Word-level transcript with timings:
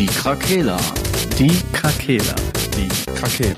Die 0.00 0.06
Krakela. 0.06 0.78
Die 1.38 1.60
Krakela. 1.74 2.34
Die 2.74 2.88
Krakela. 3.12 3.54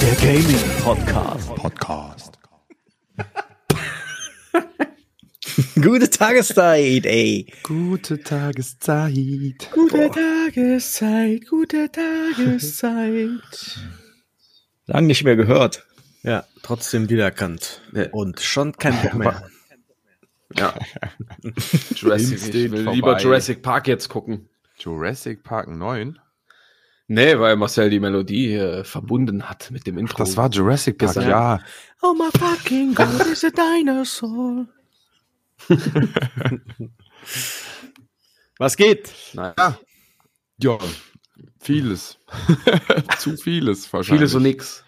Der 0.00 0.14
Gaming 0.20 0.60
Podcast. 0.84 1.52
Podcast. 1.56 2.05
Gute 5.86 6.10
Tageszeit, 6.10 7.06
ey. 7.06 7.46
Gute 7.62 8.20
Tageszeit. 8.20 9.70
Gute 9.72 10.10
Tageszeit, 10.10 11.48
gute 11.48 11.88
Tageszeit. 11.92 13.78
Lang 14.86 15.06
nicht 15.06 15.22
mehr 15.22 15.36
gehört. 15.36 15.86
Ja, 16.24 16.44
trotzdem 16.64 17.08
wiedererkannt. 17.08 17.82
Ja. 17.92 18.08
Und 18.10 18.40
schon 18.40 18.72
kein 18.72 19.00
Bock 19.00 19.14
mehr. 19.14 19.48
Ja. 20.56 20.74
Jurassic, 21.94 22.48
ich 22.48 22.52
will 22.72 22.84
vorbei. 22.84 22.92
lieber 22.92 23.18
Jurassic 23.18 23.62
Park 23.62 23.88
jetzt 23.88 24.08
gucken. 24.08 24.48
Jurassic 24.78 25.42
Park 25.42 25.68
9? 25.68 26.18
Nee, 27.08 27.38
weil 27.38 27.56
Marcel 27.56 27.90
die 27.90 28.00
Melodie 28.00 28.54
äh, 28.54 28.84
verbunden 28.84 29.48
hat 29.48 29.70
mit 29.70 29.86
dem 29.86 29.98
Intro. 29.98 30.18
Das 30.18 30.36
war 30.36 30.48
Jurassic 30.48 30.98
Park, 30.98 31.14
Gesang. 31.14 31.28
ja. 31.28 31.60
Oh 32.00 32.14
my 32.14 32.30
fucking 32.38 32.94
God, 32.94 33.26
is 33.30 33.44
a 33.44 33.50
dinosaur. 33.50 34.66
Was 38.58 38.76
geht? 38.76 39.12
Nein. 39.34 39.54
Ja, 40.58 40.78
vieles. 41.60 42.18
zu 43.18 43.36
vieles 43.36 43.92
wahrscheinlich. 43.92 44.20
Vieles 44.20 44.34
und 44.34 44.42
nix. 44.42 44.84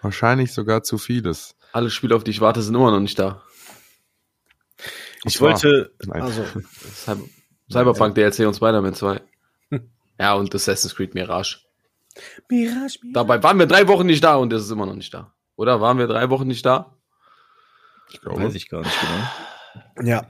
Wahrscheinlich 0.00 0.52
sogar 0.52 0.82
zu 0.82 0.98
vieles. 0.98 1.56
Alle 1.72 1.90
Spiele, 1.90 2.14
auf 2.14 2.24
die 2.24 2.30
ich 2.30 2.40
warte, 2.40 2.62
sind 2.62 2.74
immer 2.74 2.90
noch 2.90 3.00
nicht 3.00 3.18
da. 3.18 3.42
Ich 5.24 5.40
wollte, 5.40 5.92
Nein. 6.04 6.22
also, 6.22 6.44
Cyber 6.96 7.24
Cyberpunk 7.70 8.14
DLC 8.14 8.40
und 8.40 8.54
Spider-Man 8.54 8.94
2. 8.94 9.20
Ja, 10.18 10.34
und 10.34 10.54
Assassin's 10.54 10.94
Creed 10.94 11.14
Mirage. 11.14 11.58
Mirage, 12.48 12.98
Mirage. 13.02 13.12
Dabei 13.12 13.42
waren 13.42 13.58
wir 13.58 13.66
drei 13.66 13.88
Wochen 13.88 14.06
nicht 14.06 14.22
da 14.22 14.36
und 14.36 14.52
es 14.52 14.64
ist 14.64 14.70
immer 14.70 14.86
noch 14.86 14.94
nicht 14.94 15.12
da. 15.12 15.34
Oder 15.56 15.80
waren 15.80 15.98
wir 15.98 16.06
drei 16.06 16.30
Wochen 16.30 16.46
nicht 16.46 16.64
da? 16.64 16.96
Ich 18.10 18.20
glaube. 18.20 18.42
Weiß 18.42 18.54
ich 18.54 18.68
gar 18.68 18.82
nicht 18.82 19.00
genau. 19.00 19.28
Ja. 20.02 20.26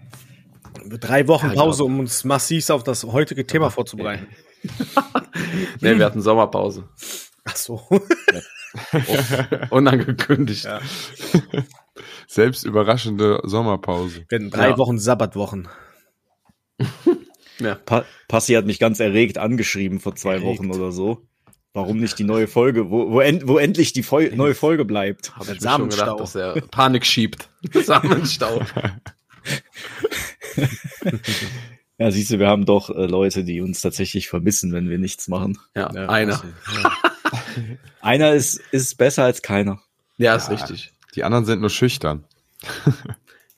Drei 0.87 1.27
Wochen 1.29 1.48
Ja, 1.48 1.55
Pause, 1.55 1.84
um 1.84 2.01
uns 2.01 2.25
massiv 2.25 2.69
auf 2.70 2.83
das 2.83 3.05
heutige 3.05 3.47
Thema 3.47 3.70
vorzubereiten. 3.70 4.27
Nee, 5.81 5.98
wir 5.98 6.07
hatten 6.07 6.23
Sommerpause. 6.23 6.89
Ach 7.45 7.55
so. 7.57 7.83
Unangekündigt. 9.70 10.65
Ja. 10.65 10.81
Selbst 12.27 12.65
überraschende 12.65 13.41
Sommerpause. 13.45 14.25
Wir 14.29 14.39
hatten 14.39 14.51
drei 14.51 14.70
Ja. 14.70 14.79
Wochen 14.79 14.98
Sabbatwochen. 14.98 15.69
Ja. 17.59 17.75
Pa 17.77 18.05
Passi 18.29 18.55
hat 18.55 18.67
mich 18.67 18.79
ganz 18.81 19.01
erregt 19.01 19.39
angeschrieben 19.39 20.01
vor 20.01 20.17
zwei 20.17 20.35
Erregt. 20.35 20.47
Wochen 20.47 20.70
oder 20.73 20.91
so. 20.92 21.27
Warum 21.73 21.98
nicht 21.98 22.19
die 22.19 22.25
neue 22.25 22.47
Folge, 22.47 22.91
wo, 22.91 23.11
wo, 23.11 23.20
end, 23.20 23.47
wo 23.48 23.59
endlich 23.59 23.92
die 23.92 24.03
Fol 24.03 24.31
neue 24.35 24.55
Folge 24.55 24.85
bleibt. 24.85 25.35
Habe 25.37 25.47
Der 25.47 25.55
ich 25.57 25.61
mir 25.61 25.69
schon 25.69 25.91
Samenstau. 25.91 26.05
gedacht, 26.17 26.20
dass 26.20 26.35
er 26.35 26.61
Panik 26.69 27.05
schiebt. 27.05 27.48
Samenstau. 27.75 28.62
Ja, 31.97 32.11
siehst 32.11 32.33
du, 32.33 32.41
wir 32.41 32.48
haben 32.48 32.67
doch 32.67 32.91
äh, 32.91 33.06
Leute, 33.06 33.45
die 33.45 33.61
uns 33.61 33.81
tatsächlich 33.81 34.28
vermissen, 34.28 34.73
wenn 34.73 34.91
wir 34.91 34.98
nichts 34.98 35.28
machen. 35.28 35.59
Ja, 35.77 35.92
Ja, 35.95 36.09
einer. 36.09 36.42
Ja. 36.83 36.92
Einer 38.01 38.33
ist, 38.34 38.61
ist 38.73 38.98
besser 38.98 39.23
als 39.25 39.41
keiner. 39.42 39.81
Ja, 40.19 40.34
ist 40.34 40.51
richtig. 40.51 40.92
Die 41.14 41.23
anderen 41.23 41.45
sind 41.45 41.61
nur 41.61 41.70
schüchtern. 41.70 42.25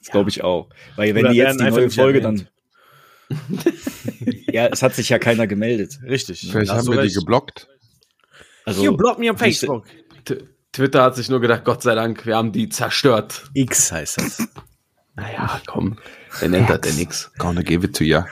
Das 0.00 0.12
glaube 0.12 0.30
ich 0.30 0.44
auch. 0.44 0.68
Weil 0.94 1.16
wenn 1.16 1.24
Oder 1.24 1.32
die 1.32 1.38
jetzt 1.38 1.58
die 1.58 1.64
einfach 1.64 1.78
neue 1.80 1.90
Folge 1.90 2.20
dann. 2.20 2.46
ja, 4.52 4.66
es 4.68 4.80
hat 4.80 4.94
sich 4.94 5.08
ja 5.08 5.18
keiner 5.18 5.48
gemeldet. 5.48 5.98
Richtig. 6.04 6.46
Vielleicht 6.48 6.70
haben 6.70 6.86
wir 6.86 6.98
recht. 6.98 7.10
die 7.10 7.18
geblockt. 7.18 7.66
Also, 8.64 8.84
You 8.84 8.96
block 8.96 9.18
me 9.18 9.28
on 9.28 9.36
Siehst 9.36 9.64
du- 9.64 9.66
Facebook. 9.66 9.86
Twitter 10.70 11.02
hat 11.02 11.16
sich 11.16 11.28
nur 11.28 11.40
gedacht, 11.40 11.64
Gott 11.64 11.82
sei 11.82 11.96
Dank, 11.96 12.24
wir 12.24 12.36
haben 12.36 12.52
die 12.52 12.68
zerstört. 12.68 13.50
X 13.54 13.90
heißt 13.90 14.20
das. 14.20 14.48
Naja, 15.16 15.60
komm, 15.66 15.98
nennt 16.42 16.68
das 16.70 16.80
denn 16.82 16.96
nix? 16.96 17.32
Gonna 17.38 17.62
give 17.62 17.84
it 17.86 17.96
to 17.96 18.04
ya. 18.04 18.26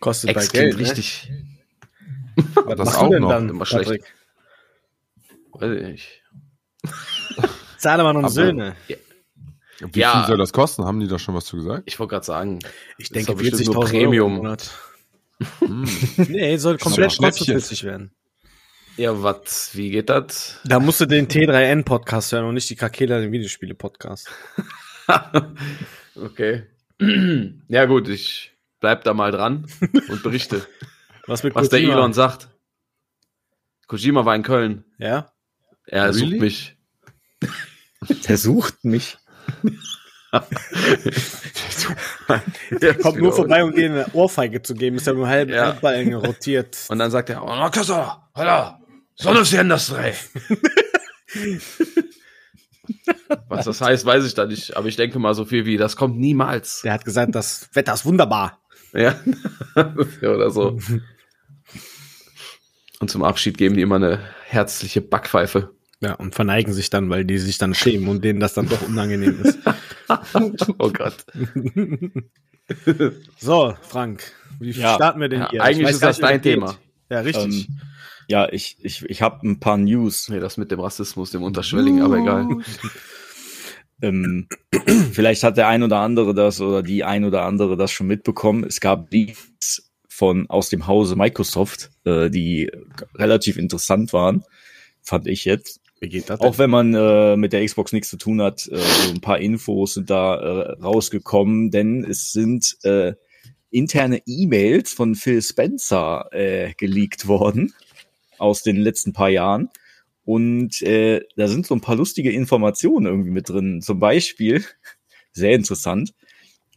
Kostet 0.00 0.32
bei 0.34 0.42
Ex 0.42 0.52
Geld. 0.52 0.74
klingt 0.74 0.88
richtig. 0.88 1.30
Ne? 2.36 2.44
Was 2.54 2.76
Das 2.76 2.86
machst 2.86 2.98
auch 2.98 3.06
du 3.08 3.12
denn 3.14 3.22
noch. 3.22 3.28
dann, 3.30 3.48
Immer 3.48 3.66
schlecht. 3.66 3.84
Patrick? 3.86 4.04
Weiß 5.52 5.76
ich 5.80 5.86
nicht. 5.88 6.22
Zahlemann 7.78 8.16
und 8.16 8.24
Aber- 8.26 8.32
Söhne. 8.32 8.76
Wie 9.80 10.00
Ja. 10.00 10.18
viel 10.20 10.26
soll 10.28 10.38
das 10.38 10.52
kosten? 10.52 10.84
Haben 10.84 11.00
die 11.00 11.08
da 11.08 11.18
schon 11.18 11.34
was 11.34 11.44
zu 11.46 11.56
gesagt? 11.56 11.84
Ich 11.86 11.98
wollte 11.98 12.12
gerade 12.12 12.26
sagen, 12.26 12.58
Ich 12.96 13.10
denke, 13.10 13.32
doch 13.32 13.38
bestimmt 13.38 13.62
40.000 13.62 13.66
nur 13.66 13.76
Euro 13.78 13.86
Premium. 13.88 14.30
im 14.32 14.36
Monat. 14.38 14.70
Hm. 15.60 15.84
Nee, 16.28 16.56
soll 16.56 16.78
komplett 16.78 17.16
kostenpflichtig 17.18 17.84
werden. 17.84 18.12
ja, 18.96 19.20
was, 19.22 19.70
wie 19.74 19.90
geht 19.90 20.10
das? 20.10 20.58
Da 20.64 20.80
musst 20.80 21.00
du 21.00 21.06
den 21.06 21.28
T3N-Podcast 21.28 22.32
hören 22.32 22.44
und 22.46 22.54
nicht 22.54 22.68
die 22.70 22.76
Kakela, 22.76 23.18
den 23.20 23.32
Videospiele-Podcast. 23.32 24.28
okay. 26.16 26.66
ja 27.68 27.84
gut, 27.86 28.08
ich 28.08 28.52
bleib 28.80 29.04
da 29.04 29.14
mal 29.14 29.30
dran 29.32 29.66
und 30.08 30.22
berichte, 30.22 30.66
Was 31.26 31.44
was 31.44 31.68
der? 31.68 31.80
Elon 31.80 32.14
sagt. 32.14 32.48
Kojima 33.86 34.24
war 34.24 34.34
in 34.34 34.42
Köln. 34.42 34.84
Ja? 34.98 35.30
Er 35.86 36.14
Really? 36.14 36.18
sucht 36.30 36.40
mich. 36.40 36.76
der 38.28 38.38
sucht 38.38 38.84
mich. 38.84 39.18
Der 42.70 42.94
Kommt 42.94 43.18
nur 43.18 43.32
vorbei, 43.32 43.64
um 43.64 43.74
dir 43.74 43.90
eine 43.90 44.06
Ohrfeige 44.14 44.62
zu 44.62 44.74
geben. 44.74 44.96
Ist 44.96 45.06
ja 45.06 45.12
nur 45.14 45.28
halb 45.28 45.48
Ja. 45.50 45.66
Erdballen 45.66 46.14
rotiert. 46.14 46.78
Und 46.88 46.98
dann 46.98 47.10
sagt 47.10 47.30
er, 47.30 47.42
oh, 47.42 47.70
Kassa, 47.70 48.28
holla, 48.34 48.80
Sonnenindustrie. 49.16 50.12
Was 53.48 53.64
das 53.66 53.80
heißt, 53.80 54.04
weiß 54.06 54.24
ich 54.24 54.34
da 54.34 54.46
nicht. 54.46 54.76
Aber 54.76 54.86
ich 54.88 54.96
denke 54.96 55.18
mal 55.18 55.34
so 55.34 55.44
viel 55.44 55.64
wie, 55.66 55.76
das 55.76 55.96
kommt 55.96 56.18
niemals. 56.18 56.82
Der 56.82 56.92
hat 56.92 57.04
gesagt, 57.04 57.34
das 57.34 57.68
Wetter 57.74 57.94
ist 57.94 58.04
wunderbar. 58.04 58.60
Ja. 58.92 59.16
ja 60.22 60.30
oder 60.30 60.50
so. 60.50 60.78
Und 63.00 63.10
zum 63.10 63.22
Abschied 63.22 63.58
geben 63.58 63.76
die 63.76 63.82
immer 63.82 63.96
eine 63.96 64.20
herzliche 64.46 65.00
Backpfeife. 65.00 65.70
Ja, 66.00 66.14
und 66.14 66.34
verneigen 66.34 66.72
sich 66.72 66.90
dann, 66.90 67.10
weil 67.10 67.24
die 67.24 67.38
sich 67.38 67.58
dann 67.58 67.74
schämen 67.74 68.08
und 68.08 68.22
denen 68.24 68.38
das 68.40 68.54
dann 68.54 68.68
doch 68.68 68.82
unangenehm 68.82 69.40
ist. 69.42 69.58
Oh 70.78 70.90
Gott. 70.90 71.16
So, 73.38 73.74
Frank, 73.82 74.22
wie 74.58 74.70
Ja. 74.70 74.94
starten 74.94 75.20
wir 75.20 75.28
denn 75.28 75.40
Ja, 75.40 75.50
hier? 75.50 75.62
eigentlich 75.62 75.80
Ich 75.80 75.84
weiß 75.86 75.94
ist 75.96 76.02
das 76.02 76.18
dein 76.18 76.40
geht. 76.40 76.54
Thema. 76.54 76.78
Ja, 77.10 77.20
richtig. 77.20 77.68
Ähm, 77.68 77.80
ja, 78.28 78.46
ich, 78.52 78.76
ich, 78.82 79.04
ich 79.06 79.22
habe 79.22 79.46
ein 79.48 79.58
paar 79.58 79.78
News. 79.78 80.28
Nee, 80.28 80.38
das 80.38 80.58
mit 80.58 80.70
dem 80.70 80.80
Rassismus, 80.80 81.30
dem 81.30 81.42
Unterschwelling, 81.42 82.02
aber 82.02 82.18
egal. 82.18 82.46
Ähm, 84.00 84.46
vielleicht 85.12 85.42
hat 85.42 85.56
der 85.56 85.66
ein 85.66 85.82
oder 85.82 85.98
andere 85.98 86.34
das 86.34 86.60
oder 86.60 86.82
die 86.82 87.02
ein 87.02 87.24
oder 87.24 87.42
andere 87.42 87.76
das 87.76 87.90
schon 87.90 88.06
mitbekommen. 88.06 88.64
Es 88.64 88.80
gab 88.80 89.10
Leaks 89.10 89.90
von 90.08 90.48
aus 90.48 90.68
dem 90.68 90.86
Hause 90.86 91.16
Microsoft, 91.16 91.90
äh, 92.04 92.30
die 92.30 92.70
relativ 93.14 93.56
interessant 93.56 94.12
waren, 94.12 94.44
fand 95.02 95.26
ich 95.26 95.44
jetzt. 95.44 95.80
wie 96.00 96.08
geht 96.08 96.30
das 96.30 96.40
Auch 96.40 96.58
wenn 96.58 96.70
man 96.70 96.94
äh, 96.94 97.36
mit 97.36 97.52
der 97.52 97.64
Xbox 97.64 97.92
nichts 97.92 98.10
zu 98.10 98.18
tun 98.18 98.40
hat, 98.40 98.68
äh, 98.68 98.76
so 98.76 99.10
ein 99.10 99.20
paar 99.20 99.38
Infos 99.38 99.94
sind 99.94 100.10
da 100.10 100.36
äh, 100.36 100.72
rausgekommen, 100.80 101.72
denn 101.72 102.04
es 102.04 102.30
sind 102.30 102.76
äh, 102.84 103.14
interne 103.70 104.22
E-Mails 104.26 104.92
von 104.92 105.16
Phil 105.16 105.42
Spencer 105.42 106.28
äh, 106.30 106.72
geleakt 106.74 107.26
worden 107.26 107.74
aus 108.38 108.62
den 108.62 108.76
letzten 108.76 109.12
paar 109.12 109.30
Jahren. 109.30 109.70
Und 110.24 110.82
äh, 110.82 111.22
da 111.36 111.48
sind 111.48 111.66
so 111.66 111.74
ein 111.74 111.80
paar 111.80 111.96
lustige 111.96 112.30
Informationen 112.30 113.06
irgendwie 113.06 113.30
mit 113.30 113.48
drin. 113.48 113.80
Zum 113.80 113.98
Beispiel, 113.98 114.64
sehr 115.32 115.52
interessant, 115.52 116.12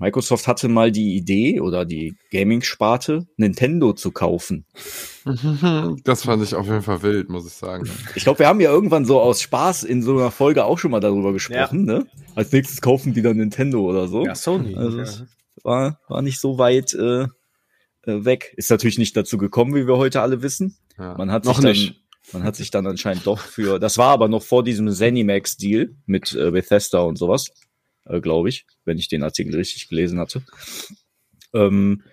Microsoft 0.01 0.47
hatte 0.47 0.67
mal 0.67 0.91
die 0.91 1.15
Idee 1.15 1.61
oder 1.61 1.85
die 1.85 2.15
Gaming-Sparte, 2.31 3.27
Nintendo 3.37 3.93
zu 3.93 4.11
kaufen. 4.11 4.65
Das 6.03 6.23
fand 6.23 6.41
ich 6.41 6.55
auf 6.55 6.65
jeden 6.65 6.81
Fall 6.81 7.03
wild, 7.03 7.29
muss 7.29 7.45
ich 7.45 7.53
sagen. 7.53 7.87
Ich 8.15 8.23
glaube, 8.23 8.39
wir 8.39 8.47
haben 8.47 8.59
ja 8.59 8.71
irgendwann 8.71 9.05
so 9.05 9.21
aus 9.21 9.39
Spaß 9.39 9.83
in 9.83 10.01
so 10.01 10.17
einer 10.17 10.31
Folge 10.31 10.65
auch 10.65 10.79
schon 10.79 10.89
mal 10.89 10.99
darüber 10.99 11.31
gesprochen, 11.31 11.85
ne? 11.85 12.07
Als 12.33 12.51
nächstes 12.51 12.81
kaufen 12.81 13.13
die 13.13 13.21
dann 13.21 13.37
Nintendo 13.37 13.81
oder 13.81 14.07
so. 14.07 14.25
Ja, 14.25 14.33
Sony. 14.33 14.75
Also 14.75 14.97
ja. 14.97 15.03
es 15.03 15.23
war, 15.61 15.99
war 16.07 16.23
nicht 16.23 16.39
so 16.39 16.57
weit 16.57 16.95
äh, 16.95 17.27
äh, 18.03 18.25
weg. 18.25 18.53
Ist 18.57 18.71
natürlich 18.71 18.97
nicht 18.97 19.15
dazu 19.15 19.37
gekommen, 19.37 19.75
wie 19.75 19.87
wir 19.87 19.97
heute 19.97 20.21
alle 20.21 20.41
wissen. 20.41 20.77
Ja. 20.97 21.15
Man 21.17 21.31
hat 21.31 21.45
Noch 21.45 21.55
sich 21.55 21.63
dann, 21.63 21.71
nicht. 21.71 21.95
Man 22.33 22.43
hat 22.43 22.55
sich 22.55 22.71
dann 22.71 22.87
anscheinend 22.87 23.27
doch 23.27 23.39
für, 23.39 23.79
das 23.79 23.97
war 23.97 24.09
aber 24.09 24.27
noch 24.27 24.43
vor 24.43 24.63
diesem 24.63 24.89
Zenimax-Deal 24.91 25.95
mit 26.05 26.33
äh, 26.33 26.51
Bethesda 26.51 26.99
und 27.01 27.17
sowas, 27.17 27.51
äh, 28.05 28.21
glaube 28.21 28.49
ich, 28.49 28.65
wenn 28.85 28.97
ich 28.97 29.09
den 29.09 29.23
Artikel 29.23 29.55
richtig 29.55 29.89
gelesen 29.89 30.19
hatte. 30.19 30.43
Ähm, 31.53 32.03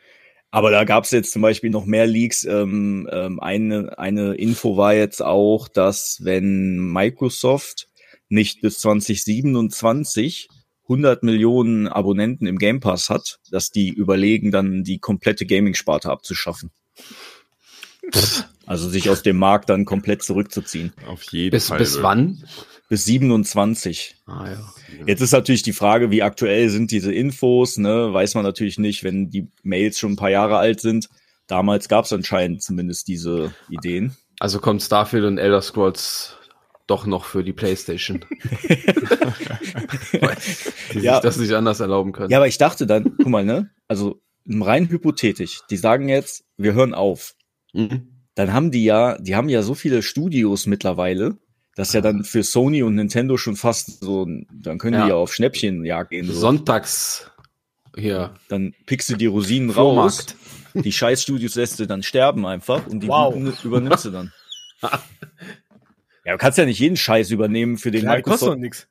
Aber 0.51 0.71
da 0.71 0.85
gab 0.85 1.05
es 1.05 1.11
jetzt 1.11 1.33
zum 1.33 1.43
Beispiel 1.43 1.71
noch 1.71 1.85
mehr 1.85 2.07
Leaks. 2.07 2.45
Ähm, 2.45 3.09
ähm, 3.13 3.39
eine, 3.39 3.99
eine 3.99 4.35
Info 4.35 4.77
war 4.77 4.95
jetzt 4.95 5.23
auch, 5.23 5.69
dass 5.69 6.21
wenn 6.23 6.79
Microsoft 6.79 7.89
nicht 8.29 8.63
bis 8.63 8.79
2027 8.81 10.49
100 10.89 11.23
Millionen 11.23 11.87
Abonnenten 11.87 12.47
im 12.47 12.59
Game 12.59 12.81
Pass 12.81 13.11
hat, 13.11 13.41
dass 13.51 13.71
die 13.71 13.91
überlegen, 13.91 14.51
dann 14.51 14.85
die 14.85 14.99
komplette 14.99 15.45
Gaming-Sparte 15.47 16.11
abzuschaffen. 16.11 16.71
Also 18.67 18.89
sich 18.89 19.11
aus 19.11 19.23
dem 19.23 19.37
Markt 19.37 19.69
dann 19.69 19.85
komplett 19.85 20.23
zurückzuziehen. 20.23 20.93
Auf 21.07 21.23
jeden 21.25 21.51
Bis, 21.51 21.69
Fall. 21.69 21.79
bis 21.79 22.03
wann? 22.03 22.43
Bis 22.89 23.05
27. 23.05 24.17
Ah, 24.27 24.51
ja. 24.51 24.73
Jetzt 25.07 25.21
ist 25.21 25.33
natürlich 25.33 25.63
die 25.63 25.75
Frage, 25.75 26.11
wie 26.11 26.23
aktuell 26.23 26.71
sind 26.71 26.91
diese 26.91 27.13
Infos, 27.13 27.77
ne? 27.77 28.13
Weiß 28.13 28.35
man 28.35 28.45
natürlich 28.45 28.79
nicht, 28.79 29.05
wenn 29.05 29.29
die 29.29 29.49
Mails 29.63 29.99
schon 29.99 30.13
ein 30.13 30.17
paar 30.17 30.31
Jahre 30.31 30.57
alt 30.57 30.81
sind. 30.81 31.09
Damals 31.47 31.89
gab 31.89 32.07
es 32.07 32.13
anscheinend 32.13 32.63
zumindest 32.63 33.09
diese 33.09 33.55
Ideen. 33.69 34.17
Also 34.41 34.59
kommt 34.59 34.83
Starfield 34.83 35.25
und 35.25 35.39
Elder 35.39 35.61
Scrolls 35.61 36.38
doch 36.89 37.07
noch 37.07 37.25
für 37.25 37.45
die 37.45 37.53
Playstation. 37.53 38.25
Die 40.95 40.99
Ja. 41.01 41.15
sich 41.15 41.23
das 41.23 41.37
nicht 41.37 41.53
anders 41.53 41.81
erlauben 41.81 42.13
können. 42.13 42.31
Ja, 42.31 42.39
aber 42.39 42.49
ich 42.49 42.59
dachte 42.59 42.87
dann, 42.87 43.15
guck 43.17 43.27
mal, 43.29 43.45
ne? 43.45 43.71
Also 43.87 44.21
rein 44.49 44.89
hypothetisch, 44.89 45.61
die 45.71 45.77
sagen 45.77 46.09
jetzt, 46.09 46.45
wir 46.57 46.73
hören 46.73 46.95
auf. 46.95 47.35
Mhm. 47.73 48.09
Dann 48.35 48.53
haben 48.53 48.71
die 48.71 48.85
ja, 48.85 49.19
die 49.19 49.37
haben 49.37 49.49
ja 49.49 49.63
so 49.63 49.75
viele 49.75 50.03
Studios 50.03 50.67
mittlerweile, 50.67 51.37
dass 51.77 51.93
ja 51.93 52.01
dann 52.01 52.25
für 52.25 52.43
Sony 52.43 52.83
und 52.83 52.95
Nintendo 52.95 53.37
schon 53.37 53.57
fast 53.57 54.01
so, 54.01 54.27
dann 54.53 54.79
können 54.79 54.95
Ja. 54.95 55.03
die 55.05 55.09
ja 55.11 55.15
auf 55.17 55.35
Schnäppchenjagd 55.35 56.11
gehen. 56.11 56.27
So. 56.27 56.33
Sonntags 56.33 57.31
hier. 57.97 58.35
Dann 58.49 58.75
pickst 58.87 59.11
du 59.11 59.17
die 59.17 59.27
Rosinen 59.27 59.71
raus, 59.71 60.25
Flohmarkt. 60.25 60.37
die 60.87 60.93
Scheißstudios 60.93 61.55
lässt 61.57 61.79
du 61.81 61.87
dann 61.87 62.03
sterben 62.03 62.47
einfach 62.47 62.87
und 62.87 63.01
die 63.01 63.09
Wow. 63.09 63.35
guten 63.35 63.53
übernimmst 63.65 64.05
du 64.07 64.11
dann. 64.11 64.33
Ja, 66.29 66.35
du 66.35 66.39
kannst 66.39 66.59
ja 66.59 66.67
nicht 66.67 66.79
jeden 66.79 66.97
Scheiß 66.99 67.31
übernehmen 67.31 67.79
für 67.79 67.91
den 67.91 68.03
Klar, 68.03 68.17
die 68.17 68.23
kostet 68.23 68.41
Microsoft. 68.49 68.57
doch 68.59 68.61
nix. 68.61 68.89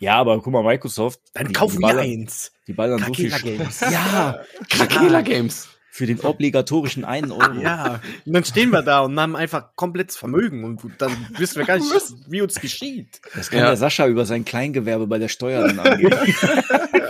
Ja, 0.00 0.16
aber 0.16 0.38
guck 0.42 0.52
mal, 0.52 0.62
Microsoft. 0.62 1.18
Dann 1.32 1.46
die- 1.48 1.52
kauf 1.54 1.72
die 1.72 1.78
mir 1.78 1.86
ballern, 1.86 2.04
eins. 2.04 2.52
Die 2.66 2.74
ballern 2.74 3.02
so 3.02 3.14
viel 3.14 3.30
Games. 3.30 3.80
Ja, 3.80 4.40
Krakela 4.68 5.22
Games. 5.22 5.68
für 5.90 6.04
den 6.04 6.20
obligatorischen 6.20 7.04
einen 7.06 7.32
Euro. 7.32 7.54
Ja, 7.60 8.00
und 8.26 8.32
dann 8.34 8.44
stehen 8.44 8.68
wir 8.70 8.82
da 8.82 9.00
und 9.00 9.18
haben 9.18 9.34
einfach 9.34 9.76
komplettes 9.76 10.16
Vermögen 10.16 10.62
und 10.64 10.82
dann 10.98 11.12
wissen 11.38 11.56
wir 11.56 11.64
gar 11.64 11.78
nicht, 11.78 11.90
wie 12.28 12.42
uns 12.42 12.60
geschieht. 12.60 13.20
Das 13.34 13.48
kann 13.48 13.60
Ja. 13.60 13.66
der 13.68 13.76
Sascha 13.76 14.06
über 14.06 14.26
sein 14.26 14.44
Kleingewerbe 14.44 15.06
bei 15.06 15.18
der 15.18 15.28
Steuer 15.28 15.66
dann 15.66 15.78
angehen. 15.78 16.12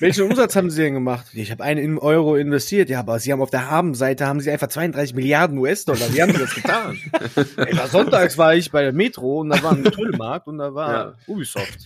Welchen 0.00 0.24
Umsatz 0.24 0.56
haben 0.56 0.70
Sie 0.70 0.82
denn 0.82 0.94
gemacht? 0.94 1.26
Ich 1.32 1.50
habe 1.50 1.62
einen 1.62 1.98
Euro 1.98 2.36
investiert, 2.36 2.90
ja, 2.90 3.00
aber 3.00 3.18
Sie 3.18 3.32
haben 3.32 3.40
auf 3.40 3.50
der 3.50 3.70
Habenseite 3.70 4.26
haben 4.26 4.40
Sie 4.40 4.50
einfach 4.50 4.68
32 4.68 5.14
Milliarden 5.14 5.58
US-Dollar. 5.58 6.12
Wie 6.12 6.22
haben 6.22 6.32
Sie 6.32 6.38
das 6.38 6.54
getan? 6.54 6.98
Ey, 7.56 7.76
war 7.76 7.88
sonntags 7.88 8.36
war 8.38 8.54
ich 8.54 8.70
bei 8.70 8.82
der 8.82 8.92
Metro 8.92 9.40
und 9.40 9.50
da 9.50 9.62
war 9.62 9.72
ein 9.72 9.84
Trödelmarkt 9.84 10.46
und 10.46 10.58
da 10.58 10.74
war 10.74 10.92
Ja. 10.92 11.14
Ubisoft. 11.26 11.78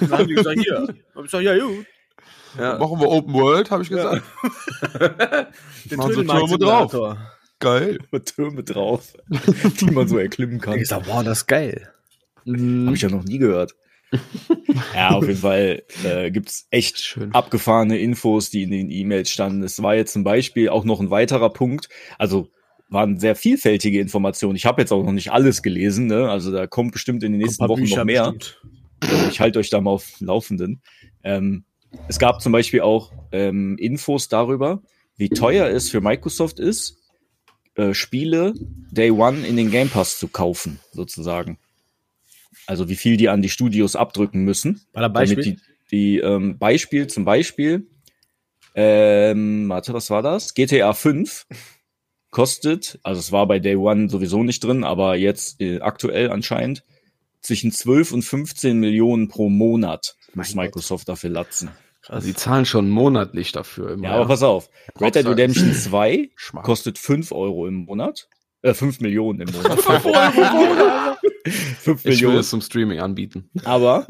Dann 0.00 0.10
haben 0.10 0.28
die 0.28 0.34
gesagt, 0.34 0.58
hier. 0.60 0.86
Hab 1.14 1.24
ich 1.24 1.30
gesagt, 1.30 1.44
ja, 1.44 1.58
gut. 1.58 1.86
Ja. 2.58 2.78
Machen 2.78 3.00
wir 3.00 3.08
Open 3.08 3.34
World, 3.34 3.70
habe 3.70 3.82
ich 3.82 3.88
gesagt. 3.88 4.22
Den 5.84 5.98
Machen 5.98 6.14
Sie 6.14 6.24
Türme 6.24 6.58
drauf. 6.58 7.16
Geil. 7.58 7.98
Türme 8.24 8.62
drauf, 8.62 9.12
die 9.80 9.90
man 9.90 10.06
so 10.06 10.18
erklimmen 10.18 10.60
kann. 10.60 10.74
Ich 10.74 10.80
gesagt, 10.82 11.06
boah, 11.06 11.24
das 11.24 11.38
ist 11.38 11.46
geil. 11.46 11.90
Mhm. 12.44 12.86
Habe 12.86 12.96
ich 12.96 13.02
ja 13.02 13.08
noch 13.08 13.24
nie 13.24 13.38
gehört. 13.38 13.74
ja, 14.94 15.10
auf 15.10 15.26
jeden 15.26 15.40
Fall 15.40 15.82
äh, 16.04 16.30
gibt's 16.30 16.66
echt 16.70 16.98
Schön. 16.98 17.32
abgefahrene 17.32 17.98
Infos, 17.98 18.50
die 18.50 18.62
in 18.62 18.70
den 18.70 18.90
E-Mails 18.90 19.30
standen. 19.30 19.62
Es 19.62 19.82
war 19.82 19.94
jetzt 19.94 20.12
zum 20.12 20.24
Beispiel 20.24 20.68
auch 20.68 20.84
noch 20.84 21.00
ein 21.00 21.10
weiterer 21.10 21.50
Punkt. 21.50 21.88
Also 22.18 22.48
waren 22.88 23.18
sehr 23.18 23.34
vielfältige 23.34 24.00
Informationen. 24.00 24.56
Ich 24.56 24.66
habe 24.66 24.82
jetzt 24.82 24.92
auch 24.92 25.02
noch 25.02 25.12
nicht 25.12 25.32
alles 25.32 25.62
gelesen. 25.62 26.06
Ne? 26.06 26.28
Also 26.30 26.52
da 26.52 26.66
kommt 26.66 26.92
bestimmt 26.92 27.22
in 27.22 27.32
den 27.32 27.40
nächsten 27.40 27.68
Wochen 27.68 27.84
noch 27.84 28.04
mehr. 28.04 28.32
bestimmt. 28.32 28.60
Ich 29.30 29.40
halte 29.40 29.58
euch 29.58 29.70
da 29.70 29.80
mal 29.80 29.90
auf 29.90 30.18
dem 30.18 30.28
Laufenden. 30.28 30.82
Ähm, 31.22 31.64
es 32.08 32.18
gab 32.18 32.40
zum 32.40 32.52
Beispiel 32.52 32.80
auch 32.80 33.12
ähm, 33.32 33.76
Infos 33.78 34.28
darüber, 34.28 34.82
wie 35.16 35.28
teuer 35.28 35.68
es 35.68 35.90
für 35.90 36.00
Microsoft 36.00 36.58
ist, 36.58 36.98
äh, 37.76 37.94
Spiele 37.94 38.54
Day 38.90 39.10
One 39.10 39.46
in 39.46 39.56
den 39.56 39.70
Game 39.70 39.90
Pass 39.90 40.18
zu 40.18 40.28
kaufen, 40.28 40.80
sozusagen. 40.92 41.58
Also 42.66 42.88
wie 42.88 42.96
viel 42.96 43.16
die 43.16 43.28
an 43.28 43.42
die 43.42 43.48
Studios 43.48 43.96
abdrücken 43.96 44.44
müssen. 44.44 44.82
War 44.92 45.02
da 45.02 45.08
Damit 45.08 45.36
Beispiel? 45.36 45.44
die, 45.44 45.60
die 45.90 46.18
ähm, 46.18 46.58
Beispiel 46.58 47.06
zum 47.06 47.24
Beispiel, 47.24 47.86
ähm, 48.74 49.68
warte, 49.68 49.92
was 49.92 50.10
war 50.10 50.22
das? 50.22 50.54
GTA 50.54 50.92
5 50.92 51.46
kostet, 52.30 52.98
also 53.04 53.20
es 53.20 53.30
war 53.30 53.46
bei 53.46 53.60
Day 53.60 53.76
One 53.76 54.08
sowieso 54.08 54.42
nicht 54.42 54.64
drin, 54.64 54.82
aber 54.82 55.14
jetzt 55.16 55.60
äh, 55.60 55.80
aktuell 55.80 56.30
anscheinend 56.30 56.82
zwischen 57.40 57.70
12 57.70 58.12
und 58.12 58.22
15 58.22 58.78
Millionen 58.78 59.28
pro 59.28 59.48
Monat 59.48 60.16
muss 60.34 60.54
Mein 60.54 60.66
Microsoft 60.66 61.08
dafür 61.08 61.30
latzen. 61.30 61.70
Also 62.08 62.26
die 62.26 62.34
zahlen 62.34 62.66
schon 62.66 62.90
monatlich 62.90 63.52
dafür. 63.52 63.92
Immer, 63.92 64.04
Ja, 64.08 64.14
aber 64.16 64.26
pass 64.26 64.42
auf. 64.42 64.68
Red 65.00 65.14
Dead. 65.14 65.26
Redemption 65.26 65.72
2 65.72 66.30
Schmack. 66.34 66.64
kostet 66.64 66.98
5 66.98 67.32
Euro 67.32 67.66
im 67.66 67.84
Monat. 67.84 68.28
Äh, 68.62 68.74
5 68.74 69.00
Millionen 69.00 69.40
im 69.40 69.54
Monat. 69.54 69.80
5 69.80 70.04
Euro 70.06 71.16
5 71.46 72.00
Ich 72.00 72.04
will 72.04 72.12
Millionen. 72.12 72.38
es 72.38 72.50
zum 72.50 72.60
Streaming 72.60 73.00
anbieten. 73.00 73.50
Aber 73.64 74.06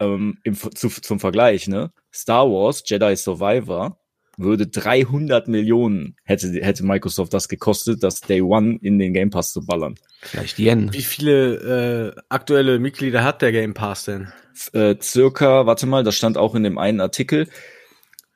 ähm, 0.00 0.38
im, 0.44 0.54
zu, 0.54 0.88
zum 0.88 1.20
Vergleich, 1.20 1.68
ne? 1.68 1.92
Star 2.12 2.46
Wars 2.50 2.82
Jedi 2.86 3.14
Survivor 3.16 3.98
würde 4.36 4.68
300 4.68 5.48
Millionen 5.48 6.14
hätte, 6.24 6.48
hätte 6.64 6.84
Microsoft 6.86 7.34
das 7.34 7.48
gekostet, 7.48 8.02
das 8.04 8.20
Day 8.20 8.40
One 8.40 8.78
in 8.82 8.98
den 9.00 9.12
Game 9.12 9.30
Pass 9.30 9.52
zu 9.52 9.66
ballern. 9.66 9.96
Vielleicht 10.22 10.58
Yen. 10.60 10.92
Wie 10.92 11.02
viele 11.02 12.14
äh, 12.16 12.20
aktuelle 12.28 12.78
Mitglieder 12.78 13.24
hat 13.24 13.42
der 13.42 13.50
Game 13.50 13.74
Pass 13.74 14.04
denn? 14.04 14.28
F- 14.54 14.70
Äh, 14.74 14.96
circa, 15.02 15.66
warte 15.66 15.86
mal, 15.86 16.04
das 16.04 16.14
stand 16.16 16.38
auch 16.38 16.54
in 16.54 16.62
dem 16.62 16.78
einen 16.78 17.00
Artikel, 17.00 17.48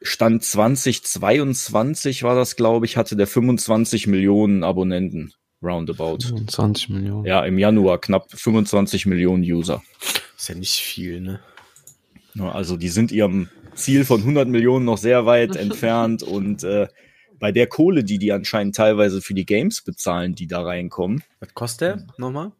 Stand 0.05 0.43
2022 0.43 2.23
war 2.25 2.35
das, 2.35 2.57
glaube 2.57 2.87
ich, 2.87 2.97
hatte 2.97 3.15
der 3.17 3.29
25 3.29 4.09
Millionen 4.09 4.65
Abonnenten, 4.65 5.33
roundabout. 5.63 6.19
20 6.47 6.89
Millionen. 6.91 7.25
Ja, 7.25 7.45
im 7.45 7.59
Januar 7.59 8.01
knapp 8.01 8.31
25 8.31 9.07
Millionen 9.07 9.43
User. 9.43 9.83
Ist 10.37 10.49
ja 10.49 10.55
nicht 10.55 10.81
viel, 10.81 11.21
ne? 11.21 11.41
Also 12.39 12.77
die 12.77 12.89
sind 12.89 13.13
ihrem 13.13 13.49
Ziel 13.75 14.05
von 14.05 14.21
100 14.21 14.49
Millionen 14.49 14.85
noch 14.85 14.99
sehr 14.99 15.27
weit 15.27 15.57
entfernt 15.57 16.23
und 16.23 16.65
äh, 16.65 16.89
bei 17.39 17.53
der 17.53 17.67
Kohle, 17.67 18.05
die 18.05 18.19
die 18.19 18.33
anscheinend 18.33 18.77
teilweise 18.77 19.21
für 19.21 19.35
die 19.35 19.45
Games 19.47 19.83
bezahlen, 19.83 20.35
die 20.35 20.47
da 20.47 20.63
reinkommen, 20.63 21.23
Was 21.41 21.53
kostet 21.55 21.97
der 21.97 22.07
nochmal? 22.17 22.53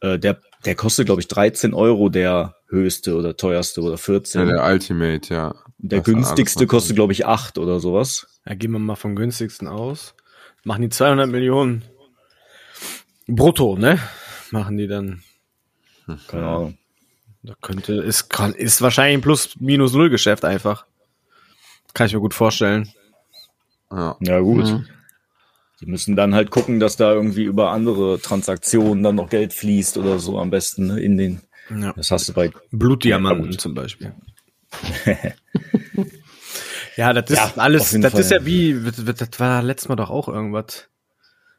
äh, 0.00 0.18
der, 0.18 0.40
der 0.64 0.74
kostet, 0.76 1.06
glaube 1.06 1.20
ich, 1.20 1.28
13 1.28 1.74
Euro 1.74 2.08
der 2.08 2.54
höchste 2.68 3.16
oder 3.16 3.36
teuerste 3.36 3.80
oder 3.82 3.98
14. 3.98 4.40
Ja, 4.40 4.46
der 4.46 4.64
Ultimate, 4.64 5.34
ja. 5.34 5.54
der 5.78 5.98
Das 5.98 6.06
günstigste 6.06 6.66
kostet, 6.66 6.96
glaube 6.96 7.12
ich, 7.12 7.26
8 7.26 7.58
oder 7.58 7.80
sowas. 7.80 8.26
Ja, 8.46 8.54
gehen 8.54 8.70
wir 8.72 8.78
mal 8.78 8.96
vom 8.96 9.16
günstigsten 9.16 9.68
aus. 9.68 10.14
Machen 10.64 10.82
die 10.82 10.88
200 10.88 11.28
Millionen 11.28 11.84
brutto, 13.26 13.76
ne? 13.76 13.98
Machen 14.50 14.76
die 14.76 14.86
dann. 14.86 15.22
Keine 16.28 16.46
Ahnung. 16.46 16.78
Da 17.42 17.54
könnte, 17.60 17.94
ist, 17.94 18.28
kann, 18.28 18.52
ist 18.54 18.80
wahrscheinlich 18.82 19.18
ein 19.18 19.22
Plus-Minus-Null-Geschäft 19.22 20.44
einfach. 20.44 20.86
Kann 21.94 22.06
ich 22.08 22.14
mir 22.14 22.20
gut 22.20 22.34
vorstellen. 22.34 22.88
Ja. 23.90 24.16
Ja, 24.20 24.40
gut. 24.40 24.66
Mhm. 24.66 24.86
Die 25.80 25.86
müssen 25.86 26.16
dann 26.16 26.34
halt 26.34 26.50
gucken, 26.50 26.80
dass 26.80 26.96
da 26.96 27.12
irgendwie 27.12 27.44
über 27.44 27.70
andere 27.70 28.20
Transaktionen 28.20 29.02
dann 29.02 29.14
noch 29.16 29.28
Geld 29.28 29.52
fließt 29.52 29.96
oder 29.98 30.18
so 30.18 30.38
am 30.38 30.50
besten 30.50 30.86
ne, 30.88 31.00
in 31.00 31.16
den. 31.18 31.40
Ja. 31.70 31.92
Das 31.92 32.10
hast 32.10 32.28
du 32.28 32.32
bei. 32.32 32.50
Blutdiamanten 32.70 33.44
Ja, 33.44 33.50
gut. 33.50 33.60
zum 33.60 33.74
Beispiel. 33.74 34.14
ja, 36.96 37.12
das 37.12 37.30
ist 37.30 37.36
Ja, 37.36 37.52
alles, 37.56 37.90
das 38.00 38.12
Fall. 38.12 38.20
ist 38.20 38.30
ja 38.30 38.44
wie, 38.44 38.80
das 38.84 39.28
war 39.38 39.62
letztes 39.62 39.88
Mal 39.88 39.96
doch 39.96 40.10
auch 40.10 40.28
irgendwas. 40.28 40.88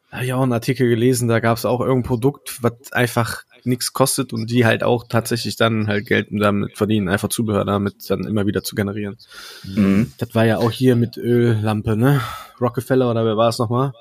Da 0.09 0.17
habe 0.17 0.25
ich 0.25 0.33
auch 0.33 0.41
einen 0.41 0.53
Artikel 0.53 0.87
gelesen, 0.87 1.27
da 1.27 1.39
gab 1.39 1.57
es 1.57 1.65
auch 1.65 1.81
irgendein 1.81 2.07
Produkt, 2.07 2.63
was 2.63 2.93
einfach 2.93 3.43
nichts 3.63 3.91
kostet 3.91 4.31
und 4.31 4.49
die 4.49 4.65
halt 4.65 4.83
auch 4.83 5.05
tatsächlich 5.07 5.57
dann 5.57 5.87
halt 5.87 6.07
Geld 6.07 6.27
damit 6.31 6.77
verdienen, 6.77 7.09
einfach 7.09 7.29
Zubehör 7.29 7.65
damit 7.65 8.09
dann 8.09 8.23
immer 8.23 8.45
wieder 8.45 8.63
zu 8.63 8.75
generieren. 8.75 9.17
Mhm. 9.65 10.13
Das 10.17 10.33
war 10.33 10.45
ja 10.45 10.57
auch 10.59 10.71
hier 10.71 10.95
mit 10.95 11.17
Öllampe, 11.17 11.97
ne? 11.97 12.21
Rockefeller 12.61 13.11
oder 13.11 13.25
wer 13.25 13.35
war 13.35 13.49
es 13.49 13.59
nochmal? 13.59 13.91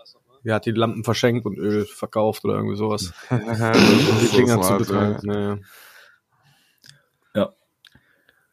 Wer 0.45 0.55
hat 0.55 0.67
die 0.67 0.71
Lampen 0.71 1.03
verschenkt 1.03 1.45
und 1.45 1.59
Öl 1.59 1.85
verkauft 1.87 2.45
oder 2.45 2.55
irgendwie 2.55 2.77
sowas. 2.77 3.13
Um 3.31 3.41
die 3.41 4.27
so 4.27 4.37
Dinger 4.37 4.63
zu 4.63 4.77
betreiben. 4.77 5.19
Naja. 5.25 5.59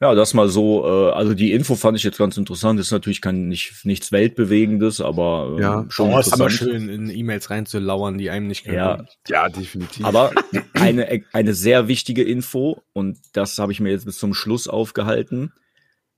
Ja, 0.03 0.15
das 0.15 0.33
mal 0.33 0.50
so. 0.50 0.86
Äh, 0.86 1.12
also 1.13 1.33
die 1.33 1.53
Info 1.53 1.75
fand 1.75 1.95
ich 1.98 2.03
jetzt 2.03 2.17
ganz 2.17 2.36
interessant. 2.36 2.77
Ist 2.77 2.91
natürlich 2.91 3.22
kein 3.22 3.48
nicht 3.48 3.86
nichts 3.86 4.12
weltbewegendes, 4.12 5.00
aber 5.00 5.51
ähm, 5.53 5.62
Ja. 5.62 5.86
schon 5.88 6.12
Oh, 6.13 6.19
ist 6.19 6.33
aber 6.33 6.48
interessant. 6.48 6.72
schön, 6.74 6.89
in 6.89 7.10
E-Mails 7.10 7.50
reinzulauern, 7.50 8.17
die 8.17 8.29
einem 8.29 8.48
nicht 8.48 8.65
Ja, 8.65 8.72
gehören. 8.95 9.07
Ja, 9.29 9.48
definitiv. 9.48 10.05
aber 10.05 10.31
eine 10.74 11.22
eine 11.31 11.53
sehr 11.53 11.88
wichtige 11.88 12.22
Info 12.24 12.81
und 12.91 13.17
das 13.31 13.57
habe 13.60 13.72
ich 13.72 13.79
mir 13.79 13.91
jetzt 13.91 14.03
bis 14.03 14.17
zum 14.17 14.33
Schluss 14.33 14.67
aufgehalten. 14.67 15.53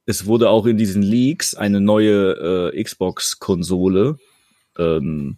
es 0.08 0.26
wurde 0.26 0.50
auch 0.50 0.66
in 0.66 0.78
diesen 0.78 1.04
Leaks 1.04 1.54
eine 1.54 1.80
neue 1.80 2.72
äh, 2.74 2.84
Xbox-Konsole 2.84 4.18
ähm, 4.80 5.38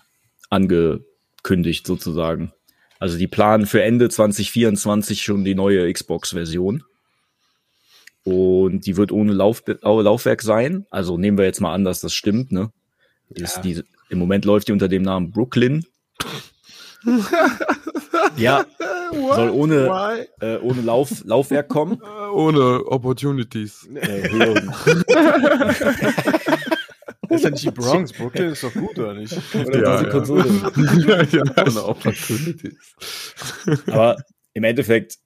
angekündigt, 0.50 1.86
sozusagen. 1.86 2.54
Also 3.00 3.18
die 3.18 3.27
planen 3.27 3.66
für 3.66 3.84
Ende 3.84 4.10
2024 4.10 5.22
schon 5.22 5.44
die 5.44 5.54
neue 5.56 5.92
Xbox-Version. 5.92 6.84
Und 8.27 8.86
die 8.86 8.98
wird 8.98 9.13
ohne 9.13 9.31
Lauf 9.31 9.63
Laufwerk 9.81 10.41
sein. 10.41 10.86
Also 10.89 11.17
nehmen 11.17 11.38
wir 11.38 11.46
jetzt 11.46 11.62
mal 11.62 11.74
an, 11.74 11.86
dass 11.86 12.01
das 12.01 12.13
stimmt, 12.13 12.51
ne? 12.51 12.74
Ist 13.29 13.62
die, 13.62 13.81
Im 14.10 14.19
Moment 14.19 14.43
läuft 14.43 14.67
die 14.67 14.74
unter 14.74 14.89
dem 14.89 15.03
Namen 15.03 15.31
Brooklyn. 15.31 15.86
ja, 18.38 18.65
soll 19.13 19.50
ohne, 19.50 20.27
äh, 20.41 20.57
ohne 20.57 20.81
Lauf, 20.81 21.24
Laufwerk 21.24 21.69
kommen. 21.69 22.01
Ohne 22.34 22.86
Opportunities. 22.88 23.88
Äh, 23.96 24.29
Hören. 24.29 24.74
Ist 27.29 27.43
ja 27.46 27.50
nicht 27.50 27.63
die 27.63 27.72
Bronx. 27.72 28.12
Brooklyn 28.12 28.51
ist 28.51 28.63
doch 28.63 28.74
gut, 28.74 29.00
oder 29.00 29.13
nicht? 29.13 29.38
Oder 29.53 29.81
Ja, 29.81 29.98
diese 29.98 30.05
ja. 30.05 30.12
Konsole. 30.12 30.46
ja, 31.07 31.24
ja. 31.24 31.43
Ohne 31.65 31.86
Opportunities. 31.86 32.93
Aber 33.88 34.17
im 34.53 34.63
Endeffekt, 34.63 35.13
äh, 35.13 35.17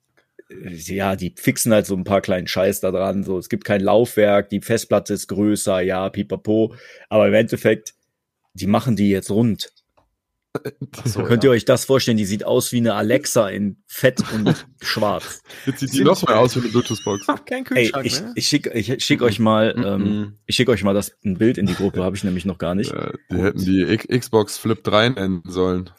ja, 0.69 1.15
die 1.15 1.33
fixen 1.37 1.73
halt 1.73 1.85
so 1.85 1.95
ein 1.95 2.03
paar 2.03 2.21
kleinen 2.21 2.47
Scheiß 2.47 2.79
da 2.81 2.91
dran. 2.91 3.23
So, 3.23 3.37
es 3.37 3.49
gibt 3.49 3.65
kein 3.65 3.81
Laufwerk, 3.81 4.49
die 4.49 4.61
Festplatte 4.61 5.13
ist 5.13 5.27
größer, 5.27 5.81
ja, 5.81 6.09
pipapo. 6.09 6.75
Aber 7.09 7.27
im 7.27 7.33
Endeffekt, 7.33 7.93
die 8.53 8.67
machen 8.67 8.95
die 8.95 9.09
jetzt 9.09 9.31
rund. 9.31 9.71
So, 11.05 11.23
Könnt 11.23 11.45
ihr 11.45 11.51
euch 11.51 11.63
das 11.63 11.85
vorstellen? 11.85 12.17
Die 12.17 12.25
sieht 12.25 12.43
aus 12.43 12.73
wie 12.73 12.77
eine 12.79 12.95
Alexa 12.95 13.47
in 13.47 13.77
fett 13.87 14.21
und 14.33 14.65
schwarz. 14.81 15.41
Jetzt 15.65 15.79
sieht 15.79 15.93
die 15.93 16.03
noch 16.03 16.27
mehr 16.27 16.39
aus 16.39 16.55
wie 16.57 16.59
eine 16.59 16.67
Bluetooth-Box. 16.67 17.25
Kein 17.45 17.59
Ey, 17.59 17.63
Kühlschrank, 17.63 18.05
ich, 18.05 18.21
ne? 18.21 18.33
ich 18.35 18.47
schick, 18.47 18.67
ich 18.73 19.01
schick 19.03 19.21
euch 19.21 19.39
mal, 19.39 19.73
ähm, 19.77 20.39
ich 20.45 20.57
schick 20.57 20.67
euch 20.67 20.83
mal 20.83 20.93
das 20.93 21.13
ein 21.23 21.37
Bild 21.37 21.57
in 21.57 21.67
die 21.67 21.73
Gruppe, 21.73 22.03
habe 22.03 22.17
ich 22.17 22.25
nämlich 22.25 22.43
noch 22.43 22.57
gar 22.57 22.75
nicht. 22.75 22.91
Äh, 22.91 23.13
Die 23.31 23.37
hätten 23.37 23.63
die 23.63 23.81
X 23.83 24.07
Xbox 24.09 24.57
Flip 24.57 24.83
3 24.83 25.09
nennen 25.09 25.41
sollen. 25.45 25.89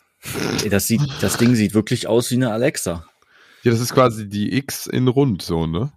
Ey, 0.62 0.68
Das 0.68 0.86
sieht, 0.86 1.00
das 1.22 1.38
Ding 1.38 1.54
sieht 1.54 1.72
wirklich 1.72 2.06
aus 2.06 2.30
wie 2.30 2.34
eine 2.36 2.52
Alexa. 2.52 3.06
Ja, 3.62 3.70
das 3.70 3.80
ist 3.80 3.94
quasi 3.94 4.28
die 4.28 4.56
X 4.56 4.86
in 4.86 5.08
rund, 5.08 5.42
so, 5.42 5.66
ne? 5.66 5.92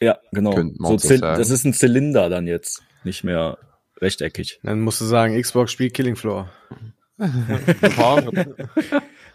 Ja, 0.00 0.18
genau. 0.32 0.52
So 0.96 1.16
das 1.20 1.50
ist 1.50 1.64
ein 1.64 1.72
Zylinder 1.72 2.28
dann 2.28 2.46
jetzt, 2.46 2.82
nicht 3.04 3.24
mehr 3.24 3.58
rechteckig. 4.00 4.60
Dann 4.62 4.80
musst 4.80 5.00
du 5.00 5.04
sagen, 5.04 5.40
Xbox 5.40 5.72
spielt 5.72 5.94
Killing 5.94 6.16
Floor. 6.16 6.48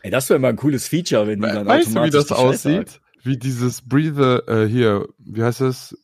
Ey, 0.02 0.12
das 0.12 0.30
wäre 0.30 0.40
mal 0.40 0.50
ein 0.50 0.56
cooles 0.56 0.88
Feature, 0.88 1.28
wenn 1.28 1.42
die 1.42 1.48
dann 1.48 1.66
weißt 1.66 1.90
du, 1.90 1.96
wie 1.96 2.00
automatisch 2.00 2.30
das 2.30 2.32
aussieht? 2.32 3.02
Wie 3.24 3.38
dieses 3.38 3.82
Breathe, 3.82 4.44
äh, 4.48 4.68
hier, 4.68 5.08
wie 5.18 5.44
heißt 5.44 5.62
das? 5.62 5.98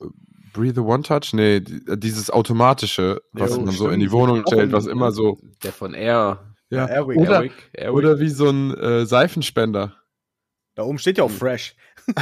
Breathe 0.54 0.82
One 0.82 1.04
Touch? 1.04 1.34
Nee, 1.34 1.58
äh, 1.58 1.98
dieses 1.98 2.30
automatische, 2.30 3.22
was 3.34 3.52
Jo, 3.52 3.62
man 3.62 3.74
so 3.74 3.90
in 3.90 4.00
die 4.00 4.08
stimmt. 4.08 4.22
Wohnung 4.22 4.44
stellt, 4.48 4.72
was 4.72 4.88
immer 4.88 5.12
so. 5.12 5.38
Der 5.64 5.72
von 5.72 5.94
Air. 5.94 6.40
Ja, 6.70 6.86
Airwick, 6.86 7.18
oder, 7.18 7.36
Airwick. 7.36 7.70
Airwick. 7.74 7.96
oder 7.96 8.20
wie 8.20 8.30
so 8.30 8.50
ein 8.50 8.74
äh, 8.76 9.06
Seifenspender. 9.06 9.96
Da 10.80 10.86
oben 10.86 10.98
steht 10.98 11.18
ja 11.18 11.26
auch 11.26 11.32
Fresh. 11.32 11.76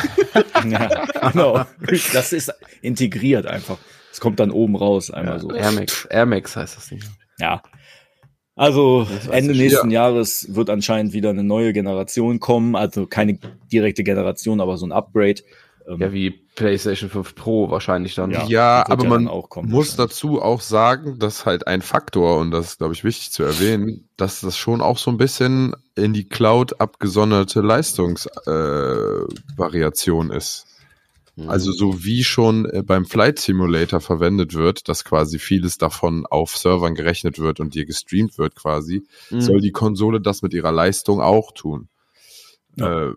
Ja, 0.67 1.05
genau. 1.31 1.63
Das 2.13 2.33
ist 2.33 2.51
integriert 2.81 3.45
einfach. 3.45 3.77
Es 4.11 4.19
kommt 4.19 4.39
dann 4.39 4.49
oben 4.49 4.75
raus, 4.75 5.11
einmal 5.11 5.39
so. 5.39 5.51
Air 5.53 5.71
Max. 5.73 6.05
Air 6.05 6.25
Max 6.25 6.55
heißt 6.55 6.75
das 6.75 6.87
Ding. 6.87 7.03
Ja. 7.37 7.61
Also 8.55 9.07
Ende 9.29 9.53
ich. 9.53 9.59
nächsten 9.59 9.91
Jahres 9.91 10.55
wird 10.55 10.71
anscheinend 10.71 11.13
wieder 11.13 11.29
eine 11.29 11.43
neue 11.43 11.71
Generation 11.71 12.39
kommen. 12.39 12.75
Also 12.75 13.05
keine 13.05 13.37
direkte 13.71 14.03
Generation, 14.03 14.59
aber 14.59 14.77
so 14.77 14.87
ein 14.87 14.91
Upgrade. 14.91 15.43
Ähm, 15.87 15.99
Ja, 16.01 16.11
wie 16.11 16.31
PlayStation 16.31 17.09
5 17.09 17.35
Pro 17.35 17.69
wahrscheinlich 17.69 18.15
dann. 18.15 18.31
Ja. 18.31 18.45
Ja, 18.47 18.85
aber 18.89 19.03
ja 19.03 19.09
man 19.09 19.27
kommen 19.49 19.69
muss 19.69 19.95
dazu 19.95 20.41
auch 20.41 20.61
sagen, 20.61 21.19
dass 21.19 21.45
halt 21.45 21.67
ein 21.67 21.81
Faktor, 21.81 22.37
und 22.39 22.51
das 22.51 22.67
ist, 22.67 22.77
glaube 22.79 22.93
ich, 22.93 23.03
wichtig 23.03 23.31
zu 23.31 23.43
erwähnen, 23.43 24.09
dass 24.17 24.41
das 24.41 24.57
schon 24.57 24.81
auch 24.81 24.97
so 24.97 25.11
ein 25.11 25.17
bisschen 25.17 25.75
in 25.95 26.13
die 26.13 26.27
Cloud 26.27 26.81
abgesonderte 26.81 27.61
Leistungsvariation 27.61 30.31
äh, 30.31 30.37
ist. 30.37 30.65
Mhm. 31.35 31.49
Also 31.49 31.71
so 31.71 32.03
wie 32.03 32.23
schon 32.23 32.65
äh, 32.65 32.83
beim 32.83 33.05
Flight 33.05 33.39
Simulator 33.39 34.01
verwendet 34.01 34.53
wird, 34.55 34.89
dass 34.89 35.05
quasi 35.05 35.39
vieles 35.39 35.77
davon 35.77 36.25
auf 36.25 36.57
Servern 36.57 36.95
gerechnet 36.95 37.39
wird 37.39 37.59
und 37.59 37.75
dir 37.75 37.85
gestreamt 37.85 38.37
wird 38.37 38.55
quasi, 38.55 39.03
Mhm. 39.29 39.41
soll 39.41 39.61
die 39.61 39.71
Konsole 39.71 40.19
das 40.19 40.41
mit 40.41 40.53
ihrer 40.53 40.71
Leistung 40.71 41.21
auch 41.21 41.51
tun. 41.53 41.87
Ja. 42.75 43.09
Äh, 43.09 43.13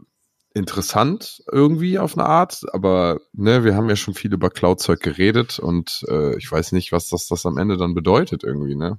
interessant 0.55 1.43
irgendwie 1.51 1.99
auf 1.99 2.17
eine 2.17 2.27
Art, 2.27 2.63
aber 2.73 3.21
ne, 3.33 3.65
wir 3.65 3.77
haben 3.77 3.89
ja 3.89 3.97
schon 3.97 4.15
viel 4.15 4.33
über 4.33 4.51
Cloud-Zeug 4.51 5.01
geredet 5.01 5.59
und 5.59 6.05
äh, 6.09 6.37
ich 6.37 6.51
weiß 6.51 6.73
nicht, 6.73 6.93
was 6.93 7.09
das, 7.09 7.29
das 7.29 7.47
am 7.47 7.57
Ende 7.57 7.77
dann 7.77 7.95
bedeutet 7.95 8.43
irgendwie, 8.43 8.75
ne? 8.75 8.99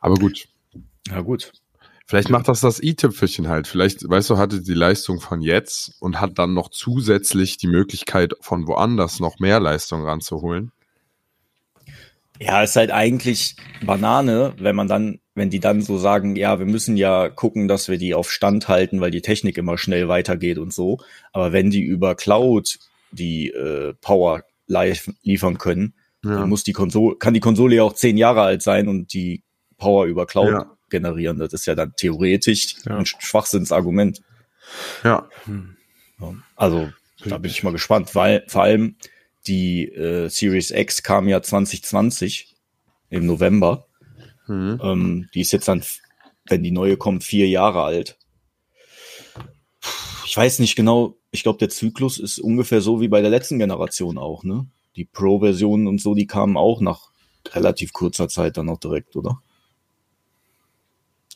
Aber 0.00 0.14
gut, 0.14 0.46
ja 1.08 1.20
gut. 1.20 1.52
vielleicht 2.06 2.30
macht 2.30 2.48
das 2.48 2.60
das 2.60 2.82
i-Tüpfelchen 2.82 3.48
halt. 3.48 3.66
Vielleicht, 3.66 4.08
weißt 4.08 4.30
du, 4.30 4.38
hatte 4.38 4.62
die 4.62 4.74
Leistung 4.74 5.20
von 5.20 5.42
jetzt 5.42 5.96
und 6.00 6.20
hat 6.20 6.38
dann 6.38 6.54
noch 6.54 6.70
zusätzlich 6.70 7.58
die 7.58 7.66
Möglichkeit 7.66 8.34
von 8.40 8.66
woanders 8.66 9.20
noch 9.20 9.38
mehr 9.38 9.60
Leistung 9.60 10.04
ranzuholen. 10.04 10.72
Ja, 12.40 12.62
ist 12.62 12.76
halt 12.76 12.90
eigentlich 12.90 13.56
Banane, 13.84 14.54
wenn 14.58 14.76
man 14.76 14.88
dann, 14.88 15.20
wenn 15.34 15.50
die 15.50 15.60
dann 15.60 15.82
so 15.82 15.98
sagen, 15.98 16.36
ja, 16.36 16.58
wir 16.58 16.66
müssen 16.66 16.96
ja 16.96 17.28
gucken, 17.28 17.68
dass 17.68 17.88
wir 17.88 17.98
die 17.98 18.14
auf 18.14 18.30
Stand 18.30 18.68
halten, 18.68 19.00
weil 19.00 19.10
die 19.10 19.22
Technik 19.22 19.58
immer 19.58 19.78
schnell 19.78 20.08
weitergeht 20.08 20.58
und 20.58 20.72
so. 20.72 20.98
Aber 21.32 21.52
wenn 21.52 21.70
die 21.70 21.82
über 21.82 22.14
Cloud 22.14 22.78
die 23.12 23.48
äh, 23.50 23.94
Power 24.00 24.42
live 24.66 25.10
liefern 25.22 25.58
können, 25.58 25.94
Ja. 26.24 26.40
dann 26.40 26.48
muss 26.48 26.64
die 26.64 26.72
Konsole, 26.72 27.16
kann 27.16 27.34
die 27.34 27.40
Konsole 27.40 27.76
ja 27.76 27.82
auch 27.84 27.92
zehn 27.94 28.16
Jahre 28.16 28.42
alt 28.42 28.62
sein 28.62 28.88
und 28.88 29.12
die 29.14 29.42
Power 29.78 30.06
über 30.06 30.26
Cloud 30.26 30.50
Ja. 30.50 30.76
generieren. 30.90 31.38
Das 31.38 31.52
ist 31.52 31.66
ja 31.66 31.74
dann 31.74 31.92
theoretisch 31.96 32.76
Ja. 32.86 32.96
ein 32.98 33.06
Schwachsinnsargument. 33.06 34.22
ja. 35.04 35.28
Ja. 36.20 36.34
Also, 36.56 36.90
da 37.24 37.38
bin 37.38 37.50
ich 37.50 37.62
mal 37.62 37.72
gespannt, 37.72 38.14
weil 38.14 38.44
vor 38.48 38.62
allem 38.62 38.96
die 39.46 39.88
äh, 39.88 40.28
Series 40.28 40.70
X 40.70 41.02
kam 41.02 41.28
ja 41.28 41.42
2020 41.42 42.54
im 43.10 43.26
November. 43.26 43.86
Mhm. 44.46 44.80
Ähm, 44.82 45.28
die 45.34 45.40
ist 45.40 45.52
jetzt 45.52 45.68
dann, 45.68 45.82
wenn 46.48 46.62
die 46.62 46.70
neue 46.70 46.96
kommt, 46.96 47.24
vier 47.24 47.48
Jahre 47.48 47.82
alt. 47.82 48.18
Ich 50.24 50.36
weiß 50.36 50.58
nicht 50.58 50.76
genau, 50.76 51.16
ich 51.30 51.42
glaube, 51.42 51.58
der 51.58 51.68
Zyklus 51.68 52.18
ist 52.18 52.38
ungefähr 52.38 52.80
so 52.80 53.00
wie 53.00 53.08
bei 53.08 53.20
der 53.20 53.30
letzten 53.30 53.58
Generation 53.58 54.18
auch, 54.18 54.44
ne? 54.44 54.66
Die 54.96 55.04
Pro-Versionen 55.04 55.86
und 55.86 56.00
so, 56.00 56.14
die 56.14 56.26
kamen 56.26 56.56
auch 56.56 56.80
nach 56.80 57.10
relativ 57.52 57.92
kurzer 57.92 58.28
Zeit 58.28 58.56
dann 58.56 58.68
auch 58.68 58.80
direkt, 58.80 59.14
oder? 59.16 59.40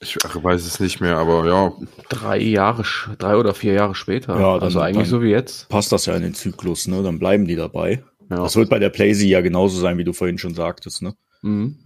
Ich 0.02 0.16
weiß 0.16 0.64
es 0.64 0.80
nicht 0.80 1.00
mehr, 1.00 1.16
aber 1.18 1.46
ja. 1.46 1.72
drei 2.08 2.38
Jahre, 2.38 2.84
drei 3.18 3.36
oder 3.36 3.52
vier 3.54 3.74
Jahre 3.74 3.94
später. 3.94 4.34
Ja, 4.34 4.54
dann- 4.54 4.62
also 4.62 4.80
eigentlich 4.80 5.08
so 5.08 5.22
wie 5.22 5.28
jetzt. 5.28 5.68
Passt 5.68 5.92
das 5.92 6.06
ja 6.06 6.16
in 6.16 6.22
den 6.22 6.34
Zyklus, 6.34 6.86
ne? 6.88 7.02
Dann 7.02 7.18
bleiben 7.18 7.46
die 7.46 7.56
dabei. 7.56 8.02
Ja. 8.30 8.36
Das 8.36 8.56
wird 8.56 8.70
bei 8.70 8.78
der 8.78 8.88
PlayZ 8.88 9.22
ja 9.24 9.40
genauso 9.42 9.78
sein, 9.78 9.98
wie 9.98 10.04
du 10.04 10.12
vorhin 10.14 10.38
schon 10.38 10.54
sagtest, 10.54 11.02
ne? 11.02 11.14
Mhm. 11.42 11.76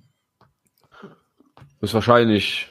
Ist 1.80 1.94
wahrscheinlich. 1.94 2.68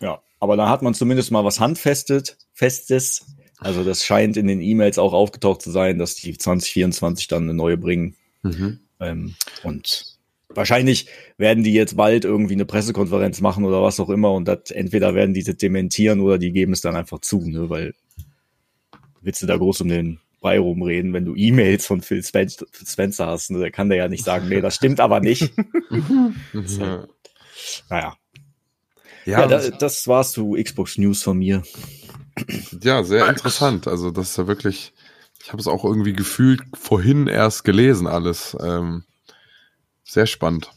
Ja, 0.00 0.20
aber 0.40 0.56
da 0.56 0.68
hat 0.68 0.82
man 0.82 0.94
zumindest 0.94 1.30
mal 1.30 1.44
was 1.44 1.60
Handfestes, 1.60 2.36
Festes. 2.54 3.26
Also 3.58 3.84
das 3.84 4.04
scheint 4.04 4.36
in 4.36 4.46
den 4.46 4.60
E-Mails 4.60 4.98
auch 4.98 5.12
aufgetaucht 5.12 5.60
zu 5.62 5.70
sein, 5.70 5.98
dass 5.98 6.14
die 6.14 6.38
2024 6.38 7.28
dann 7.28 7.42
eine 7.44 7.54
neue 7.54 7.76
bringen. 7.76 8.14
Mhm. 8.42 8.78
Ähm, 9.00 9.34
und 9.64 10.17
wahrscheinlich 10.48 11.08
werden 11.36 11.62
die 11.64 11.72
jetzt 11.74 11.96
bald 11.96 12.24
irgendwie 12.24 12.54
eine 12.54 12.64
Pressekonferenz 12.64 13.40
machen 13.40 13.64
oder 13.64 13.82
was 13.82 14.00
auch 14.00 14.10
immer 14.10 14.32
und 14.32 14.46
das 14.46 14.70
entweder 14.70 15.14
werden 15.14 15.34
die 15.34 15.44
das 15.44 15.56
dementieren 15.56 16.20
oder 16.20 16.38
die 16.38 16.52
geben 16.52 16.72
es 16.72 16.80
dann 16.80 16.96
einfach 16.96 17.20
zu, 17.20 17.40
ne? 17.48 17.68
Weil 17.70 17.94
willst 19.20 19.42
du 19.42 19.46
da 19.46 19.56
groß 19.56 19.82
um 19.82 19.88
den 19.88 20.20
Brei 20.40 20.58
rumreden, 20.58 21.12
wenn 21.12 21.24
du 21.24 21.34
E-Mails 21.34 21.84
von 21.86 22.00
Phil 22.00 22.22
Spen 22.22 22.48
Spencer 22.72 23.26
hast, 23.26 23.50
ne? 23.50 23.58
Da 23.60 23.70
kann 23.70 23.88
der 23.88 23.98
ja 23.98 24.08
nicht 24.08 24.24
sagen, 24.24 24.48
nee, 24.48 24.60
das 24.60 24.76
stimmt 24.76 25.00
aber 25.00 25.20
nicht. 25.20 25.52
Ja, 26.52 27.06
Naja. 27.90 28.16
ja, 29.24 29.40
Ja, 29.40 29.46
da, 29.46 29.68
das 29.70 30.06
war's 30.06 30.32
zu 30.32 30.56
Xbox 30.62 30.96
News 30.96 31.22
von 31.22 31.38
mir. 31.38 31.62
ja 32.82 33.02
sehr 33.02 33.28
interessant. 33.28 33.88
Also 33.88 34.10
das 34.10 34.30
ist 34.30 34.38
ja 34.38 34.46
wirklich, 34.46 34.92
ich 35.42 35.48
habe 35.50 35.60
es 35.60 35.66
auch 35.66 35.84
irgendwie 35.84 36.12
gefühlt 36.12 36.62
vorhin 36.74 37.26
erst 37.26 37.64
gelesen 37.64 38.06
alles. 38.06 38.56
Ähm, 38.60 39.04
sehr 40.08 40.26
spannend. 40.26 40.70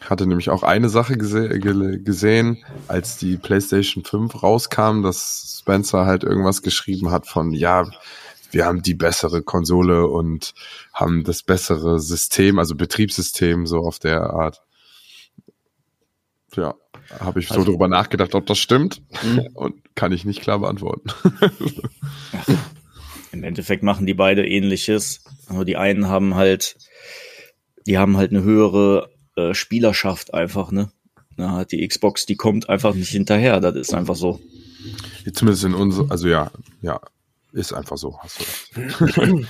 Hatte 0.00 0.26
nämlich 0.26 0.50
auch 0.50 0.62
eine 0.62 0.88
Sache 0.88 1.16
gese 1.16 1.48
gesehen, 1.58 2.64
als 2.86 3.16
die 3.16 3.36
PlayStation 3.38 4.04
5 4.04 4.42
rauskam, 4.42 5.02
dass 5.02 5.58
Spencer 5.60 6.04
halt 6.06 6.22
irgendwas 6.22 6.62
geschrieben 6.62 7.10
hat 7.10 7.26
von, 7.26 7.52
ja, 7.52 7.88
wir 8.50 8.66
haben 8.66 8.82
die 8.82 8.94
bessere 8.94 9.42
Konsole 9.42 10.06
und 10.06 10.54
haben 10.92 11.24
das 11.24 11.42
bessere 11.42 11.98
System, 11.98 12.58
also 12.58 12.74
Betriebssystem, 12.76 13.66
so 13.66 13.78
auf 13.80 13.98
der 13.98 14.30
Art. 14.30 14.62
Ja, 16.54 16.74
habe 17.20 17.40
ich 17.40 17.48
so 17.48 17.54
Also- 17.54 17.72
drüber 17.72 17.88
nachgedacht, 17.88 18.34
ob 18.34 18.46
das 18.46 18.58
stimmt 18.58 19.02
und 19.54 19.74
kann 19.94 20.12
ich 20.12 20.24
nicht 20.24 20.40
klar 20.42 20.58
beantworten. 20.60 21.10
Im 23.32 23.44
Endeffekt 23.44 23.82
machen 23.82 24.06
die 24.06 24.14
beide 24.14 24.46
ähnliches. 24.46 25.22
Aber 25.48 25.64
die 25.64 25.76
einen 25.76 26.08
haben 26.08 26.34
halt 26.34 26.76
die 27.86 27.98
haben 27.98 28.16
halt 28.16 28.32
eine 28.32 28.42
höhere 28.42 29.10
äh, 29.36 29.54
Spielerschaft 29.54 30.34
einfach, 30.34 30.70
ne? 30.72 30.90
Na, 31.36 31.64
die 31.64 31.86
Xbox, 31.86 32.26
die 32.26 32.36
kommt 32.36 32.68
einfach 32.68 32.94
nicht 32.94 33.10
hinterher. 33.10 33.60
Das 33.60 33.74
ist 33.76 33.94
einfach 33.94 34.16
so. 34.16 34.40
Zumindest 35.32 35.64
in 35.64 35.74
unser, 35.74 36.10
also 36.10 36.28
ja, 36.28 36.50
ja, 36.80 37.00
ist 37.52 37.72
einfach 37.72 37.96
so, 37.98 38.18
hast 38.20 38.40
du 38.74 38.80
recht. 38.80 39.46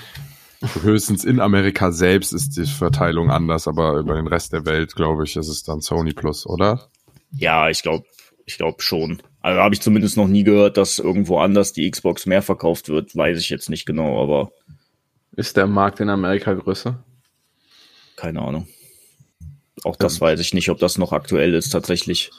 Höchstens 0.82 1.24
in 1.24 1.38
Amerika 1.38 1.92
selbst 1.92 2.32
ist 2.32 2.56
die 2.56 2.64
Verteilung 2.64 3.30
anders, 3.30 3.68
aber 3.68 3.98
über 3.98 4.14
den 4.14 4.26
Rest 4.26 4.52
der 4.54 4.64
Welt, 4.64 4.96
glaube 4.96 5.24
ich, 5.24 5.36
ist 5.36 5.48
es 5.48 5.62
dann 5.62 5.82
Sony 5.82 6.12
Plus, 6.12 6.46
oder? 6.46 6.88
Ja, 7.30 7.68
ich 7.68 7.82
glaube, 7.82 8.06
ich 8.46 8.56
glaube 8.56 8.80
schon. 8.82 9.22
Also 9.42 9.60
habe 9.60 9.74
ich 9.74 9.82
zumindest 9.82 10.16
noch 10.16 10.28
nie 10.28 10.44
gehört, 10.44 10.78
dass 10.78 10.98
irgendwo 10.98 11.38
anders 11.38 11.74
die 11.74 11.88
Xbox 11.88 12.24
mehr 12.26 12.42
verkauft 12.42 12.88
wird. 12.88 13.14
Weiß 13.14 13.38
ich 13.38 13.50
jetzt 13.50 13.68
nicht 13.68 13.84
genau, 13.86 14.20
aber 14.22 14.50
Ist 15.36 15.58
der 15.58 15.66
Markt 15.66 16.00
in 16.00 16.08
Amerika 16.08 16.54
größer? 16.54 17.04
Keine 18.16 18.42
Ahnung. 18.42 18.66
Auch 19.84 19.96
das 19.96 20.20
weiß 20.20 20.40
ich 20.40 20.54
nicht, 20.54 20.70
ob 20.70 20.78
das 20.78 20.98
noch 20.98 21.12
aktuell 21.12 21.54
ist 21.54 21.70
tatsächlich. 21.70 22.30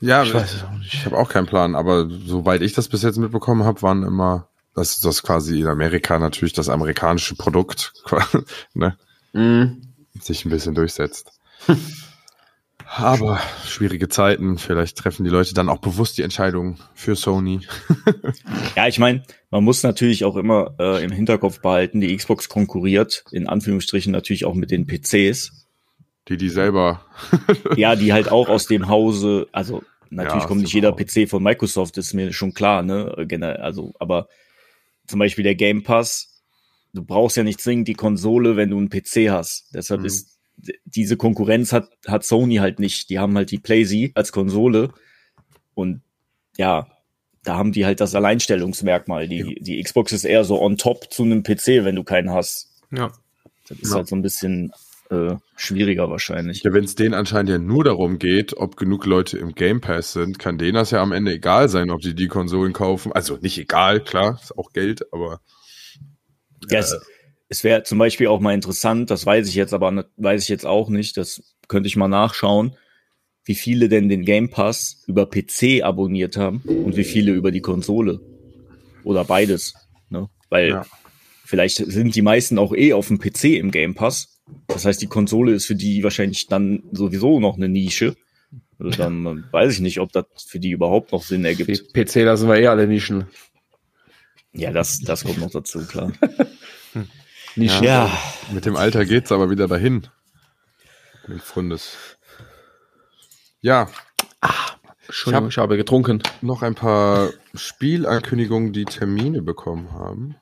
Ja, 0.00 0.22
Ich 0.22 0.28
ich, 0.28 0.34
weiß 0.34 0.64
ich 0.82 1.04
habe 1.06 1.16
auch 1.16 1.28
keinen 1.28 1.46
Plan, 1.46 1.74
aber 1.74 2.08
soweit 2.10 2.62
ich 2.62 2.72
das 2.74 2.88
bis 2.88 3.02
jetzt 3.02 3.16
mitbekommen 3.18 3.64
habe, 3.64 3.82
waren 3.82 4.02
immer, 4.02 4.48
dass 4.74 5.00
das 5.00 5.22
quasi 5.22 5.60
in 5.60 5.66
Amerika 5.68 6.18
natürlich 6.18 6.52
das 6.52 6.68
amerikanische 6.68 7.34
Produkt 7.34 7.92
ne, 8.74 8.96
Mhm. 9.32 9.82
sich 10.20 10.44
ein 10.44 10.50
bisschen 10.50 10.74
durchsetzt. 10.74 11.32
Aber 12.88 13.40
schwierige 13.66 14.08
Zeiten, 14.08 14.58
vielleicht 14.58 14.96
treffen 14.96 15.24
die 15.24 15.30
Leute 15.30 15.54
dann 15.54 15.68
auch 15.68 15.78
bewusst 15.78 16.18
die 16.18 16.22
Entscheidung 16.22 16.78
für 16.94 17.16
Sony. 17.16 17.60
Ja, 18.76 18.86
ich 18.88 18.98
meine, 18.98 19.22
man 19.50 19.64
muss 19.64 19.82
natürlich 19.82 20.24
auch 20.24 20.36
immer 20.36 20.74
äh, 20.78 21.02
im 21.02 21.10
Hinterkopf 21.10 21.60
behalten, 21.60 22.00
die 22.00 22.14
Xbox 22.14 22.48
konkurriert 22.48 23.24
in 23.30 23.46
Anführungsstrichen 23.48 24.12
natürlich 24.12 24.44
auch 24.44 24.54
mit 24.54 24.70
den 24.70 24.86
PCs. 24.86 25.66
Die 26.28 26.36
die 26.36 26.48
selber. 26.50 27.04
Ja, 27.76 27.96
die 27.96 28.12
halt 28.12 28.28
auch 28.30 28.48
aus 28.48 28.66
dem 28.66 28.88
Hause, 28.88 29.46
also 29.52 29.82
natürlich 30.10 30.42
Ja, 30.42 30.46
kommt 30.48 30.60
nicht 30.60 30.72
dem 30.74 30.76
jeder 30.76 30.92
Hause. 30.92 31.04
PC 31.24 31.28
von 31.30 31.42
Microsoft, 31.42 31.96
ist 31.98 32.12
mir 32.14 32.32
schon 32.32 32.52
klar, 32.54 32.82
ne? 32.82 33.14
Also, 33.60 33.94
aber 33.98 34.28
zum 35.06 35.18
Beispiel 35.20 35.44
der 35.44 35.54
Game 35.54 35.82
Pass, 35.82 36.42
du 36.92 37.02
brauchst 37.02 37.36
ja 37.36 37.42
nicht 37.42 37.60
zwingend 37.60 37.88
die 37.88 37.94
Konsole, 37.94 38.56
wenn 38.56 38.70
du 38.70 38.78
einen 38.78 38.90
PC 38.90 39.30
hast. 39.30 39.74
Deshalb 39.74 40.00
Mhm. 40.00 40.06
ist 40.06 40.35
diese 40.84 41.16
Konkurrenz 41.16 41.72
hat, 41.72 41.90
hat 42.06 42.24
Sony 42.24 42.56
halt 42.56 42.78
nicht. 42.78 43.10
Die 43.10 43.18
haben 43.18 43.36
halt 43.36 43.50
die 43.50 43.58
PlayZ 43.58 44.12
als 44.14 44.32
Konsole 44.32 44.92
und 45.74 46.02
ja, 46.56 46.86
da 47.44 47.56
haben 47.56 47.72
die 47.72 47.84
halt 47.86 48.00
das 48.00 48.14
Alleinstellungsmerkmal. 48.14 49.28
Die, 49.28 49.56
die 49.60 49.80
Xbox 49.82 50.12
ist 50.12 50.24
eher 50.24 50.44
so 50.44 50.60
on 50.60 50.76
top 50.78 51.12
zu 51.12 51.22
einem 51.22 51.42
PC, 51.42 51.84
wenn 51.84 51.94
du 51.94 52.02
keinen 52.02 52.30
hast. 52.30 52.72
Ja. 52.90 53.12
Das 53.68 53.78
ist 53.78 53.90
Ja. 53.90 53.96
halt 53.96 54.08
so 54.08 54.16
ein 54.16 54.22
bisschen 54.22 54.72
äh, 55.10 55.36
schwieriger 55.56 56.10
wahrscheinlich. 56.10 56.62
Ja, 56.64 56.72
wenn 56.72 56.82
es 56.84 56.96
denen 56.96 57.14
anscheinend 57.14 57.50
ja 57.50 57.58
nur 57.58 57.84
darum 57.84 58.18
geht, 58.18 58.56
ob 58.56 58.76
genug 58.76 59.06
Leute 59.06 59.38
im 59.38 59.54
Game 59.54 59.80
Pass 59.80 60.12
sind, 60.12 60.38
kann 60.40 60.58
denen 60.58 60.74
das 60.74 60.90
ja 60.90 61.00
am 61.00 61.12
Ende 61.12 61.32
egal 61.34 61.68
sein, 61.68 61.90
ob 61.90 62.00
die 62.00 62.14
die 62.16 62.26
Konsolen 62.26 62.72
kaufen. 62.72 63.12
Also 63.12 63.36
nicht 63.40 63.58
egal, 63.58 64.02
klar, 64.02 64.40
ist 64.42 64.56
auch 64.58 64.72
Geld, 64.72 65.12
aber 65.12 65.40
Ja, 66.68 66.80
es, 66.80 66.98
es 67.48 67.64
wäre 67.64 67.82
zum 67.84 67.98
Beispiel 67.98 68.26
auch 68.26 68.40
mal 68.40 68.54
interessant, 68.54 69.10
das 69.10 69.24
weiß 69.24 69.48
ich 69.48 69.54
jetzt, 69.54 69.72
aber 69.72 70.06
weiß 70.16 70.42
ich 70.42 70.48
jetzt 70.48 70.66
auch 70.66 70.88
nicht, 70.88 71.16
das 71.16 71.56
könnte 71.68 71.86
ich 71.86 71.96
mal 71.96 72.08
nachschauen, 72.08 72.76
wie 73.44 73.54
viele 73.54 73.88
denn 73.88 74.08
den 74.08 74.24
Game 74.24 74.50
Pass 74.50 75.04
über 75.06 75.26
PC 75.26 75.82
abonniert 75.82 76.36
haben 76.36 76.62
und 76.66 76.96
wie 76.96 77.04
viele 77.04 77.32
über 77.32 77.52
die 77.52 77.60
Konsole. 77.60 78.20
Oder 79.04 79.24
beides. 79.24 79.74
Ne? 80.10 80.28
Weil 80.50 80.70
Ja. 80.70 80.86
vielleicht 81.44 81.76
sind 81.76 82.16
die 82.16 82.22
meisten 82.22 82.58
auch 82.58 82.74
eh 82.74 82.92
auf 82.92 83.06
dem 83.06 83.18
PC 83.18 83.56
im 83.56 83.70
Game 83.70 83.94
Pass. 83.94 84.40
Das 84.66 84.84
heißt, 84.84 85.00
die 85.00 85.06
Konsole 85.06 85.52
ist 85.52 85.66
für 85.66 85.76
die 85.76 86.02
wahrscheinlich 86.02 86.48
dann 86.48 86.82
sowieso 86.90 87.38
noch 87.38 87.56
eine 87.56 87.68
Nische. 87.68 88.16
Also 88.78 88.90
dann 88.98 89.26
äh, 89.26 89.52
weiß 89.52 89.74
ich 89.74 89.80
nicht, 89.80 90.00
ob 90.00 90.10
das 90.12 90.26
für 90.46 90.58
die 90.58 90.70
überhaupt 90.70 91.12
noch 91.12 91.22
Sinn 91.22 91.44
ergibt. 91.44 91.94
PC 91.94 92.16
lassen 92.24 92.48
wir 92.48 92.56
eh 92.56 92.66
alle 92.66 92.88
Nischen. 92.88 93.26
Ja, 94.52 94.72
das, 94.72 95.00
das 95.00 95.24
kommt 95.24 95.38
noch 95.38 95.50
dazu, 95.50 95.86
klar. 95.86 96.12
Nischen. 97.56 97.84
Ja, 97.84 98.10
mit 98.52 98.66
dem 98.66 98.76
Alter 98.76 99.04
geht's 99.04 99.32
aber 99.32 99.50
wieder 99.50 99.68
dahin. 99.68 100.06
Mit 101.26 101.42
Fundes. 101.42 101.96
Ja, 103.60 103.88
Entschuldigung, 105.06 105.48
ich 105.48 105.58
habe 105.58 105.76
getrunken. 105.76 106.22
noch 106.42 106.62
ein 106.62 106.74
paar 106.74 107.30
Spielankündigungen, 107.54 108.72
die 108.72 108.84
Termine 108.84 109.42
bekommen 109.42 109.92
haben. 109.92 110.36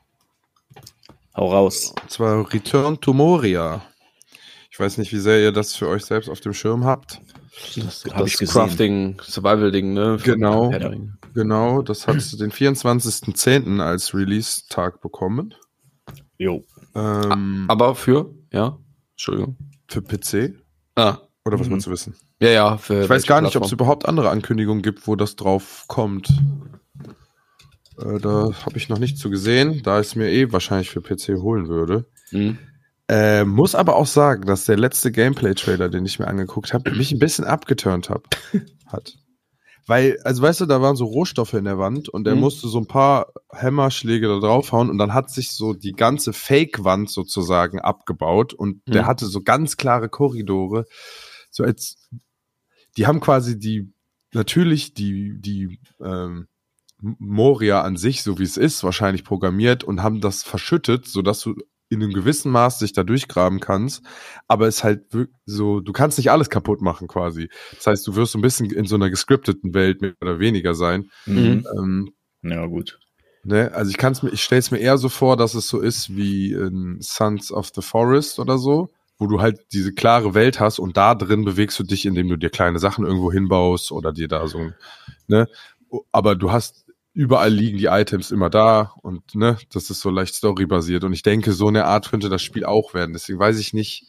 hau 1.36 1.50
raus. 1.52 1.94
Und 2.02 2.10
zwar 2.10 2.52
Return 2.52 3.00
to 3.00 3.12
Moria. 3.12 3.82
Ich 4.70 4.80
weiß 4.80 4.98
nicht, 4.98 5.12
wie 5.12 5.18
sehr 5.18 5.40
ihr 5.40 5.52
das 5.52 5.74
für 5.74 5.88
euch 5.88 6.04
selbst 6.04 6.28
auf 6.28 6.40
dem 6.40 6.54
Schirm 6.54 6.84
habt. 6.84 7.20
Das, 7.76 8.04
hab 8.04 8.26
ich 8.26 8.32
das 8.32 8.38
gesehen. 8.38 8.52
Crafting, 8.52 9.20
Survival-Ding, 9.22 9.92
ne? 9.92 10.18
Genau. 10.22 10.72
Genau, 11.34 11.82
das 11.82 12.08
hat 12.08 12.16
den 12.40 12.50
24.10. 12.50 13.80
als 13.80 14.14
Release-Tag 14.14 15.00
bekommen. 15.00 15.54
Jo. 16.38 16.64
Ähm, 16.94 17.64
Aber 17.68 17.94
für, 17.94 18.30
ja, 18.52 18.78
Entschuldigung. 19.12 19.56
für 19.88 20.02
PC? 20.02 20.54
Ah, 20.96 21.18
Oder 21.44 21.58
was 21.60 21.68
Mhm. 21.68 21.72
willst 21.72 21.86
du 21.86 21.90
wissen? 21.90 22.14
ja, 22.40 22.48
ja, 22.50 22.76
für 22.78 23.02
Ich 23.04 23.10
weiß 23.10 23.26
gar 23.26 23.40
nicht, 23.42 23.56
ob 23.56 23.64
es 23.64 23.72
überhaupt 23.72 24.06
andere 24.06 24.30
Ankündigungen 24.30 24.82
gibt, 24.82 25.06
wo 25.06 25.16
das 25.16 25.36
drauf 25.36 25.84
kommt. 25.88 26.28
Äh, 27.98 28.18
da 28.18 28.50
habe 28.64 28.76
ich 28.76 28.88
noch 28.88 28.98
nicht 28.98 29.18
zu 29.18 29.30
gesehen, 29.30 29.82
da 29.82 30.00
ich 30.00 30.08
es 30.08 30.16
mir 30.16 30.30
eh 30.30 30.52
wahrscheinlich 30.52 30.90
für 30.90 31.00
PC 31.00 31.40
holen 31.40 31.68
würde. 31.68 32.06
Mhm. 32.30 32.58
Äh, 33.08 33.44
muss 33.44 33.74
aber 33.74 33.96
auch 33.96 34.06
sagen, 34.06 34.46
dass 34.46 34.64
der 34.64 34.78
letzte 34.78 35.12
Gameplay-Trailer, 35.12 35.90
den 35.90 36.06
ich 36.06 36.18
mir 36.18 36.26
angeguckt 36.26 36.72
habe, 36.72 36.90
mich 36.92 37.12
ein 37.12 37.18
bisschen 37.18 37.44
abgeturnt 37.44 38.08
hab, 38.08 38.26
hat. 38.86 39.14
Weil, 39.86 40.18
also 40.24 40.42
weißt 40.42 40.62
du, 40.62 40.66
da 40.66 40.80
waren 40.80 40.96
so 40.96 41.04
Rohstoffe 41.04 41.52
in 41.54 41.64
der 41.64 41.78
Wand 41.78 42.08
und 42.08 42.26
er 42.26 42.34
Mhm. 42.34 42.40
musste 42.40 42.68
so 42.68 42.78
ein 42.78 42.86
paar 42.86 43.32
Hämmerschläge 43.52 44.28
da 44.28 44.38
draufhauen 44.38 44.88
und 44.88 44.98
dann 44.98 45.12
hat 45.12 45.30
sich 45.30 45.52
so 45.52 45.74
die 45.74 45.92
ganze 45.92 46.32
Fake-Wand 46.32 47.10
sozusagen 47.10 47.80
abgebaut 47.80 48.54
und 48.54 48.80
der 48.86 49.02
Mhm. 49.02 49.06
hatte 49.06 49.26
so 49.26 49.42
ganz 49.42 49.76
klare 49.76 50.08
Korridore. 50.08 50.86
So 51.50 51.64
als, 51.64 52.08
die 52.96 53.06
haben 53.06 53.20
quasi 53.20 53.58
die, 53.58 53.92
natürlich 54.32 54.94
die, 54.94 55.38
die, 55.38 55.80
ähm, 56.00 56.48
Moria 57.00 57.82
an 57.82 57.96
sich, 57.98 58.22
so 58.22 58.38
wie 58.38 58.44
es 58.44 58.56
ist, 58.56 58.82
wahrscheinlich 58.82 59.24
programmiert 59.24 59.84
und 59.84 60.02
haben 60.02 60.22
das 60.22 60.42
verschüttet, 60.42 61.06
sodass 61.06 61.40
du 61.40 61.54
in 61.94 62.02
einem 62.02 62.12
gewissen 62.12 62.50
Maß 62.52 62.78
dich 62.78 62.92
da 62.92 63.02
durchgraben 63.04 63.60
kannst, 63.60 64.02
aber 64.48 64.66
es 64.68 64.76
ist 64.76 64.84
halt 64.84 65.04
so, 65.46 65.80
du 65.80 65.92
kannst 65.92 66.18
nicht 66.18 66.30
alles 66.30 66.50
kaputt 66.50 66.80
machen 66.82 67.08
quasi. 67.08 67.48
Das 67.76 67.86
heißt, 67.86 68.06
du 68.06 68.16
wirst 68.16 68.32
so 68.32 68.38
ein 68.38 68.42
bisschen 68.42 68.70
in 68.70 68.86
so 68.86 68.94
einer 68.96 69.10
gescripteten 69.10 69.72
Welt 69.74 70.02
mehr 70.02 70.14
oder 70.20 70.38
weniger 70.38 70.74
sein. 70.74 71.10
Mhm. 71.26 71.64
Ähm, 71.78 72.10
Ja, 72.42 72.66
gut. 72.66 72.98
ne? 73.44 73.72
Also 73.72 73.90
ich 73.90 73.96
kann's 73.96 74.22
mir, 74.22 74.30
ich 74.30 74.42
stelle 74.42 74.58
es 74.60 74.70
mir 74.70 74.78
eher 74.78 74.98
so 74.98 75.08
vor, 75.08 75.36
dass 75.36 75.54
es 75.54 75.68
so 75.68 75.80
ist 75.80 76.14
wie 76.16 76.52
in 76.52 76.98
Sons 77.00 77.52
of 77.52 77.70
the 77.74 77.82
Forest 77.82 78.38
oder 78.38 78.58
so, 78.58 78.90
wo 79.18 79.26
du 79.26 79.40
halt 79.40 79.60
diese 79.72 79.92
klare 79.92 80.34
Welt 80.34 80.60
hast 80.60 80.78
und 80.78 80.96
da 80.96 81.14
drin 81.14 81.44
bewegst 81.44 81.78
du 81.78 81.84
dich, 81.84 82.04
indem 82.06 82.28
du 82.28 82.36
dir 82.36 82.50
kleine 82.50 82.78
Sachen 82.78 83.04
irgendwo 83.06 83.30
hinbaust 83.32 83.92
oder 83.92 84.12
dir 84.12 84.28
da 84.28 84.46
so, 84.48 84.58
ein- 84.58 84.74
ne? 85.28 85.46
Aber 86.10 86.34
du 86.34 86.50
hast 86.50 86.83
überall 87.14 87.52
liegen 87.52 87.78
die 87.78 87.86
Items 87.86 88.30
immer 88.30 88.50
da 88.50 88.92
und 89.02 89.34
ne, 89.34 89.56
das 89.72 89.88
ist 89.88 90.00
so 90.00 90.10
leicht 90.10 90.34
storybasiert 90.34 91.04
und 91.04 91.12
ich 91.12 91.22
denke, 91.22 91.52
so 91.52 91.68
eine 91.68 91.84
Art 91.86 92.10
könnte 92.10 92.28
das 92.28 92.42
Spiel 92.42 92.64
auch 92.64 92.92
werden. 92.92 93.12
Deswegen 93.12 93.38
weiß 93.38 93.58
ich 93.58 93.72
nicht, 93.72 94.06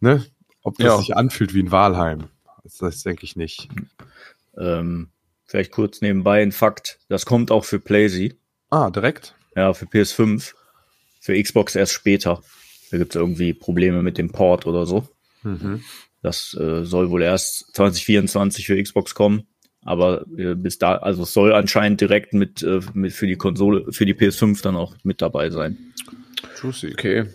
ne, 0.00 0.24
ob 0.62 0.76
das 0.78 0.86
Ja. 0.86 0.98
sich 0.98 1.16
anfühlt 1.16 1.54
wie 1.54 1.60
in 1.60 1.70
Walheim. 1.70 2.24
Das, 2.80 3.02
denke 3.04 3.24
ich 3.24 3.36
nicht. 3.36 3.68
Ähm, 4.58 5.10
vielleicht 5.44 5.70
kurz 5.70 6.00
nebenbei 6.00 6.42
ein 6.42 6.50
Fakt. 6.52 6.98
Das 7.08 7.24
kommt 7.26 7.50
auch 7.52 7.64
für 7.64 7.78
PlayZ. 7.78 8.34
Ah, 8.70 8.90
direkt? 8.90 9.34
Ja, 9.54 9.72
für 9.72 9.84
PS5. 9.86 10.54
Für 11.20 11.40
Xbox 11.40 11.76
erst 11.76 11.92
später. 11.92 12.42
Da 12.90 12.98
gibt's 12.98 13.14
irgendwie 13.14 13.52
Probleme 13.54 14.02
mit 14.02 14.18
dem 14.18 14.30
Port 14.32 14.66
oder 14.66 14.86
so. 14.86 15.08
Mhm. 15.42 15.84
Das 16.22 16.54
äh, 16.54 16.84
soll 16.84 17.10
wohl 17.10 17.22
erst 17.22 17.74
2024 17.76 18.66
für 18.66 18.82
Xbox 18.82 19.14
kommen. 19.14 19.46
Aber 19.86 20.26
äh, 20.36 20.56
bis 20.56 20.78
da, 20.78 20.96
also 20.96 21.22
es 21.22 21.32
soll 21.32 21.52
anscheinend 21.52 22.00
direkt 22.00 22.34
mit, 22.34 22.62
äh, 22.62 22.80
mit 22.92 23.12
für 23.12 23.28
die 23.28 23.36
Konsole, 23.36 23.92
für 23.92 24.04
die 24.04 24.14
PS5 24.14 24.60
dann 24.60 24.76
auch 24.76 24.96
mit 25.04 25.22
dabei 25.22 25.50
sein. 25.50 25.78
Juicy. 26.60 26.92
Okay. 26.92 27.26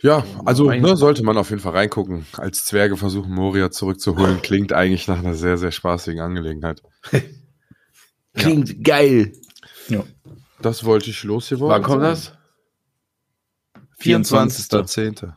Ja, 0.00 0.24
also 0.44 0.70
ne, 0.70 0.96
sollte 0.96 1.24
man 1.24 1.36
auf 1.36 1.50
jeden 1.50 1.62
Fall 1.62 1.72
reingucken. 1.72 2.24
Als 2.36 2.64
Zwerge 2.64 2.96
versuchen, 2.96 3.32
Moria 3.32 3.70
zurückzuholen, 3.70 4.42
klingt 4.42 4.72
eigentlich 4.72 5.08
nach 5.08 5.18
einer 5.18 5.34
sehr, 5.34 5.58
sehr 5.58 5.72
spaßigen 5.72 6.20
Angelegenheit. 6.20 6.82
Klingt 8.34 8.84
geil. 8.84 9.32
Ja. 9.88 10.04
Das 10.60 10.84
wollte 10.84 11.10
ich 11.10 11.22
losgeworden. 11.22 11.74
Wann 11.74 11.82
kommt 11.82 12.02
das? 12.02 12.32
24.10. 14.00 15.32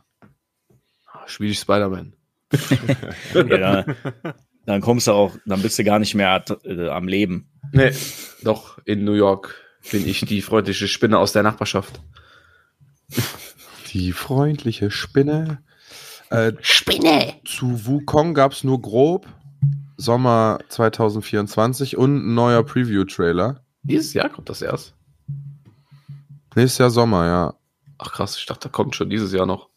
Ah, 1.06 1.22
Spiel 1.26 1.50
ich 1.50 1.60
Spider-Man. 1.60 2.12
ja 3.34 3.84
dann, 4.68 4.82
kommst 4.82 5.06
du 5.06 5.12
auch, 5.12 5.34
dann 5.46 5.62
bist 5.62 5.78
du 5.78 5.84
gar 5.84 5.98
nicht 5.98 6.14
mehr 6.14 6.44
äh, 6.64 6.88
am 6.90 7.08
Leben. 7.08 7.48
Nee, 7.72 7.90
doch, 8.42 8.78
in 8.84 9.02
New 9.02 9.14
York 9.14 9.54
bin 9.90 10.06
ich 10.06 10.20
die 10.20 10.42
freundliche 10.42 10.88
Spinne 10.88 11.18
aus 11.18 11.32
der 11.32 11.42
Nachbarschaft. 11.42 12.00
Die 13.92 14.12
freundliche 14.12 14.90
Spinne. 14.90 15.62
Äh, 16.28 16.52
Spinne! 16.60 17.32
Zu 17.46 17.86
Wukong 17.86 18.34
gab 18.34 18.52
es 18.52 18.62
nur 18.62 18.82
grob 18.82 19.26
Sommer 19.96 20.58
2024 20.68 21.96
und 21.96 22.16
ein 22.16 22.34
neuer 22.34 22.62
Preview-Trailer. 22.62 23.64
Dieses 23.84 24.12
Jahr 24.12 24.28
kommt 24.28 24.50
das 24.50 24.60
erst. 24.60 24.94
Nächstes 26.54 26.76
Jahr 26.76 26.90
Sommer, 26.90 27.24
ja. 27.24 27.54
Ach 27.96 28.12
krass, 28.12 28.36
ich 28.36 28.44
dachte, 28.44 28.68
da 28.68 28.72
kommt 28.72 28.94
schon 28.94 29.08
dieses 29.08 29.32
Jahr 29.32 29.46
noch. 29.46 29.67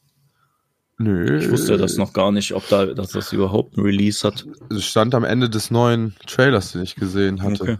Nö. 1.03 1.39
Ich 1.39 1.51
wusste 1.51 1.77
das 1.77 1.97
noch 1.97 2.13
gar 2.13 2.31
nicht, 2.31 2.53
ob 2.53 2.67
da, 2.69 2.85
dass 2.87 3.11
das 3.11 3.33
überhaupt 3.33 3.77
ein 3.77 3.81
Release 3.81 4.25
hat. 4.27 4.45
Es 4.69 4.85
stand 4.85 5.15
am 5.15 5.23
Ende 5.23 5.49
des 5.49 5.71
neuen 5.71 6.15
Trailers, 6.27 6.71
den 6.73 6.83
ich 6.83 6.95
gesehen 6.95 7.41
hatte. 7.41 7.63
Okay. 7.63 7.77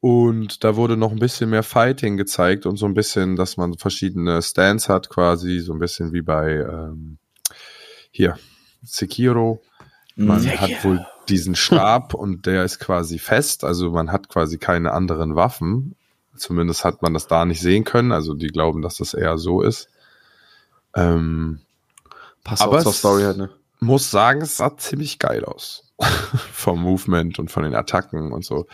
Und 0.00 0.62
da 0.62 0.76
wurde 0.76 0.96
noch 0.96 1.10
ein 1.10 1.18
bisschen 1.18 1.50
mehr 1.50 1.62
Fighting 1.62 2.16
gezeigt 2.16 2.66
und 2.66 2.76
so 2.76 2.86
ein 2.86 2.94
bisschen, 2.94 3.34
dass 3.36 3.56
man 3.56 3.74
verschiedene 3.78 4.42
Stands 4.42 4.88
hat, 4.88 5.08
quasi, 5.08 5.58
so 5.60 5.72
ein 5.72 5.78
bisschen 5.78 6.12
wie 6.12 6.22
bei 6.22 6.52
ähm, 6.56 7.18
hier, 8.10 8.38
Sekiro. 8.82 9.62
Man 10.14 10.42
Mhm. 10.42 10.60
hat 10.60 10.84
wohl 10.84 11.04
diesen 11.28 11.56
Stab 11.56 12.14
und 12.14 12.46
der 12.46 12.64
ist 12.64 12.78
quasi 12.78 13.18
fest, 13.18 13.64
also 13.64 13.90
man 13.90 14.12
hat 14.12 14.28
quasi 14.28 14.58
keine 14.58 14.92
anderen 14.92 15.34
Waffen. 15.34 15.96
Zumindest 16.36 16.84
hat 16.84 17.02
man 17.02 17.14
das 17.14 17.26
da 17.26 17.44
nicht 17.44 17.60
sehen 17.60 17.84
können, 17.84 18.12
also 18.12 18.34
die 18.34 18.48
glauben, 18.48 18.82
dass 18.82 18.98
das 18.98 19.12
eher 19.14 19.38
so 19.38 19.62
ist. 19.62 19.88
Ähm, 20.94 21.60
Passt 22.46 22.62
Aber 22.62 22.78
auch 22.78 22.82
zur 22.84 22.92
Story 22.92 23.22
halt, 23.24 23.38
ne? 23.38 23.50
muss 23.80 24.08
sagen, 24.08 24.40
es 24.40 24.56
sah 24.56 24.76
ziemlich 24.76 25.18
geil 25.18 25.44
aus. 25.44 25.92
Vom 26.52 26.80
Movement 26.80 27.40
und 27.40 27.50
von 27.50 27.64
den 27.64 27.74
Attacken 27.74 28.30
und 28.30 28.44
so. 28.44 28.68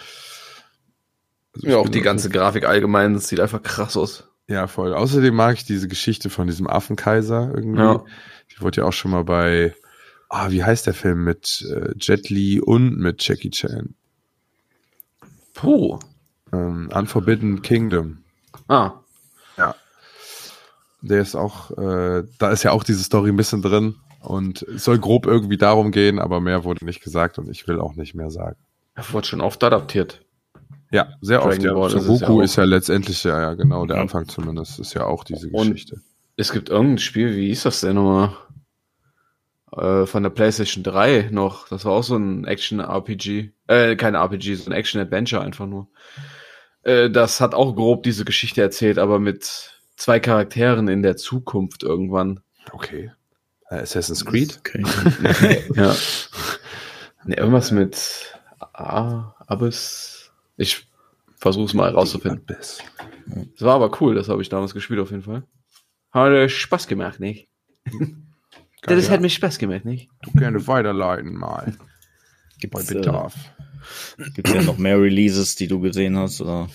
Also 1.55 1.67
Ja, 1.67 1.79
auch 1.79 1.89
die 1.89 2.03
ganze 2.03 2.29
Grafik 2.29 2.67
allgemein, 2.67 3.15
das 3.15 3.29
sieht 3.29 3.41
einfach 3.41 3.63
krass 3.63 3.97
aus. 3.97 4.29
Ja, 4.47 4.67
voll. 4.67 4.93
Außerdem 4.93 5.35
mag 5.35 5.55
ich 5.55 5.65
diese 5.65 5.89
Geschichte 5.89 6.29
von 6.29 6.47
diesem 6.47 6.67
Affenkaiser 6.67 7.51
irgendwie. 7.55 7.81
Ja. 7.81 8.05
Die 8.51 8.61
wurde 8.61 8.83
ja 8.83 8.87
auch 8.87 8.93
schon 8.93 9.11
mal 9.11 9.25
bei, 9.25 9.75
ah, 10.29 10.51
wie 10.51 10.63
heißt 10.63 10.87
der 10.87 10.95
Film 10.95 11.25
mit 11.25 11.65
äh, 11.71 11.95
Jet 11.99 12.29
Li 12.29 12.61
und 12.61 12.99
mit 12.99 13.27
Jackie 13.27 13.51
Chan? 13.51 13.95
Puh. 15.55 15.99
Ähm, 16.53 16.91
Unforbidden 16.93 17.63
Kingdom. 17.63 18.19
Ah, 18.69 19.02
Der 21.03 21.21
ist 21.21 21.35
auch, 21.35 21.71
äh, 21.77 22.23
da 22.39 22.51
ist 22.51 22.63
ja 22.63 22.71
auch 22.73 22.85
diese 22.85 23.03
Story 23.03 23.31
ein 23.31 23.37
bisschen 23.37 23.61
drin 23.63 23.97
und 24.21 24.63
es 24.63 24.85
soll 24.85 24.99
grob 24.99 25.27
irgendwie 25.27 25.57
darum 25.59 25.91
gehen, 25.91 26.19
aber 26.21 26.41
mehr 26.41 26.65
wurde 26.65 26.85
nicht 26.85 27.03
gesagt 27.03 27.39
und 27.39 27.49
ich 27.51 27.67
will 27.67 27.81
auch 27.81 27.95
nicht 27.97 28.15
mehr 28.15 28.31
sagen. 28.31 28.57
er 28.95 29.13
wurde 29.13 29.27
schon 29.27 29.41
oft 29.41 29.63
adaptiert. 29.65 30.25
Ja, 30.93 31.09
sehr 31.21 31.39
Dragon 31.39 31.51
oft. 31.77 31.95
Ja. 31.95 32.01
Ja 32.01 32.07
Goku 32.07 32.41
auch. 32.41 32.45
ist 32.45 32.57
ja 32.57 32.65
letztendlich 32.65 33.25
ja, 33.25 33.41
ja 33.41 33.55
genau 33.55 33.87
der 33.87 33.97
Ja. 33.97 34.03
Anfang 34.03 34.29
zumindest 34.29 34.79
ist 34.79 34.95
ja 34.95 35.05
auch 35.07 35.25
diese 35.25 35.49
Und- 35.49 35.71
Geschichte. 35.73 36.01
Es 36.37 36.53
gibt 36.53 36.69
irgendein 36.71 36.99
Spiel, 36.99 37.35
wie 37.37 37.49
hieß 37.49 37.65
das 37.65 37.81
denn 37.81 37.95
nochmal? 37.97 38.35
Äh, 39.77 40.07
von 40.07 40.23
der 40.23 40.31
PlayStation 40.31 40.83
3 40.85 41.29
noch. 41.31 41.69
Das 41.69 41.85
war 41.85 41.93
auch 41.93 42.03
so 42.03 42.17
ein 42.17 42.45
Action-RPG. 42.45 43.53
Äh, 43.69 43.97
kein 43.97 44.15
RPG, 44.15 44.55
so 44.55 44.71
ein 44.71 44.73
Action-Adventure 44.73 45.43
einfach 45.43 45.67
nur. 45.67 45.89
Äh, 46.83 47.11
das 47.11 47.41
hat 47.41 47.55
auch 47.55 47.75
grob 47.75 48.03
diese 48.03 48.25
Geschichte 48.25 48.61
erzählt, 48.61 48.99
aber 48.99 49.19
mit 49.19 49.72
zwei 49.97 50.21
Charakteren 50.21 50.89
in 50.89 51.03
der 51.03 51.17
Zukunft 51.17 51.83
irgendwann. 51.83 52.41
Okay. 52.73 53.13
Äh, 53.71 53.77
Assassin's 53.77 54.25
Creed? 54.25 54.59
Okay. 54.59 54.85
Ja. 55.75 55.95
Ne, 57.25 57.37
irgendwas 57.37 57.71
mit 57.71 58.37
A, 58.73 59.35
Abyss. 59.47 60.33
Ich 60.57 60.89
versuch's 61.37 61.73
mal 61.73 61.91
rauszufinden. 61.91 62.43
Abyss. 62.49 62.83
Das 63.27 63.63
war 63.63 63.77
aber 63.77 64.01
cool, 64.01 64.15
das 64.15 64.29
habe 64.29 64.43
ich 64.43 64.49
damals 64.49 64.75
gespielt 64.75 65.01
auf 65.01 65.11
jeden 65.11 65.23
Fall. 65.23 65.45
Hat 66.11 66.33
äh, 66.33 66.49
Spaß 66.49 66.89
gemacht, 66.89 67.21
nicht? 67.21 67.49
Geil, 68.83 68.97
das 68.97 69.07
ja. 69.07 69.13
hat 69.13 69.21
mir 69.21 69.31
Spaß 69.31 69.59
gemacht, 69.59 69.85
nicht? 69.85 70.09
Du 70.23 70.33
gerne 70.33 70.67
weiterleiten 70.67 71.35
mal. 71.35 71.77
Bei 71.77 72.59
Gibt's, 72.59 72.91
äh, 72.91 72.95
Bedarf. 72.95 73.35
gibt's 74.35 74.53
ja 74.53 74.63
noch 74.63 74.79
mehr 74.79 75.01
Releases, 75.01 75.55
die 75.55 75.69
du 75.69 75.81
gesehen 75.81 76.17
hast? 76.19 76.41
Oder? 76.41 76.69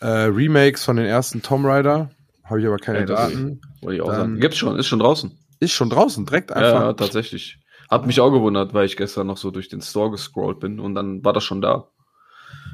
Äh, 0.00 0.06
Remakes 0.06 0.84
von 0.84 0.96
den 0.96 1.06
ersten 1.06 1.42
Tomb 1.42 1.66
Raider. 1.66 2.10
Habe 2.44 2.60
ich 2.60 2.66
aber 2.66 2.76
keine 2.76 3.00
Ja, 3.00 3.06
Daten. 3.06 3.60
Wollte 3.80 3.96
ich 3.96 4.02
auch 4.02 4.12
sagen. 4.12 4.38
Gibt's 4.38 4.58
schon, 4.58 4.78
ist 4.78 4.86
schon 4.86 4.98
draußen. 4.98 5.36
Ist 5.60 5.72
schon 5.72 5.90
draußen, 5.90 6.26
direkt 6.26 6.52
einfach. 6.52 6.80
ja, 6.80 6.92
tatsächlich. 6.92 7.58
Hat 7.90 8.06
mich 8.06 8.20
auch 8.20 8.30
gewundert, 8.30 8.74
weil 8.74 8.86
ich 8.86 8.96
gestern 8.96 9.26
noch 9.26 9.36
so 9.36 9.50
durch 9.50 9.68
den 9.68 9.80
Store 9.80 10.10
gescrollt 10.10 10.60
bin 10.60 10.80
und 10.80 10.94
dann 10.94 11.24
war 11.24 11.32
das 11.32 11.44
schon 11.44 11.60
da. 11.60 11.88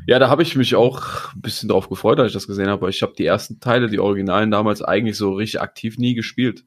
Ja, 0.07 0.19
da 0.19 0.29
habe 0.29 0.43
ich 0.43 0.57
mich 0.57 0.75
auch 0.75 1.33
ein 1.35 1.41
bisschen 1.41 1.69
drauf 1.69 1.89
gefreut, 1.89 2.19
als 2.19 2.29
ich 2.29 2.35
das 2.35 2.47
gesehen 2.47 2.69
habe, 2.69 2.83
weil 2.83 2.91
ich 2.91 3.03
habe 3.03 3.13
die 3.17 3.27
ersten 3.27 3.61
Teile, 3.61 3.89
die 3.89 3.99
Originalen 4.01 4.51
damals 4.51 4.83
eigentlich 4.83 5.17
so 5.17 5.35
richtig 5.35 5.61
aktiv 5.61 5.99
nie 5.99 6.15
gespielt. 6.15 6.65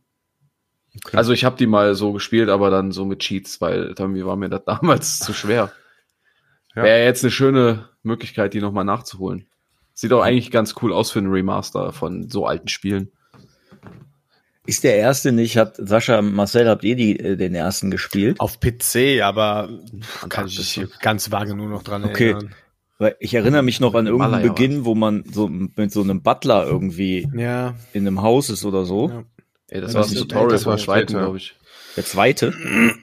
Okay. 0.96 1.18
Also 1.18 1.34
ich 1.34 1.44
habe 1.44 1.58
die 1.58 1.68
mal 1.68 1.96
so 1.96 2.13
gespielt, 2.13 2.50
aber 2.50 2.70
dann 2.70 2.92
so 2.92 3.06
mit 3.06 3.20
Cheats, 3.20 3.60
weil 3.60 3.96
irgendwie 3.98 4.26
war 4.26 4.36
mir 4.36 4.50
das 4.50 4.63
damals 4.66 5.20
zu 5.20 5.34
schwer. 5.34 5.72
Ja. 6.76 6.84
Wäre 6.84 7.04
jetzt 7.04 7.24
eine 7.24 7.32
schöne 7.32 7.89
Möglichkeit, 8.04 8.54
die 8.54 8.62
nochmal 8.62 8.86
nachzuholen. 8.86 9.48
Sieht 9.93 10.12
auch 10.13 10.21
eigentlich 10.21 10.51
ganz 10.51 10.75
cool 10.82 10.91
aus 10.93 11.12
für 11.12 11.19
einen 11.19 11.32
Remaster 11.32 11.93
von 11.93 12.29
so 12.29 12.45
alten 12.45 12.67
Spielen. 12.67 13.12
Ist 14.65 14.84
der 14.86 14.95
erste 14.95 15.32
nicht, 15.34 15.58
hat 15.58 15.75
Sascha, 15.77 16.21
Marcel, 16.21 16.69
habt 16.69 16.84
ihr 16.86 16.95
die, 16.95 17.19
äh, 17.19 17.36
den 17.36 17.53
ersten 17.53 17.91
gespielt? 17.91 18.39
Auf 18.39 18.60
PC, 18.62 19.21
aber 19.21 19.69
kann 20.29 20.47
ich 20.47 20.77
mich 20.77 20.99
ganz 21.01 21.32
vage 21.32 21.53
nur 21.53 21.67
noch 21.67 21.84
dran 21.84 22.03
Okay. 22.06 22.32
erinnern. 22.32 22.56
Weil 22.97 23.15
ich 23.19 23.34
erinnere 23.34 23.63
mich 23.63 23.82
noch 23.82 23.93
an 23.95 24.06
irgendeinen 24.06 24.32
Maler, 24.32 24.45
ja, 24.45 24.51
Beginn, 24.53 24.86
wo 24.86 24.95
man 24.95 25.25
so 25.29 25.47
mit 25.49 25.91
so 25.91 26.01
einem 26.01 26.21
Butler 26.21 26.65
irgendwie 26.65 27.27
Ja, 27.36 27.75
in 27.91 28.08
einem 28.08 28.21
Haus 28.21 28.49
ist 28.49 28.63
oder 28.63 28.86
so. 28.86 29.10
Ja. 29.10 29.23
Ey, 29.67 29.82
das 29.82 29.91
Ja, 29.93 29.99
war 29.99 30.03
das 30.03 30.12
ein 30.12 30.17
Tutorial 30.19 30.49
das 30.49 30.65
war 30.65 30.77
zweiten, 30.77 31.08
später. 31.10 31.19
glaube 31.23 31.38
ich. 31.38 31.56
Der 31.97 32.06
zweite. 32.06 32.53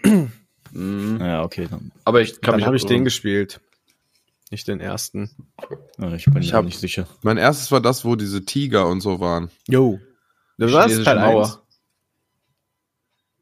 Mhm. 0.72 1.18
Ja, 1.20 1.42
okay. 1.42 1.66
Dann, 1.68 1.90
Aber 2.04 2.20
ich 2.20 2.40
kann 2.40 2.52
dann 2.52 2.56
mich 2.60 2.66
habe 2.66 2.76
ich 2.76 2.86
den 2.86 3.02
gespielt. 3.04 3.60
Nicht 4.50 4.66
den 4.66 4.80
ersten. 4.80 5.30
ja, 5.98 6.12
ich 6.14 6.24
bin 6.24 6.42
Ich 6.42 6.50
mir 6.50 6.56
hab- 6.56 6.64
nicht 6.64 6.80
sicher. 6.80 7.06
Mein 7.22 7.36
erstes 7.36 7.70
war 7.70 7.80
das, 7.80 8.04
wo 8.04 8.16
diese 8.16 8.44
Tiger 8.44 8.86
und 8.88 9.00
so 9.00 9.20
waren. 9.20 9.50
Jo. 9.68 10.00
Das 10.58 10.70
Chinesische 10.72 11.04
Teil 11.04 11.20
Mauer. 11.20 11.44
eins? 11.44 11.58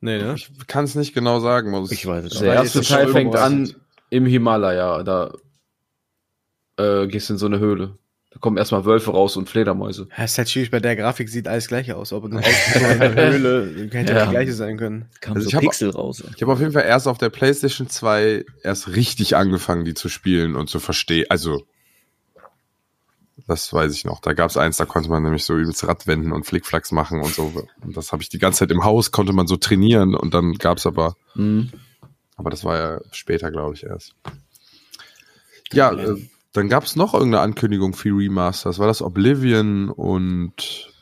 Nee, 0.01 0.18
ne? 0.18 0.35
Ich 0.37 0.51
kann 0.68 0.85
es 0.85 0.94
nicht 0.94 1.14
genau 1.14 1.40
sagen. 1.40 1.71
Muss 1.71 1.90
Ich 1.90 2.07
weiß 2.07 2.25
es 2.27 2.38
Der 2.38 2.42
nicht. 2.51 2.62
erste 2.64 2.79
ist 2.81 2.88
Teil 2.90 3.09
fängt 3.09 3.35
an 3.35 3.75
im 4.11 4.27
Himalaya. 4.27 5.03
Da 5.03 5.33
äh, 6.77 7.07
gehst 7.09 7.29
du 7.31 7.33
in 7.35 7.38
so 7.38 7.47
eine 7.47 7.59
Höhle. 7.59 7.99
Da 8.31 8.38
kommen 8.41 8.59
erstmal 8.59 8.85
Wölfe 8.85 9.11
raus 9.12 9.37
und 9.38 9.49
Fledermäuse. 9.49 10.07
Ja, 10.17 10.25
ist 10.25 10.37
halt 10.37 10.51
schwierig, 10.51 10.71
bei 10.71 10.81
der 10.81 10.97
Grafik 10.97 11.31
sieht 11.31 11.49
alles 11.49 11.67
gleich 11.67 11.93
aus. 11.95 12.12
Ob 12.12 12.25
eine 12.27 12.38
ausgeschnittene 12.45 13.14
Höhle 13.14 13.88
hätte 13.91 14.12
Ja. 14.12 14.25
die 14.27 14.31
gleiche 14.33 14.53
sein 14.53 14.77
können. 14.77 15.07
Kam 15.23 15.35
Also 15.37 15.45
so 15.45 15.49
ich 15.49 15.55
hab- 15.55 15.62
Pixel 15.62 15.91
raus. 15.91 16.21
ey. 16.21 16.31
Ich 16.37 16.43
habe 16.43 16.53
auf 16.53 16.61
jeden 16.61 16.73
Fall 16.73 16.85
erst 16.85 17.09
auf 17.09 17.17
der 17.17 17.31
PlayStation 17.31 17.88
2 17.88 18.45
erst 18.62 18.88
richtig 18.88 19.35
angefangen, 19.35 19.87
die 19.87 19.95
zu 19.95 20.11
spielen 20.11 20.57
und 20.57 20.69
zu 20.69 20.79
verstehen. 20.79 21.25
Also, 21.31 21.62
das 23.47 23.73
weiß 23.73 23.95
ich 23.95 24.05
noch. 24.05 24.21
Da 24.21 24.35
gab 24.35 24.51
es 24.51 24.59
eins, 24.59 24.77
da 24.77 24.85
konnte 24.85 25.09
man 25.09 25.23
nämlich 25.23 25.45
so 25.45 25.57
übelst 25.57 25.87
Radwenden 25.88 26.33
und 26.33 26.45
Flickflacks 26.45 26.93
machen 26.93 27.21
und 27.23 27.33
so. 27.35 27.51
Und 27.83 27.97
das 27.97 28.12
habe 28.12 28.23
ich 28.23 28.29
die 28.29 28.38
ganze 28.38 28.59
Zeit 28.61 28.71
im 28.73 28.85
Haus, 28.85 29.11
konnte 29.11 29.33
man 29.33 29.47
so 29.47 29.57
trainieren 29.57 30.14
und 30.14 30.35
dann 30.35 30.53
gab 30.55 30.77
es 30.77 30.87
aber, 30.87 31.17
Mhm. 31.35 31.71
aber 32.37 32.51
das 32.51 32.62
war 32.64 32.77
ja 32.77 33.01
später, 33.11 33.51
glaube 33.51 33.75
ich, 33.75 33.85
erst. 33.85 34.14
Ja, 35.73 35.93
äh, 35.93 36.17
dann 36.52 36.68
gab 36.68 36.84
es 36.84 36.96
noch 36.96 37.14
irgendeine 37.14 37.42
Ankündigung 37.42 37.94
für 37.94 38.16
Remasters. 38.16 38.78
War 38.78 38.87
das 38.87 39.02
Oblivion 39.02 39.90
und 39.90 40.92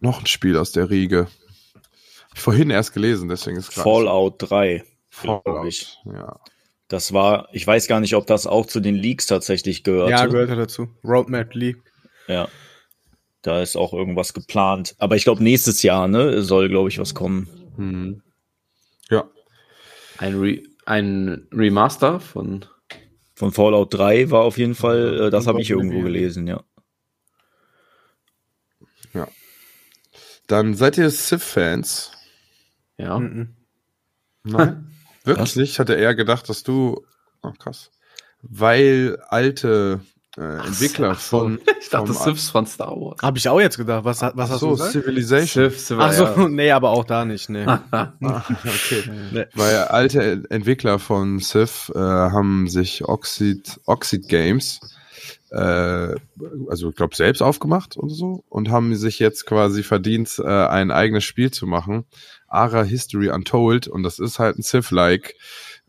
noch 0.00 0.20
ein 0.20 0.26
Spiel 0.26 0.56
aus 0.56 0.72
der 0.72 0.90
Riege? 0.90 1.28
Hab 1.74 2.34
ich 2.34 2.40
vorhin 2.40 2.70
erst 2.70 2.92
gelesen, 2.92 3.28
deswegen 3.28 3.56
ist 3.56 3.72
Fallout 3.72 4.36
3. 4.38 4.84
glaub 5.20 5.44
Fallout. 5.44 5.66
ich. 5.66 5.98
Ja. 6.04 6.38
Das 6.88 7.12
war, 7.12 7.48
ich 7.52 7.66
weiß 7.66 7.86
gar 7.86 8.00
nicht, 8.00 8.14
ob 8.14 8.26
das 8.26 8.46
auch 8.46 8.64
zu 8.64 8.80
den 8.80 8.94
Leaks 8.94 9.26
tatsächlich 9.26 9.84
gehört. 9.84 10.10
Ja, 10.10 10.26
gehört 10.26 10.48
er 10.48 10.56
dazu. 10.56 10.88
Roadmap 11.04 11.54
Lee. 11.54 11.76
Ja. 12.28 12.48
Da 13.42 13.60
ist 13.62 13.76
auch 13.76 13.92
irgendwas 13.92 14.32
geplant. 14.32 14.94
Aber 14.98 15.16
ich 15.16 15.24
glaube, 15.24 15.42
nächstes 15.42 15.82
Jahr, 15.82 16.08
ne, 16.08 16.42
soll, 16.42 16.68
glaube 16.68 16.88
ich, 16.88 16.98
was 16.98 17.14
kommen. 17.14 17.48
Hm. 17.76 18.22
Ja. 19.10 19.28
Ein, 20.16 20.38
Re 20.38 20.62
ein 20.86 21.46
Remaster 21.52 22.20
von. 22.20 22.64
Von 23.38 23.52
Fallout 23.52 23.94
3 23.94 24.30
war 24.30 24.42
auf 24.42 24.58
jeden 24.58 24.74
Fall, 24.74 25.20
äh, 25.20 25.30
das 25.30 25.46
habe 25.46 25.60
ich 25.60 25.70
irgendwo 25.70 26.02
gelesen, 26.02 26.48
ja. 26.48 26.64
Dann 30.48 30.74
seid 30.74 30.96
ihr 30.96 31.10
Civ-Fans? 31.10 32.10
Ja. 32.96 33.18
Mhm. 33.20 33.54
Nein. 34.42 34.90
Wirklich 35.24 35.56
Was? 35.56 35.78
hatte 35.78 35.94
eher 35.94 36.14
gedacht, 36.14 36.48
dass 36.48 36.62
du. 36.62 37.06
Oh, 37.42 37.52
krass. 37.52 37.90
Weil 38.40 39.22
alte 39.28 40.00
äh, 40.38 40.66
Entwickler 40.66 41.10
Ach 41.12 41.20
so. 41.20 41.40
von. 41.40 41.60
Ich 41.80 41.90
dachte, 41.90 42.12
Sifs 42.12 42.50
von 42.50 42.66
Star 42.66 42.90
Wars. 42.90 43.22
Habe 43.22 43.38
ich 43.38 43.48
auch 43.48 43.60
jetzt 43.60 43.78
gedacht. 43.78 44.04
Was, 44.04 44.20
was 44.20 44.32
Ach 44.36 44.50
hast 44.50 44.60
so, 44.60 44.66
du 44.66 44.72
gesagt? 44.72 44.92
Civilization. 44.92 45.70
Civ, 45.70 45.78
Civ, 45.80 45.96
Ach 45.98 46.12
so, 46.12 46.24
ja. 46.24 46.48
nee, 46.48 46.70
aber 46.70 46.90
auch 46.90 47.04
da 47.04 47.24
nicht, 47.24 47.48
nee. 47.48 47.64
Ah, 47.90 48.12
okay. 48.20 49.10
Nee. 49.32 49.46
Weil 49.54 49.76
alte 49.84 50.44
Entwickler 50.50 50.98
von 50.98 51.40
Civ 51.40 51.90
äh, 51.94 51.98
haben 51.98 52.68
sich 52.68 53.08
Oxid, 53.08 53.80
Oxid 53.86 54.28
Games 54.28 54.80
äh, 55.50 56.14
also 56.68 56.90
ich 56.90 56.96
glaube 56.96 57.16
selbst 57.16 57.40
aufgemacht 57.42 57.96
und 57.96 58.10
so 58.10 58.44
und 58.48 58.70
haben 58.70 58.94
sich 58.94 59.18
jetzt 59.18 59.46
quasi 59.46 59.82
verdient, 59.82 60.38
äh, 60.38 60.46
ein 60.46 60.90
eigenes 60.90 61.24
Spiel 61.24 61.50
zu 61.50 61.66
machen. 61.66 62.04
Ara 62.48 62.82
History 62.82 63.30
Untold 63.30 63.88
und 63.88 64.02
das 64.02 64.18
ist 64.18 64.38
halt 64.38 64.58
ein 64.58 64.62
Civ-like 64.62 65.34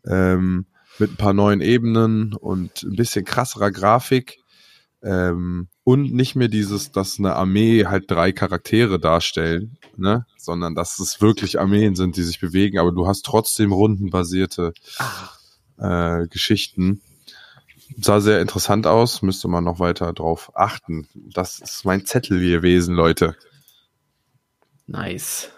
ähm, 0.06 0.66
mit 1.00 1.12
ein 1.12 1.18
paar 1.18 1.34
neuen 1.34 1.62
Ebenen 1.62 2.34
und 2.34 2.84
ein 2.84 2.96
bisschen 2.96 3.26
krasserer 3.26 3.72
Grafik 3.72 4.40
ähm, 5.02 5.70
und 5.84 6.14
nicht 6.14 6.36
mehr 6.36 6.50
dieses, 6.50 6.92
dass 6.92 7.20
eine 7.20 7.36
Armee 7.36 7.86
halt 7.86 8.12
drei 8.12 8.32
Charaktere 8.32 9.00
darstellen, 9.00 9.78
ne, 9.96 10.26
sondern 10.38 10.76
dass 10.76 11.00
es 11.00 11.22
wirklich 11.22 11.60
Armeen 11.60 11.96
sind, 11.96 12.18
die 12.18 12.24
sich 12.24 12.40
bewegen, 12.40 12.80
aber 12.80 12.92
du 12.92 13.08
hast 13.08 13.26
trotzdem 13.26 13.72
rundenbasierte 13.72 14.74
äh, 15.78 16.28
Geschichten. 16.28 17.02
Sah 17.98 18.20
sehr 18.20 18.42
interessant 18.42 18.88
aus, 18.88 19.22
müsste 19.22 19.48
man 19.48 19.64
noch 19.64 19.80
weiter 19.80 20.14
drauf 20.14 20.52
achten. 20.54 21.08
Das 21.14 21.60
ist 21.60 21.86
mein 21.86 22.06
Zettel 22.06 22.40
gewesen, 22.40 22.94
Leute. 22.94 23.36
Nice. 24.86 25.50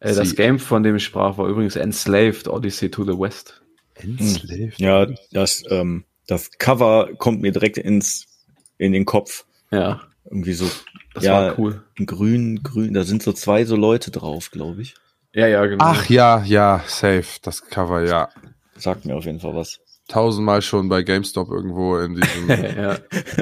Äh, 0.00 0.14
das 0.14 0.34
Game, 0.36 0.58
von 0.58 0.82
dem 0.82 0.96
ich 0.96 1.04
sprach, 1.04 1.38
war 1.38 1.48
übrigens 1.48 1.76
Enslaved 1.76 2.48
Odyssey 2.48 2.90
to 2.90 3.04
the 3.04 3.18
West. 3.18 3.62
Enslaved. 3.96 4.78
Ja, 4.78 5.06
das, 5.32 5.62
ähm, 5.70 6.04
das 6.26 6.50
Cover 6.58 7.10
kommt 7.18 7.40
mir 7.42 7.52
direkt 7.52 7.78
ins, 7.78 8.26
in 8.78 8.92
den 8.92 9.04
Kopf. 9.04 9.44
Ja, 9.70 10.00
Irgendwie 10.24 10.52
so 10.54 10.68
das 11.14 11.24
Ja. 11.24 11.32
war 11.32 11.58
cool. 11.58 11.82
grün, 12.04 12.62
grün, 12.62 12.92
da 12.94 13.04
sind 13.04 13.22
so 13.22 13.32
zwei 13.32 13.64
so 13.64 13.76
Leute 13.76 14.10
drauf, 14.10 14.50
glaube 14.50 14.82
ich. 14.82 14.94
Ja, 15.32 15.46
ja, 15.46 15.64
genau. 15.66 15.84
Ach 15.84 16.08
ja, 16.08 16.42
ja, 16.44 16.82
safe, 16.86 17.38
das 17.42 17.64
Cover, 17.66 18.04
ja. 18.04 18.28
Sagt 18.76 19.04
mir 19.06 19.16
auf 19.16 19.24
jeden 19.24 19.40
Fall 19.40 19.54
was. 19.54 19.80
Tausendmal 20.08 20.62
schon 20.62 20.88
bei 20.88 21.02
GameStop 21.02 21.48
irgendwo 21.50 21.96
in 21.98 22.14
diesem 22.14 22.48
ja, 22.76 22.98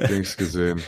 Dings 0.08 0.36
gesehen. 0.36 0.80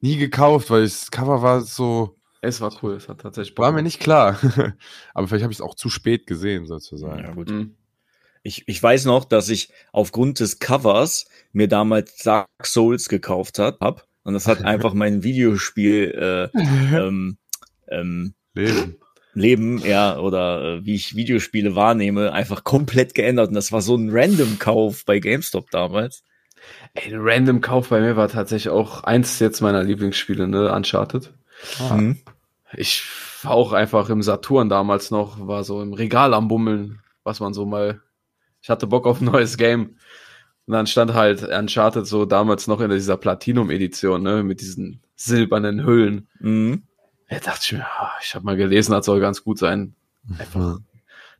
Nie 0.00 0.16
gekauft, 0.16 0.70
weil 0.70 0.82
das 0.82 1.10
Cover 1.10 1.40
war 1.42 1.60
so, 1.62 2.16
es 2.40 2.60
war 2.60 2.72
cool. 2.82 2.94
Es 2.94 3.08
hat 3.08 3.20
tatsächlich 3.22 3.54
Bock 3.54 3.64
war 3.64 3.72
mir 3.72 3.82
nicht 3.82 4.00
klar. 4.00 4.38
Aber 5.14 5.26
vielleicht 5.28 5.44
habe 5.44 5.52
ich 5.52 5.58
es 5.58 5.62
auch 5.62 5.74
zu 5.74 5.88
spät 5.88 6.26
gesehen, 6.26 6.66
sozusagen. 6.66 7.22
Ja, 7.24 7.32
gut. 7.32 7.50
Mhm. 7.50 7.74
Ich, 8.44 8.62
ich 8.68 8.80
weiß 8.80 9.06
noch, 9.06 9.24
dass 9.24 9.48
ich 9.48 9.70
aufgrund 9.90 10.38
des 10.38 10.60
Covers 10.60 11.26
mir 11.52 11.66
damals 11.66 12.18
Dark 12.18 12.48
Souls 12.62 13.08
gekauft 13.08 13.58
hat, 13.58 13.78
hab. 13.80 14.06
Und 14.22 14.34
das 14.34 14.46
hat 14.46 14.62
einfach 14.64 14.94
mein 14.94 15.24
Videospiel 15.24 16.50
äh, 16.54 16.58
ähm, 16.96 17.38
ähm, 17.88 18.34
Leben. 18.54 18.96
Leben, 19.32 19.78
ja, 19.78 20.16
oder 20.18 20.62
äh, 20.62 20.84
wie 20.84 20.94
ich 20.94 21.16
Videospiele 21.16 21.74
wahrnehme, 21.74 22.32
einfach 22.32 22.62
komplett 22.62 23.14
geändert. 23.14 23.48
Und 23.48 23.54
das 23.54 23.72
war 23.72 23.80
so 23.80 23.96
ein 23.96 24.10
Random-Kauf 24.12 25.04
bei 25.04 25.18
GameStop 25.18 25.70
damals. 25.72 26.22
Ey, 26.94 27.12
ein 27.12 27.20
random 27.20 27.60
Kauf 27.60 27.88
bei 27.88 28.00
mir 28.00 28.16
war 28.16 28.28
tatsächlich 28.28 28.72
auch 28.72 29.04
eins 29.04 29.38
jetzt 29.40 29.60
meiner 29.60 29.82
Lieblingsspiele, 29.82 30.46
ne, 30.46 30.72
Uncharted. 30.72 31.32
Mhm. 31.90 32.18
Ich 32.76 33.04
war 33.42 33.52
auch 33.52 33.72
einfach 33.72 34.10
im 34.10 34.22
Saturn 34.22 34.68
damals 34.68 35.10
noch, 35.10 35.46
war 35.46 35.64
so 35.64 35.82
im 35.82 35.92
Regal 35.92 36.34
am 36.34 36.48
Bummeln, 36.48 37.00
was 37.22 37.40
man 37.40 37.54
so 37.54 37.66
mal. 37.66 38.00
Ich 38.64 38.70
hatte 38.70 38.86
Bock 38.86 39.06
auf 39.06 39.20
ein 39.20 39.26
neues 39.26 39.58
Game. 39.58 39.98
Und 40.66 40.72
dann 40.72 40.86
stand 40.86 41.12
halt 41.12 41.42
Uncharted 41.42 42.06
so 42.06 42.24
damals 42.24 42.66
noch 42.66 42.80
in 42.80 42.90
dieser 42.90 43.18
Platinum-Edition, 43.18 44.22
ne, 44.22 44.42
mit 44.42 44.62
diesen 44.62 45.02
silbernen 45.16 45.84
Hüllen. 45.84 46.28
Mhm. 46.40 46.84
Da 47.28 47.38
dachte 47.40 47.60
ich 47.62 47.72
mir, 47.72 47.84
ah, 47.84 48.12
ich 48.22 48.34
habe 48.34 48.46
mal 48.46 48.56
gelesen, 48.56 48.92
das 48.92 49.04
soll 49.04 49.20
ganz 49.20 49.44
gut 49.44 49.58
sein. 49.58 49.94
Einfach 50.38 50.78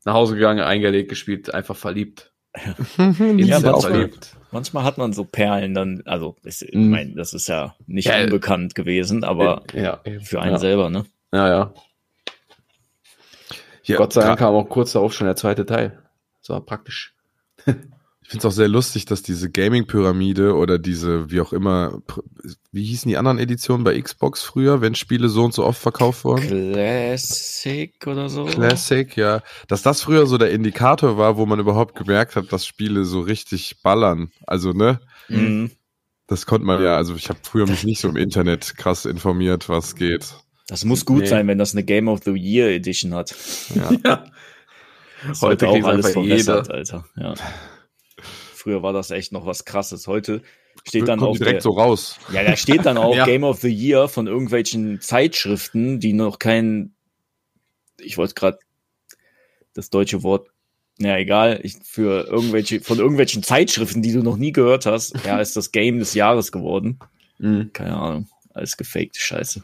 nach 0.04 0.12
Hause 0.12 0.34
gegangen, 0.34 0.60
eingelegt, 0.60 1.08
gespielt, 1.08 1.54
einfach 1.54 1.76
verliebt. 1.76 2.30
Ja, 2.54 2.74
Instant 3.06 3.64
manchmal, 3.64 3.80
verliebt. 3.80 4.36
manchmal 4.50 4.84
hat 4.84 4.98
man 4.98 5.14
so 5.14 5.24
Perlen 5.24 5.72
dann, 5.72 6.02
also 6.04 6.36
ich 6.44 6.62
Mhm. 6.74 6.90
meine, 6.90 7.14
das 7.14 7.32
ist 7.32 7.48
ja 7.48 7.74
nicht 7.86 8.08
Ja, 8.08 8.22
unbekannt 8.22 8.74
gewesen, 8.74 9.24
aber 9.24 9.62
ja, 9.72 10.02
für 10.20 10.42
einen 10.42 10.52
ja. 10.52 10.58
selber, 10.58 10.90
ne? 10.90 11.06
Ja, 11.32 11.48
ja. 11.48 11.74
Ja, 13.84 13.96
Gott 13.96 14.12
sei 14.12 14.22
Dank 14.24 14.38
kam 14.40 14.54
auch 14.54 14.68
kurz 14.68 14.92
darauf 14.92 15.14
schon 15.14 15.26
der 15.26 15.36
zweite 15.36 15.64
Teil. 15.64 16.03
Das 16.44 16.50
war 16.50 16.60
praktisch. 16.60 17.14
Ich 17.66 18.30
finde 18.30 18.38
es 18.38 18.44
auch 18.44 18.56
sehr 18.56 18.68
lustig, 18.68 19.06
dass 19.06 19.22
diese 19.22 19.50
Gaming-Pyramide 19.50 20.54
oder 20.54 20.78
diese, 20.78 21.30
wie 21.30 21.40
auch 21.40 21.54
immer, 21.54 22.02
wie 22.70 22.84
hießen 22.84 23.08
die 23.08 23.16
anderen 23.16 23.38
Editionen 23.38 23.82
bei 23.84 23.98
Xbox 23.98 24.42
früher, 24.42 24.82
wenn 24.82 24.94
Spiele 24.94 25.30
so 25.30 25.44
und 25.44 25.54
so 25.54 25.64
oft 25.64 25.80
verkauft 25.80 26.24
wurden? 26.24 26.72
Classic 26.72 27.94
oder 28.06 28.28
so. 28.28 28.44
Classic, 28.44 29.16
ja. 29.16 29.42
Dass 29.68 29.82
das 29.82 30.02
früher 30.02 30.26
so 30.26 30.36
der 30.36 30.50
Indikator 30.50 31.16
war, 31.16 31.36
wo 31.38 31.46
man 31.46 31.60
überhaupt 31.60 31.96
gemerkt 31.96 32.36
hat, 32.36 32.52
dass 32.52 32.66
Spiele 32.66 33.04
so 33.04 33.20
richtig 33.20 33.82
ballern. 33.82 34.30
Also, 34.46 34.72
ne? 34.72 35.00
Mhm. 35.28 35.70
Das 36.26 36.46
konnte 36.46 36.66
man 36.66 36.82
ja, 36.82 36.96
also 36.96 37.14
ich 37.14 37.28
habe 37.28 37.38
früher 37.42 37.66
mich 37.66 37.84
nicht 37.84 38.00
so 38.00 38.08
im 38.08 38.16
Internet 38.16 38.76
krass 38.76 39.04
informiert, 39.06 39.68
was 39.68 39.94
geht. 39.96 40.34
Das 40.66 40.84
muss 40.84 41.04
gut 41.04 41.22
Nee. 41.22 41.26
sein, 41.26 41.46
wenn 41.46 41.58
das 41.58 41.72
eine 41.72 41.84
Game 41.84 42.08
of 42.08 42.20
the 42.24 42.32
Year 42.32 42.68
Edition 42.70 43.14
hat. 43.14 43.34
Ja. 43.74 43.90
Ja. 44.04 44.24
Das 45.26 45.42
Heute 45.42 45.68
auch 45.68 45.84
alles 45.84 46.10
verbessert, 46.10 46.66
jeder. 46.66 46.74
Alter. 46.74 47.04
Ja. 47.16 47.34
Früher 48.54 48.82
war 48.82 48.92
das 48.92 49.10
echt 49.10 49.32
noch 49.32 49.46
was 49.46 49.64
krasses. 49.64 50.06
Heute 50.06 50.42
steht 50.86 51.08
dann 51.08 51.20
die 51.20 51.38
direkt 51.38 51.56
der, 51.56 51.60
so 51.60 51.70
raus. 51.70 52.18
ja, 52.32 52.42
da 52.42 52.56
steht 52.56 52.84
dann 52.86 52.96
auch 52.98 53.14
Ja. 53.14 53.24
Game 53.24 53.44
of 53.44 53.60
the 53.60 53.68
Year 53.72 54.08
von 54.08 54.26
irgendwelchen 54.26 55.00
Zeitschriften, 55.00 56.00
die 56.00 56.12
noch 56.12 56.38
kein, 56.38 56.94
ich 57.98 58.16
wollte 58.18 58.34
gerade 58.34 58.58
das 59.74 59.90
deutsche 59.90 60.22
Wort, 60.22 60.48
ja 60.98 61.16
egal, 61.16 61.60
ich, 61.62 61.76
für 61.84 62.26
irgendwelche, 62.26 62.80
von 62.80 62.98
irgendwelchen 62.98 63.42
Zeitschriften, 63.42 64.02
die 64.02 64.12
du 64.12 64.22
noch 64.22 64.36
nie 64.36 64.52
gehört 64.52 64.86
hast, 64.86 65.14
ja, 65.24 65.40
ist 65.40 65.56
das 65.56 65.72
Game 65.72 65.98
des 65.98 66.14
Jahres 66.14 66.52
geworden. 66.52 66.98
Mhm. 67.38 67.72
Keine 67.72 67.96
Ahnung, 67.96 68.28
alles 68.52 68.76
gefakte 68.76 69.20
Scheiße. 69.20 69.62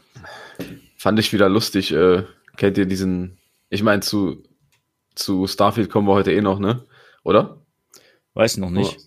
Fand 0.97 1.19
ich 1.19 1.33
wieder 1.33 1.49
lustig. 1.49 1.91
Äh, 1.91 2.23
kennt 2.57 2.77
ihr 2.77 2.85
diesen, 2.85 3.37
ich 3.69 3.81
meine, 3.81 4.01
zu, 4.01 4.43
zu 5.15 5.47
Starfield 5.47 5.89
kommen 5.89 6.07
wir 6.07 6.13
heute 6.13 6.31
eh 6.31 6.41
noch, 6.41 6.59
ne? 6.59 6.85
Oder? 7.23 7.61
Weiß 8.33 8.57
noch 8.57 8.69
nicht. 8.69 8.97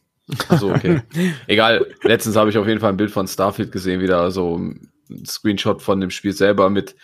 Also 0.49 0.73
okay. 0.73 1.03
Egal. 1.47 1.87
Letztens 2.03 2.37
habe 2.37 2.51
ich 2.51 2.59
auf 2.59 2.67
jeden 2.67 2.81
Fall 2.81 2.93
ein 2.93 2.97
Bild 2.97 3.11
von 3.11 3.27
Starfield 3.27 3.73
gesehen, 3.73 4.01
wieder 4.01 4.31
so 4.31 4.59
ein 4.59 4.91
Screenshot 5.27 5.83
von 5.83 6.01
dem 6.01 6.11
Spiel 6.11 6.33
selber 6.33 6.71
mit 6.71 6.97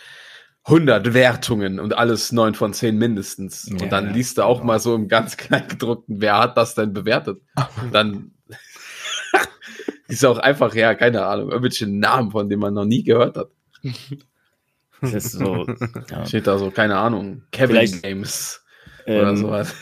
100 0.65 1.15
Wertungen 1.15 1.81
und 1.81 1.97
alles 1.97 2.33
9 2.33 2.55
von 2.55 2.73
10 2.73 2.97
mindestens. 2.97 3.69
Ja, 3.71 3.83
und 3.83 3.93
dann 3.93 4.07
ja, 4.07 4.13
liest 4.13 4.39
du 4.39 4.43
auch 4.43 4.59
genau. 4.59 4.67
mal 4.67 4.81
so 4.81 4.95
im 4.95 5.09
ganz 5.09 5.37
klein 5.37 5.69
gedruckten, 5.69 6.21
wer 6.21 6.39
hat 6.39 6.57
das 6.57 6.75
denn 6.75 6.93
bewertet? 6.93 7.41
Und 7.83 7.93
dann 7.93 8.33
ist 10.09 10.25
auch 10.25 10.39
einfach, 10.39 10.75
ja, 10.75 10.95
keine 10.95 11.25
Ahnung, 11.25 11.51
irgendwelche 11.51 11.87
Namen, 11.87 12.31
von 12.31 12.49
denen 12.49 12.61
man 12.61 12.75
noch 12.75 12.85
nie 12.85 13.03
gehört 13.03 13.37
hat. 13.37 13.51
Das 15.01 15.15
ist 15.15 15.33
so, 15.33 15.67
ja. 16.11 16.27
Steht 16.27 16.47
da 16.47 16.59
so, 16.59 16.71
keine 16.71 16.99
Ahnung, 16.99 17.43
Kevin 17.53 17.77
Vielleicht, 17.77 18.03
Games 18.03 18.63
oder 19.07 19.29
Ähm, 19.31 19.37
sowas. 19.37 19.75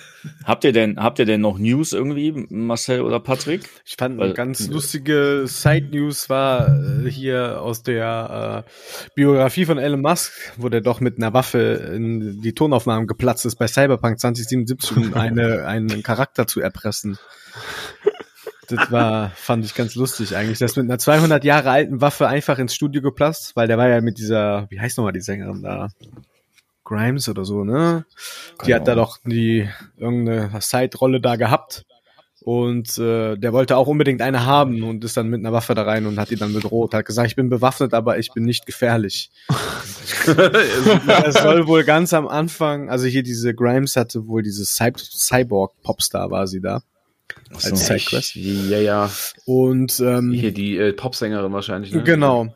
Habt 0.44 0.64
ihr 0.64 0.72
denn, 0.72 0.98
habt 0.98 1.20
ihr 1.20 1.26
denn 1.26 1.40
noch 1.40 1.58
News 1.58 1.92
irgendwie, 1.92 2.32
Marcel 2.50 3.02
oder 3.02 3.20
Patrick? 3.20 3.68
Ich 3.86 3.94
fand 3.96 4.18
Weil- 4.18 4.26
eine 4.26 4.34
ganz 4.34 4.66
lustige 4.66 5.44
Side-News 5.46 6.28
war 6.28 6.68
äh, 7.04 7.08
hier 7.08 7.62
aus 7.62 7.84
der 7.84 8.64
äh, 8.66 9.10
Biografie 9.14 9.64
von 9.64 9.78
Elon 9.78 10.00
Musk, 10.02 10.32
wo 10.56 10.68
der 10.68 10.80
doch 10.80 11.00
mit 11.00 11.18
einer 11.18 11.32
Waffe 11.34 11.58
in 11.94 12.42
die 12.42 12.52
Tonaufnahmen 12.52 13.06
geplatzt 13.06 13.46
ist 13.46 13.56
bei 13.56 13.68
Cyberpunk 13.68 14.18
2077, 14.18 14.96
um 14.96 15.14
eine, 15.14 15.66
einen 15.66 16.02
Charakter 16.02 16.48
zu 16.48 16.60
erpressen. 16.60 17.16
Das 18.68 18.90
war, 18.92 19.30
fand 19.36 19.64
ich 19.64 19.74
ganz 19.74 19.94
lustig 19.94 20.36
eigentlich. 20.36 20.58
Das 20.58 20.76
mit 20.76 20.84
einer 20.86 20.98
200 20.98 21.42
Jahre 21.44 21.70
alten 21.70 22.00
Waffe 22.00 22.26
einfach 22.28 22.58
ins 22.58 22.74
Studio 22.74 23.00
geplatzt, 23.00 23.54
weil 23.56 23.66
der 23.68 23.78
war 23.78 23.88
ja 23.88 24.00
mit 24.02 24.18
dieser, 24.18 24.66
wie 24.70 24.78
heißt 24.80 24.98
nochmal 24.98 25.12
die 25.14 25.20
Sängerin 25.22 25.62
da? 25.62 25.88
Grimes 26.88 27.28
oder 27.28 27.44
so, 27.44 27.64
ne? 27.64 28.06
Die 28.52 28.56
Keine 28.58 28.74
hat 28.76 28.88
da 28.88 28.94
doch 28.94 29.18
die 29.24 29.68
irgendeine 29.98 30.50
Side-Rolle 30.60 31.20
da 31.20 31.36
gehabt. 31.36 31.84
Und 32.40 32.96
äh, 32.96 33.36
der 33.36 33.52
wollte 33.52 33.76
auch 33.76 33.88
unbedingt 33.88 34.22
eine 34.22 34.46
haben 34.46 34.82
und 34.82 35.04
ist 35.04 35.16
dann 35.18 35.28
mit 35.28 35.40
einer 35.40 35.52
Waffe 35.52 35.74
da 35.74 35.82
rein 35.82 36.06
und 36.06 36.18
hat 36.18 36.30
die 36.30 36.36
dann 36.36 36.54
bedroht. 36.54 36.94
Hat 36.94 37.04
gesagt, 37.04 37.28
ich 37.28 37.36
bin 37.36 37.50
bewaffnet, 37.50 37.92
aber 37.92 38.18
ich 38.18 38.32
bin 38.32 38.44
nicht 38.44 38.64
gefährlich. 38.66 39.30
Das 41.06 41.42
soll 41.42 41.66
wohl 41.66 41.84
ganz 41.84 42.12
am 42.12 42.28
Anfang, 42.28 42.90
also 42.90 43.06
hier 43.06 43.22
diese 43.22 43.54
Grimes 43.54 43.96
hatte 43.96 44.26
wohl 44.26 44.42
diese 44.42 44.64
Cy 44.64 44.92
Cyborg-Popstar 44.96 46.30
war 46.30 46.46
sie 46.46 46.60
da. 46.60 46.82
So. 47.50 47.70
Als 47.70 47.86
Sidequest. 47.86 48.34
ja, 48.34 48.78
ja. 48.78 49.10
Und 49.46 50.00
ähm, 50.00 50.32
Hier 50.32 50.52
die 50.52 50.76
äh, 50.76 50.92
Popsängerin 50.92 51.52
wahrscheinlich. 51.52 51.92
Ne? 51.92 52.02
genau. 52.02 52.54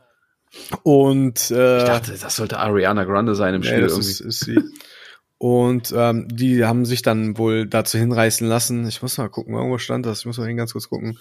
Und 0.82 1.50
äh, 1.50 1.78
Ich 1.78 1.84
dachte, 1.84 2.12
das 2.20 2.36
sollte 2.36 2.58
Ariana 2.58 3.04
Grande 3.04 3.34
sein 3.34 3.54
im 3.54 3.62
Spiel 3.62 3.82
das 3.82 3.92
irgendwie. 3.92 4.10
ist, 4.10 4.20
ist 4.20 4.40
sie. 4.40 4.58
Und 5.38 5.92
ähm, 5.96 6.28
die 6.30 6.64
haben 6.64 6.84
sich 6.84 7.02
dann 7.02 7.36
wohl 7.36 7.66
dazu 7.66 7.98
hinreißen 7.98 8.46
lassen. 8.46 8.86
Ich 8.86 9.02
muss 9.02 9.18
mal 9.18 9.28
gucken, 9.28 9.54
irgendwo 9.54 9.78
stand 9.78 10.06
das. 10.06 10.20
Ich 10.20 10.26
muss 10.26 10.38
mal 10.38 10.46
hin 10.46 10.56
ganz 10.56 10.72
kurz 10.72 10.88
gucken. 10.88 11.18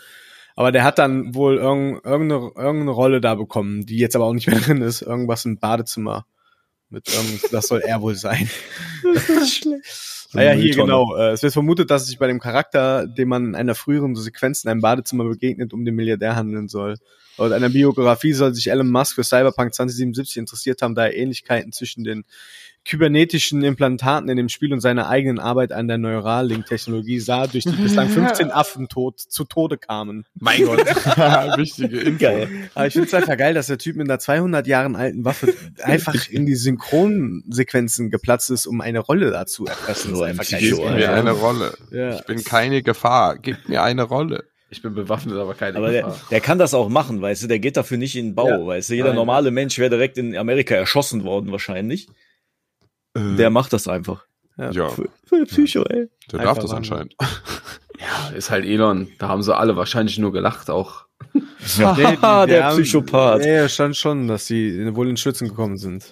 Aber 0.55 0.71
der 0.71 0.83
hat 0.83 0.99
dann 0.99 1.33
wohl 1.33 1.57
irgend, 1.57 2.05
irgendeine, 2.05 2.51
irgendeine 2.55 2.91
Rolle 2.91 3.21
da 3.21 3.35
bekommen, 3.35 3.85
die 3.85 3.97
jetzt 3.97 4.15
aber 4.15 4.25
auch 4.25 4.33
nicht 4.33 4.47
mehr 4.47 4.59
drin 4.59 4.81
ist. 4.81 5.01
Irgendwas 5.01 5.45
im 5.45 5.57
Badezimmer. 5.57 6.25
Mit 6.89 7.07
irgend, 7.11 7.51
das 7.53 7.67
soll 7.67 7.79
er 7.79 8.01
wohl 8.01 8.15
sein. 8.15 8.49
So 10.31 10.39
Ah 10.39 10.43
ja, 10.43 10.51
hier 10.53 10.73
genau. 10.73 11.15
Äh, 11.17 11.31
Es 11.31 11.43
wird 11.43 11.51
vermutet, 11.51 11.91
dass 11.91 12.03
es 12.03 12.07
sich 12.07 12.17
bei 12.17 12.27
dem 12.27 12.39
Charakter, 12.39 13.05
dem 13.05 13.27
man 13.27 13.47
in 13.47 13.55
einer 13.55 13.75
früheren 13.75 14.15
Sequenz 14.15 14.63
in 14.63 14.71
einem 14.71 14.79
Badezimmer 14.79 15.25
begegnet, 15.25 15.73
um 15.73 15.83
den 15.83 15.93
Milliardär 15.93 16.37
handeln 16.37 16.69
soll. 16.69 16.95
Laut 17.37 17.51
einer 17.51 17.69
Biografie 17.69 18.31
soll 18.31 18.53
sich 18.53 18.69
Elon 18.69 18.89
Musk 18.89 19.15
für 19.15 19.23
Cyberpunk 19.23 19.73
2077 19.73 20.37
interessiert 20.37 20.81
haben, 20.81 20.95
da 20.95 21.07
er 21.07 21.15
Ähnlichkeiten 21.15 21.73
zwischen 21.73 22.05
den 22.05 22.23
kybernetischen 22.83 23.63
Implantaten 23.63 24.27
in 24.29 24.37
dem 24.37 24.49
Spiel 24.49 24.73
und 24.73 24.79
seiner 24.81 25.07
eigenen 25.07 25.37
Arbeit 25.39 25.71
an 25.71 25.87
der 25.87 25.97
Neuralink-Technologie 25.97 27.19
sah, 27.19 27.47
durch 27.47 27.63
die 27.65 27.71
bislang 27.71 28.09
15 28.09 28.51
Affen 28.51 28.87
tot, 28.89 29.19
zu 29.19 29.43
Tode 29.43 29.77
kamen. 29.77 30.25
Mein 30.39 30.65
Gott. 30.65 30.79
Wichtige 31.57 31.99
Info. 31.99 32.19
Geil. 32.25 32.49
Aber 32.73 32.87
ich 32.87 32.93
finde 32.93 33.07
es 33.07 33.13
einfach 33.13 33.37
geil, 33.37 33.53
dass 33.53 33.67
der 33.67 33.77
Typ 33.77 33.95
mit 33.97 34.09
einer 34.09 34.19
200 34.19 34.65
Jahren 34.67 34.95
alten 34.95 35.23
Waffe 35.25 35.53
einfach 35.83 36.27
in 36.29 36.45
die 36.45 36.55
Synchronsequenzen 36.55 38.09
geplatzt 38.09 38.49
ist, 38.49 38.65
um 38.65 38.81
eine 38.81 38.99
Rolle 38.99 39.31
dazu 39.31 39.65
erpressen. 39.65 40.13
Gib 40.13 40.77
mir 40.77 40.99
Ja. 40.99 41.13
eine 41.13 41.31
Rolle. 41.31 41.73
Ja. 41.91 42.15
Ich 42.15 42.25
bin 42.25 42.43
keine 42.43 42.81
Gefahr. 42.81 43.37
Gib 43.37 43.67
mir 43.69 43.83
eine 43.83 44.03
Rolle. 44.03 44.45
Ich 44.69 44.81
bin 44.81 44.93
bewaffnet, 44.95 45.35
aber 45.37 45.53
keine 45.53 45.77
Aber 45.77 45.91
der, 45.91 46.03
Gefahr. 46.03 46.19
der 46.31 46.39
kann 46.39 46.57
das 46.57 46.73
auch 46.73 46.87
machen, 46.87 47.21
weißt 47.21 47.43
du, 47.43 47.47
der 47.47 47.59
geht 47.59 47.75
dafür 47.75 47.97
nicht 47.97 48.15
in 48.15 48.27
den 48.27 48.35
Bau, 48.35 48.47
Ja. 48.47 48.65
weißt 48.65 48.89
du, 48.89 48.93
jeder 48.95 49.07
Nein. 49.09 49.15
normale 49.17 49.51
Mensch 49.51 49.77
wäre 49.77 49.89
direkt 49.89 50.17
in 50.17 50.35
Amerika 50.37 50.75
erschossen 50.75 51.25
worden 51.25 51.51
wahrscheinlich. 51.51 52.07
Äh, 53.15 53.35
Der 53.37 53.49
macht 53.49 53.73
das 53.73 53.87
einfach. 53.87 54.25
ja, 54.57 54.89
Für, 54.89 55.09
für 55.25 55.45
Psycho, 55.45 55.83
ey. 55.83 56.07
der 56.31 56.39
Einfach 56.39 56.55
darf 56.55 56.63
das 56.63 56.71
anscheinend. 56.71 57.15
Ja, 57.99 58.29
ist 58.35 58.49
halt 58.49 58.65
Elon. 58.65 59.09
Da 59.19 59.27
haben 59.27 59.43
sie 59.43 59.55
alle 59.55 59.75
wahrscheinlich 59.75 60.17
nur 60.17 60.31
gelacht 60.33 60.71
auch. 60.71 61.05
Haha, 61.77 62.47
der 62.47 62.63
haben- 62.65 62.81
Psychopath. 62.81 63.45
Ja, 63.45 63.69
stand 63.69 63.95
schon, 63.95 64.27
dass 64.27 64.47
sie 64.47 64.95
wohl 64.95 65.07
in 65.07 65.17
Schützen 65.17 65.47
gekommen 65.49 65.77
sind. 65.77 66.05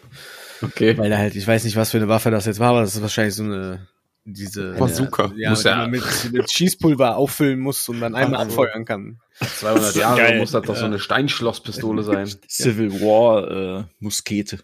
Okay. 0.62 0.96
Weil 1.00 1.12
er 1.12 1.18
halt, 1.18 1.36
ich 1.36 1.48
weiß 1.48 1.64
nicht, 1.64 1.76
was 1.78 1.90
für 1.90 1.98
eine 1.98 2.08
Waffe 2.08 2.30
das 2.30 2.46
jetzt 2.46 2.60
war, 2.60 2.70
aber 2.70 2.82
das 2.82 2.94
ist 2.96 3.02
wahrscheinlich 3.02 3.34
so 3.34 3.42
eine, 3.42 3.88
diese, 4.24 4.74
Bazooka. 4.74 5.32
ja, 5.36 5.50
Muss 5.50 5.64
die 5.64 5.68
ja- 5.70 5.78
man 5.78 5.90
mit, 5.90 6.04
mit 6.32 6.52
Schießpulver 6.52 7.16
auffüllen 7.16 7.58
muss 7.60 7.90
und 7.90 8.02
dann 8.02 8.14
einmal 8.14 8.40
Ach 8.42 8.52
so. 8.52 8.62
abfeuern 8.62 8.86
kann. 8.86 9.20
200 9.40 9.96
Jahre 9.96 10.18
Geil. 10.20 10.38
muss 10.38 10.52
das 10.52 10.62
doch 10.68 10.76
so 10.76 10.86
eine 10.86 11.00
Steinschlosspistole 11.00 12.04
sein. 12.04 12.30
Civil 12.48 12.92
War 13.02 13.80
äh, 13.80 13.84
Muskete. 14.00 14.60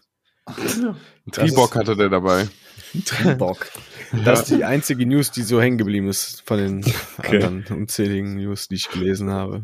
Tribok 1.32 1.74
hatte 1.74 1.96
der 1.96 2.08
dabei. 2.08 2.46
Triebock. 3.04 3.66
Das 4.24 4.42
ist 4.42 4.50
die 4.56 4.62
einzige 4.62 5.04
News, 5.04 5.32
die 5.32 5.42
so 5.42 5.60
hängen 5.60 5.78
geblieben 5.78 6.08
ist 6.08 6.42
von 6.46 6.58
den 6.58 6.84
anderen 7.24 7.64
unzähligen 7.70 8.36
News, 8.36 8.68
die 8.68 8.76
ich 8.76 8.88
gelesen 8.88 9.30
habe. 9.30 9.62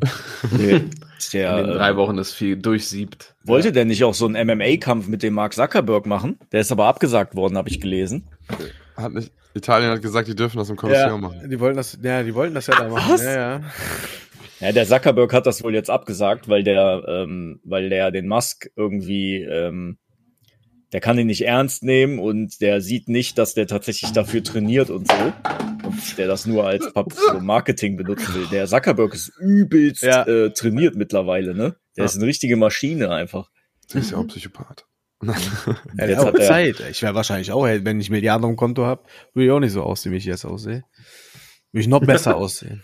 Der, 0.59 0.79
In 1.33 1.66
den 1.66 1.77
drei 1.77 1.90
äh, 1.90 1.96
Wochen 1.96 2.18
ist 2.18 2.33
viel 2.33 2.57
durchsiebt. 2.57 3.37
wollte 3.44 3.70
der 3.70 3.85
nicht 3.85 4.03
auch 4.03 4.14
so 4.14 4.27
einen 4.27 4.48
MMA-Kampf 4.48 5.07
mit 5.07 5.22
dem 5.22 5.35
Mark 5.35 5.55
Zuckerberg 5.55 6.07
machen? 6.07 6.40
Der 6.51 6.61
ist 6.61 6.72
aber 6.72 6.87
abgesagt 6.87 7.37
worden, 7.37 7.57
habe 7.57 7.68
ich 7.68 7.81
gelesen. 7.81 8.27
Hat 8.96 9.12
nicht, 9.12 9.31
Italien 9.55 9.92
hat 9.92 10.03
gesagt, 10.03 10.27
die 10.27 10.35
dürfen 10.35 10.59
das 10.59 10.70
im 10.70 10.77
Kolosseum 10.77 11.20
machen. 11.20 11.48
die 11.48 11.61
wollten 11.61 11.77
das, 11.77 11.96
ja, 12.03 12.25
die 12.25 12.35
wollten 12.35 12.55
das 12.55 12.66
ja 12.66 12.75
da 12.75 12.88
machen. 12.88 13.12
Was? 13.12 13.22
Ja, 13.22 13.33
ja. 13.33 13.61
Ja, 14.59 14.70
der 14.72 14.87
Zuckerberg 14.87 15.33
hat 15.33 15.46
das 15.46 15.62
wohl 15.64 15.75
jetzt 15.75 15.90
abgesagt, 15.90 16.48
weil 16.48 16.62
der, 16.62 17.05
ähm, 17.09 17.61
weil 17.64 17.88
der 17.88 18.11
den 18.11 18.29
Musk 18.29 18.70
irgendwie, 18.77 19.42
ähm, 19.42 19.98
der 20.92 21.00
kann 21.00 21.18
ihn 21.18 21.26
nicht 21.26 21.44
ernst 21.46 21.83
nehmen 21.83 22.18
und 22.18 22.61
der 22.61 22.81
sieht 22.81 23.09
nicht, 23.09 23.38
dass 23.38 23.55
der 23.55 23.66
tatsächlich 23.66 24.12
dafür 24.12 24.42
trainiert 24.42 24.90
und 24.90 25.09
so. 25.11 25.33
Und 25.85 26.18
der 26.18 26.26
das 26.28 26.46
nur 26.46 26.66
als 26.66 26.92
Pub 26.92 27.12
so 27.33 27.40
Marketing 27.40 27.96
benutzen 27.96 28.35
will. 28.35 28.46
Der 28.50 28.66
Zuckerberg 28.66 29.14
ist 29.14 29.33
übelst 29.40 30.02
Ja. 30.02 30.24
äh, 30.26 30.52
trainiert 30.52 30.94
mittlerweile, 30.96 31.55
ne? 31.55 31.76
Der 31.96 32.02
Ja. 32.02 32.05
ist 32.05 32.16
eine 32.16 32.26
richtige 32.26 32.57
Maschine 32.57 33.11
einfach. 33.11 33.50
Der 33.92 34.00
ist 34.00 34.11
ja 34.12 34.18
auch 34.18 34.26
Psychopath. 34.26 34.85
Ja, 35.96 36.07
Jetzt 36.07 36.24
hat 36.24 36.35
er- 36.38 36.46
Zeit. 36.46 36.83
Ich 36.90 37.00
wäre 37.02 37.14
wahrscheinlich 37.14 37.52
auch, 37.52 37.64
wenn 37.64 38.00
ich 38.00 38.11
Milliarden 38.11 38.44
auf 38.44 38.50
dem 38.50 38.57
Konto 38.57 38.85
habe, 38.85 39.05
würde 39.35 39.46
ich 39.46 39.50
auch 39.52 39.61
nicht 39.61 39.72
so 39.72 39.83
aussehen, 39.83 40.12
wie 40.12 40.16
ich 40.16 40.24
jetzt 40.24 40.44
aussehe. 40.44 40.83
Würde 41.72 41.81
ich 41.83 41.88
noch 41.88 42.00
besser 42.05 42.37
aussehen. 42.42 42.83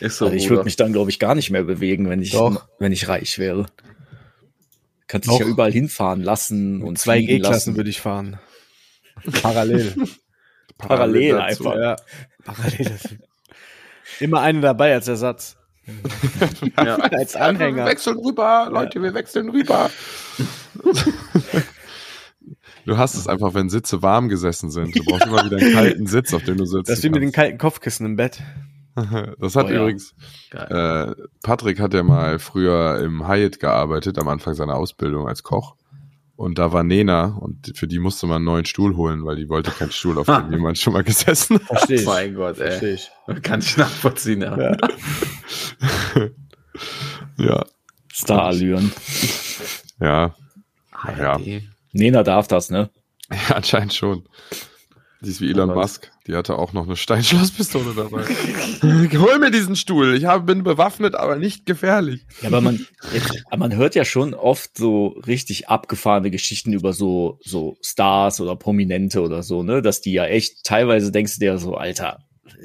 Ist 0.00 0.16
so, 0.18 0.26
Also 0.26 0.36
ich 0.36 0.48
würde 0.48 0.64
mich 0.64 0.76
dann, 0.76 0.92
glaube 0.92 1.10
ich, 1.10 1.18
gar 1.18 1.34
nicht 1.34 1.50
mehr 1.50 1.64
bewegen, 1.64 2.08
wenn 2.08 2.22
ich, 2.22 2.30
Doch. 2.32 2.68
wenn 2.78 2.92
ich 2.92 3.08
reich 3.08 3.38
wäre. 3.38 3.66
Kannst 5.10 5.28
dich 5.28 5.38
ja 5.40 5.46
überall 5.46 5.72
hinfahren 5.72 6.22
lassen 6.22 6.82
und 6.82 6.96
Zwei 6.96 7.20
G-Klassen 7.20 7.52
lassen. 7.52 7.76
würde 7.76 7.90
ich 7.90 8.00
fahren. 8.00 8.38
Parallel. 9.42 9.92
Parallel 10.78 11.32
dazu. 11.32 11.68
einfach. 11.68 11.80
ja. 11.80 11.96
Parallel. 12.44 12.98
Immer 14.20 14.40
eine 14.42 14.60
dabei 14.60 14.94
als 14.94 15.08
Ersatz. 15.08 15.56
Ja. 16.76 16.94
Als 16.96 17.34
Anhänger. 17.34 17.84
Wir 17.84 17.90
wechseln 17.90 18.18
rüber, 18.18 18.68
Leute, 18.70 19.02
wir 19.02 19.12
wechseln 19.14 19.48
rüber. 19.48 19.90
Du 22.86 22.96
hast 22.96 23.16
es 23.16 23.26
einfach, 23.26 23.54
wenn 23.54 23.68
Sitze 23.68 24.00
warm 24.00 24.28
gesessen 24.28 24.70
sind. 24.70 24.96
Du 24.96 25.02
brauchst 25.04 25.26
immer 25.26 25.44
wieder 25.44 25.56
einen 25.56 25.72
kalten 25.72 26.06
Sitz, 26.06 26.32
auf 26.32 26.44
dem 26.44 26.58
du 26.58 26.64
sitzt. 26.66 26.88
Das 26.88 26.98
ist 26.98 27.04
wie 27.04 27.10
mit 27.10 27.22
den 27.22 27.32
kalten 27.32 27.58
Kopfkissen 27.58 28.06
im 28.06 28.14
Bett. 28.14 28.40
Das 29.38 29.56
hat 29.56 29.66
Oh 29.66 29.70
ja. 29.70 29.80
übrigens, 29.82 30.14
äh, 30.52 31.14
Patrick 31.42 31.80
hat 31.80 31.94
ja 31.94 32.02
mal 32.02 32.38
früher 32.38 32.98
im 33.00 33.26
Hyatt 33.26 33.60
gearbeitet, 33.60 34.18
am 34.18 34.28
Anfang 34.28 34.54
seiner 34.54 34.74
Ausbildung 34.74 35.28
als 35.28 35.42
Koch. 35.42 35.76
Und 36.36 36.58
da 36.58 36.72
war 36.72 36.82
Nena 36.84 37.36
und 37.38 37.72
für 37.76 37.86
die 37.86 37.98
musste 37.98 38.26
man 38.26 38.36
einen 38.36 38.44
neuen 38.46 38.64
Stuhl 38.64 38.96
holen, 38.96 39.26
weil 39.26 39.36
die 39.36 39.48
wollte 39.50 39.70
keinen 39.72 39.92
Stuhl, 39.92 40.16
auf 40.18 40.24
dem 40.26 40.50
jemand 40.52 40.78
schon 40.78 40.94
mal 40.94 41.04
gesessen 41.04 41.56
hat. 41.58 41.66
Verstehe 41.66 42.00
ich. 42.00 42.06
Mein 42.06 42.34
Gott, 42.34 42.56
Verstehe 42.56 42.88
ey. 42.88 42.94
ich. 42.94 43.42
Kann 43.42 43.60
ich 43.60 43.76
nachvollziehen, 43.76 44.40
ja. 44.42 44.58
Ja. 44.58 44.76
Ja, 47.36 47.64
Starallüren. 48.12 48.92
ja, 50.00 50.34
Ja. 51.18 51.38
Nena 51.92 52.22
darf 52.22 52.48
das, 52.48 52.70
ne? 52.70 52.90
ja, 53.30 53.56
anscheinend 53.56 53.94
schon. 53.94 54.24
Die 55.22 55.28
ist 55.28 55.40
wie 55.42 55.50
Elon 55.50 55.70
Was? 55.70 55.76
Musk. 55.76 56.12
Die 56.26 56.34
hatte 56.34 56.58
auch 56.58 56.72
noch 56.72 56.86
eine 56.86 56.96
Steinschlosspistole 56.96 57.92
dabei. 57.94 58.24
Hol 59.18 59.38
mir 59.38 59.50
diesen 59.50 59.76
Stuhl. 59.76 60.14
Ich 60.14 60.24
habe, 60.24 60.44
bin 60.44 60.62
bewaffnet, 60.62 61.14
aber 61.14 61.36
nicht 61.36 61.66
gefährlich. 61.66 62.24
Ja, 62.40 62.48
aber 62.48 62.62
man, 62.62 62.86
jetzt, 63.12 63.44
man 63.54 63.76
hört 63.76 63.94
ja 63.94 64.06
schon 64.06 64.32
oft 64.32 64.78
so 64.78 65.08
richtig 65.26 65.68
abgefahrene 65.68 66.30
Geschichten 66.30 66.72
über 66.72 66.94
so, 66.94 67.38
so 67.42 67.76
Stars 67.82 68.40
oder 68.40 68.56
Prominente 68.56 69.20
oder 69.20 69.42
so, 69.42 69.62
ne? 69.62 69.82
Dass 69.82 70.00
die 70.00 70.12
ja 70.12 70.24
echt, 70.24 70.64
teilweise 70.64 71.12
denkst 71.12 71.34
du 71.34 71.40
dir 71.40 71.58
so, 71.58 71.74
Alter, 71.74 72.20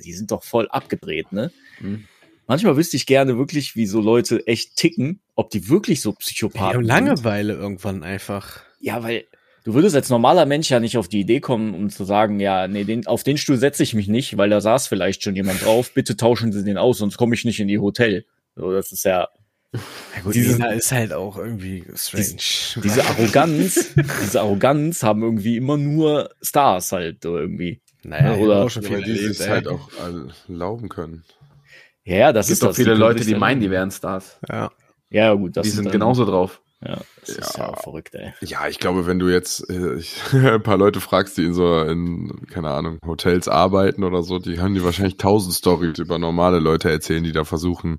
die 0.06 0.14
sind 0.14 0.32
doch 0.32 0.44
voll 0.44 0.70
abgedreht, 0.70 1.34
ne? 1.34 1.52
Hm. 1.80 2.06
Manchmal 2.48 2.78
wüsste 2.78 2.96
ich 2.96 3.06
gerne 3.06 3.38
wirklich, 3.38 3.76
wie 3.76 3.88
so 3.88 4.00
Leute 4.00 4.46
echt 4.48 4.76
ticken, 4.76 5.20
ob 5.34 5.50
die 5.50 5.68
wirklich 5.68 6.02
so 6.02 6.12
Die 6.12 6.18
Psychopathen 6.18 6.68
haben 6.68 6.86
sind. 6.86 6.88
Langeweile 6.88 7.54
irgendwann 7.54 8.04
einfach. 8.04 8.62
Ja, 8.80 9.02
weil 9.04 9.26
du 9.66 9.74
würdest 9.74 9.96
als 9.96 10.10
normaler 10.10 10.46
Mensch 10.46 10.70
ja 10.70 10.80
nicht 10.80 10.98
auf 10.98 11.10
die 11.10 11.20
Idee 11.20 11.42
kommen, 11.42 11.74
um 11.74 11.90
zu 11.90 12.06
sagen, 12.06 12.40
ja, 12.40 12.68
nee, 12.70 12.86
den, 12.86 13.06
auf 13.08 13.24
den 13.24 13.38
Stuhl 13.38 13.58
setze 13.58 13.84
ich 13.84 13.94
mich 13.94 14.08
nicht, 14.08 14.38
weil 14.38 14.50
da 14.50 14.62
saß 14.62 14.88
vielleicht 14.88 15.22
schon 15.24 15.36
jemand 15.36 15.66
drauf. 15.66 15.92
Bitte 15.94 16.16
tauschen 16.16 16.54
Sie 16.54 16.64
den 16.64 16.78
aus, 16.78 17.00
sonst 17.00 17.18
komme 17.18 17.36
ich 17.36 17.44
nicht 17.44 17.60
in 17.60 17.68
die 17.68 17.80
Hotel. 17.80 18.26
So, 18.56 18.72
das 18.72 18.92
ist 18.94 19.04
ja 19.04 19.28
Ja 19.74 19.80
gut, 20.24 20.34
Diese- 20.36 20.54
Nina 20.54 20.70
ist 20.72 20.92
halt 20.94 21.12
auch 21.12 21.38
irgendwie 21.38 21.84
strange. 21.96 22.38
diese 22.82 23.04
Arroganz, 23.04 23.94
diese 24.24 24.40
Arroganz 24.40 25.04
haben 25.04 25.22
irgendwie 25.22 25.58
immer 25.58 25.76
nur 25.76 26.30
Stars 26.42 26.94
halt 26.94 27.24
so 27.24 27.38
irgendwie. 27.38 27.82
naja, 28.04 28.36
oder- 28.36 28.64
auch 28.64 28.70
schon 28.70 28.84
Ja, 28.84 28.88
viel 28.90 28.98
weil 29.00 29.04
die 29.04 29.12
erlebt, 29.18 29.40
es 29.40 29.50
halt 29.50 29.68
auch 29.68 29.90
erlauben 30.48 30.88
können. 30.88 31.24
Ja, 32.06 32.16
ja, 32.18 32.34
das 32.34 32.46
Es 32.46 32.52
ist 32.54 32.60
gibt 32.60 32.64
doch 32.64 32.68
das. 32.70 32.78
viele 32.78 32.94
Leute, 32.94 33.26
die 33.26 33.36
meinen, 33.36 33.60
die 33.60 33.72
wären 33.72 33.90
Stars. 33.92 34.40
Ja. 34.48 34.72
Ja, 35.10 35.34
gut, 35.34 35.58
das 35.58 35.64
die 35.66 35.72
sind 35.72 35.92
genauso 35.92 36.24
drauf. 36.24 36.62
Ja, 36.88 37.02
das 37.22 37.30
ist 37.30 37.58
ja 37.58 37.64
Ja. 37.64 37.70
auch 37.74 37.82
verrückt, 37.82 38.14
ey. 38.14 38.34
Ja, 38.42 38.68
ich 38.68 38.78
glaube, 38.80 39.08
wenn 39.08 39.18
du 39.18 39.28
jetzt 39.30 39.68
äh, 39.70 39.96
ich, 39.96 40.22
ein 40.34 40.62
paar 40.62 40.78
Leute 40.78 41.00
fragst, 41.02 41.38
die 41.38 41.44
in 41.44 41.54
so, 41.54 41.82
in, 41.82 42.46
keine 42.52 42.70
Ahnung, 42.70 43.00
Hotels 43.06 43.48
arbeiten 43.48 44.04
oder 44.04 44.22
so, 44.24 44.38
die 44.40 44.60
haben 44.60 44.76
die 44.76 44.84
wahrscheinlich 44.84 45.18
tausend 45.18 45.56
Stories 45.56 45.98
über 45.98 46.20
normale 46.20 46.60
Leute 46.60 46.92
erzählen, 46.92 47.24
die 47.24 47.32
da 47.32 47.44
versuchen, 47.44 47.98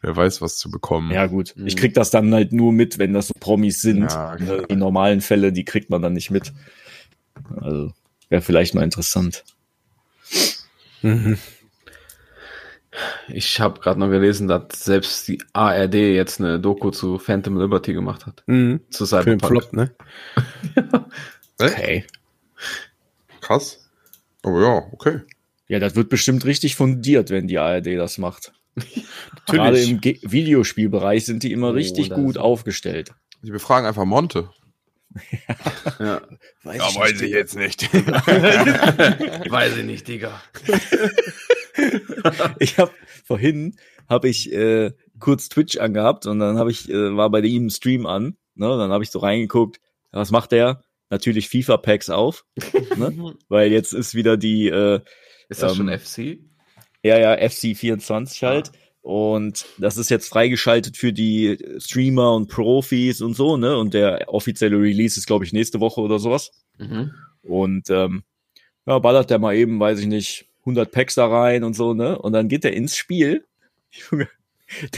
wer 0.00 0.16
weiß 0.16 0.42
was 0.42 0.56
zu 0.56 0.70
bekommen. 0.70 1.12
Ja, 1.12 1.26
gut. 1.26 1.54
Mhm. 1.56 1.66
Ich 1.66 1.76
krieg 1.76 1.94
das 1.94 2.10
dann 2.10 2.34
halt 2.34 2.52
nur 2.52 2.72
mit, 2.72 2.98
wenn 2.98 3.12
das 3.12 3.28
so 3.28 3.34
Promis 3.38 3.80
sind. 3.80 4.10
Ja, 4.10 4.36
klar. 4.36 4.66
Die 4.66 4.76
normalen 4.76 5.20
Fälle, 5.20 5.52
die 5.52 5.64
kriegt 5.64 5.90
man 5.90 6.02
dann 6.02 6.14
nicht 6.14 6.30
mit. 6.30 6.52
Also, 7.60 7.92
wäre 8.28 8.42
vielleicht 8.42 8.74
mal 8.74 8.82
interessant. 8.82 9.44
Mhm. 11.02 11.38
Ich 13.30 13.60
habe 13.60 13.80
gerade 13.80 14.00
noch 14.00 14.08
gelesen, 14.08 14.48
dass 14.48 14.84
selbst 14.84 15.26
die 15.28 15.42
ARD 15.52 15.94
jetzt 15.94 16.40
eine 16.40 16.58
Doku 16.60 16.90
zu 16.90 17.18
Phantom 17.18 17.58
Liberty 17.60 17.92
gemacht 17.92 18.26
hat. 18.26 18.42
Mhm. 18.46 18.80
Zu 18.90 19.06
Für 19.06 19.24
den 19.24 19.38
Cyberpunk. 19.40 19.62
Flop, 19.64 19.72
ne? 19.72 19.94
Okay. 21.60 22.04
Krass. 23.40 23.90
Aber 24.44 24.60
ja, 24.62 24.82
okay. 24.92 25.20
Ja, 25.66 25.80
das 25.80 25.96
wird 25.96 26.08
bestimmt 26.08 26.44
richtig 26.44 26.76
fundiert, 26.76 27.30
wenn 27.30 27.48
die 27.48 27.58
ARD 27.58 27.86
das 27.98 28.16
macht. 28.18 28.52
Gerade 29.46 29.80
im 29.80 30.00
Ge 30.00 30.18
Videospielbereich 30.22 31.26
sind 31.26 31.42
die 31.42 31.50
immer 31.52 31.68
Oh, 31.70 31.72
richtig 31.72 32.10
das- 32.10 32.18
gut 32.18 32.38
aufgestellt. 32.38 33.10
Die 33.42 33.50
befragen 33.50 33.86
einfach 33.86 34.04
Monte. 34.04 34.50
Ja. 35.98 36.20
Weiß 36.62 37.20
ich 37.22 37.30
jetzt 37.32 37.56
nicht. 37.56 37.92
Weiß 37.92 39.76
ich 39.78 39.84
nicht, 39.84 40.06
Digga. 40.06 40.40
ich 42.58 42.78
habe 42.78 42.90
vorhin 43.24 43.76
habe 44.08 44.28
ich 44.28 44.52
äh, 44.52 44.92
kurz 45.20 45.48
Twitch 45.48 45.78
angehabt 45.78 46.26
und 46.26 46.38
dann 46.38 46.58
habe 46.58 46.70
ich 46.70 46.88
äh, 46.88 47.16
war 47.16 47.30
bei 47.30 47.40
ihm 47.40 47.66
ein 47.66 47.70
Stream 47.70 48.06
an, 48.06 48.36
ne, 48.54 48.72
und 48.72 48.78
dann 48.78 48.90
habe 48.90 49.04
ich 49.04 49.10
so 49.10 49.18
reingeguckt, 49.18 49.80
was 50.10 50.30
macht 50.30 50.52
der? 50.52 50.82
natürlich 51.10 51.48
FIFA-Packs 51.48 52.10
auf, 52.10 52.44
ne? 52.96 53.34
weil 53.48 53.72
jetzt 53.72 53.92
ist 53.92 54.14
wieder 54.14 54.36
die, 54.36 54.68
äh, 54.68 55.00
Ist 55.48 55.62
das 55.62 55.76
schon 55.76 55.88
Ähm, 55.88 55.98
FC? 55.98 56.38
ja, 57.02 57.18
ja, 57.18 57.34
FC24 57.34 58.42
halt. 58.42 58.72
Und 59.00 59.64
das 59.78 59.96
ist 59.96 60.10
jetzt 60.10 60.28
freigeschaltet 60.28 60.96
für 60.96 61.12
die 61.12 61.56
Streamer 61.78 62.34
und 62.34 62.48
Profis 62.48 63.22
und 63.22 63.34
so, 63.34 63.56
ne? 63.56 63.78
Und 63.78 63.94
der 63.94 64.28
offizielle 64.28 64.76
Release 64.76 65.18
ist, 65.18 65.26
glaube 65.26 65.44
ich, 65.44 65.52
nächste 65.52 65.80
Woche 65.80 66.00
oder 66.00 66.18
sowas. 66.18 66.50
Mhm. 66.76 67.12
Und 67.42 67.88
ähm, 67.88 68.24
ja, 68.86 68.98
ballert 68.98 69.30
der 69.30 69.38
mal 69.38 69.54
eben, 69.54 69.80
weiß 69.80 70.00
ich 70.00 70.06
nicht, 70.06 70.47
100 70.68 70.92
Packs 70.92 71.14
da 71.14 71.26
rein 71.26 71.64
und 71.64 71.74
so, 71.74 71.94
ne? 71.94 72.18
Und 72.18 72.32
dann 72.32 72.48
geht 72.48 72.64
er 72.64 72.72
ins 72.72 72.96
Spiel. 72.96 73.46
Junge, 73.90 74.28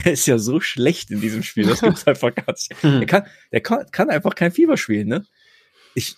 der 0.05 0.13
ist 0.13 0.27
ja 0.27 0.37
so 0.39 0.61
schlecht 0.61 1.11
in 1.11 1.21
diesem 1.21 1.43
Spiel, 1.43 1.67
das 1.67 1.81
gibt's 1.81 2.05
einfach 2.07 2.35
gar 2.35 2.53
nicht. 2.53 2.75
Der 2.83 3.07
kann, 3.07 3.27
der 3.53 3.61
kann, 3.61 3.87
kann 3.91 4.11
einfach 4.11 4.35
kein 4.35 4.51
Fieber 4.53 4.77
spielen, 4.77 5.09
ne? 5.09 5.27
Ich, 5.95 6.17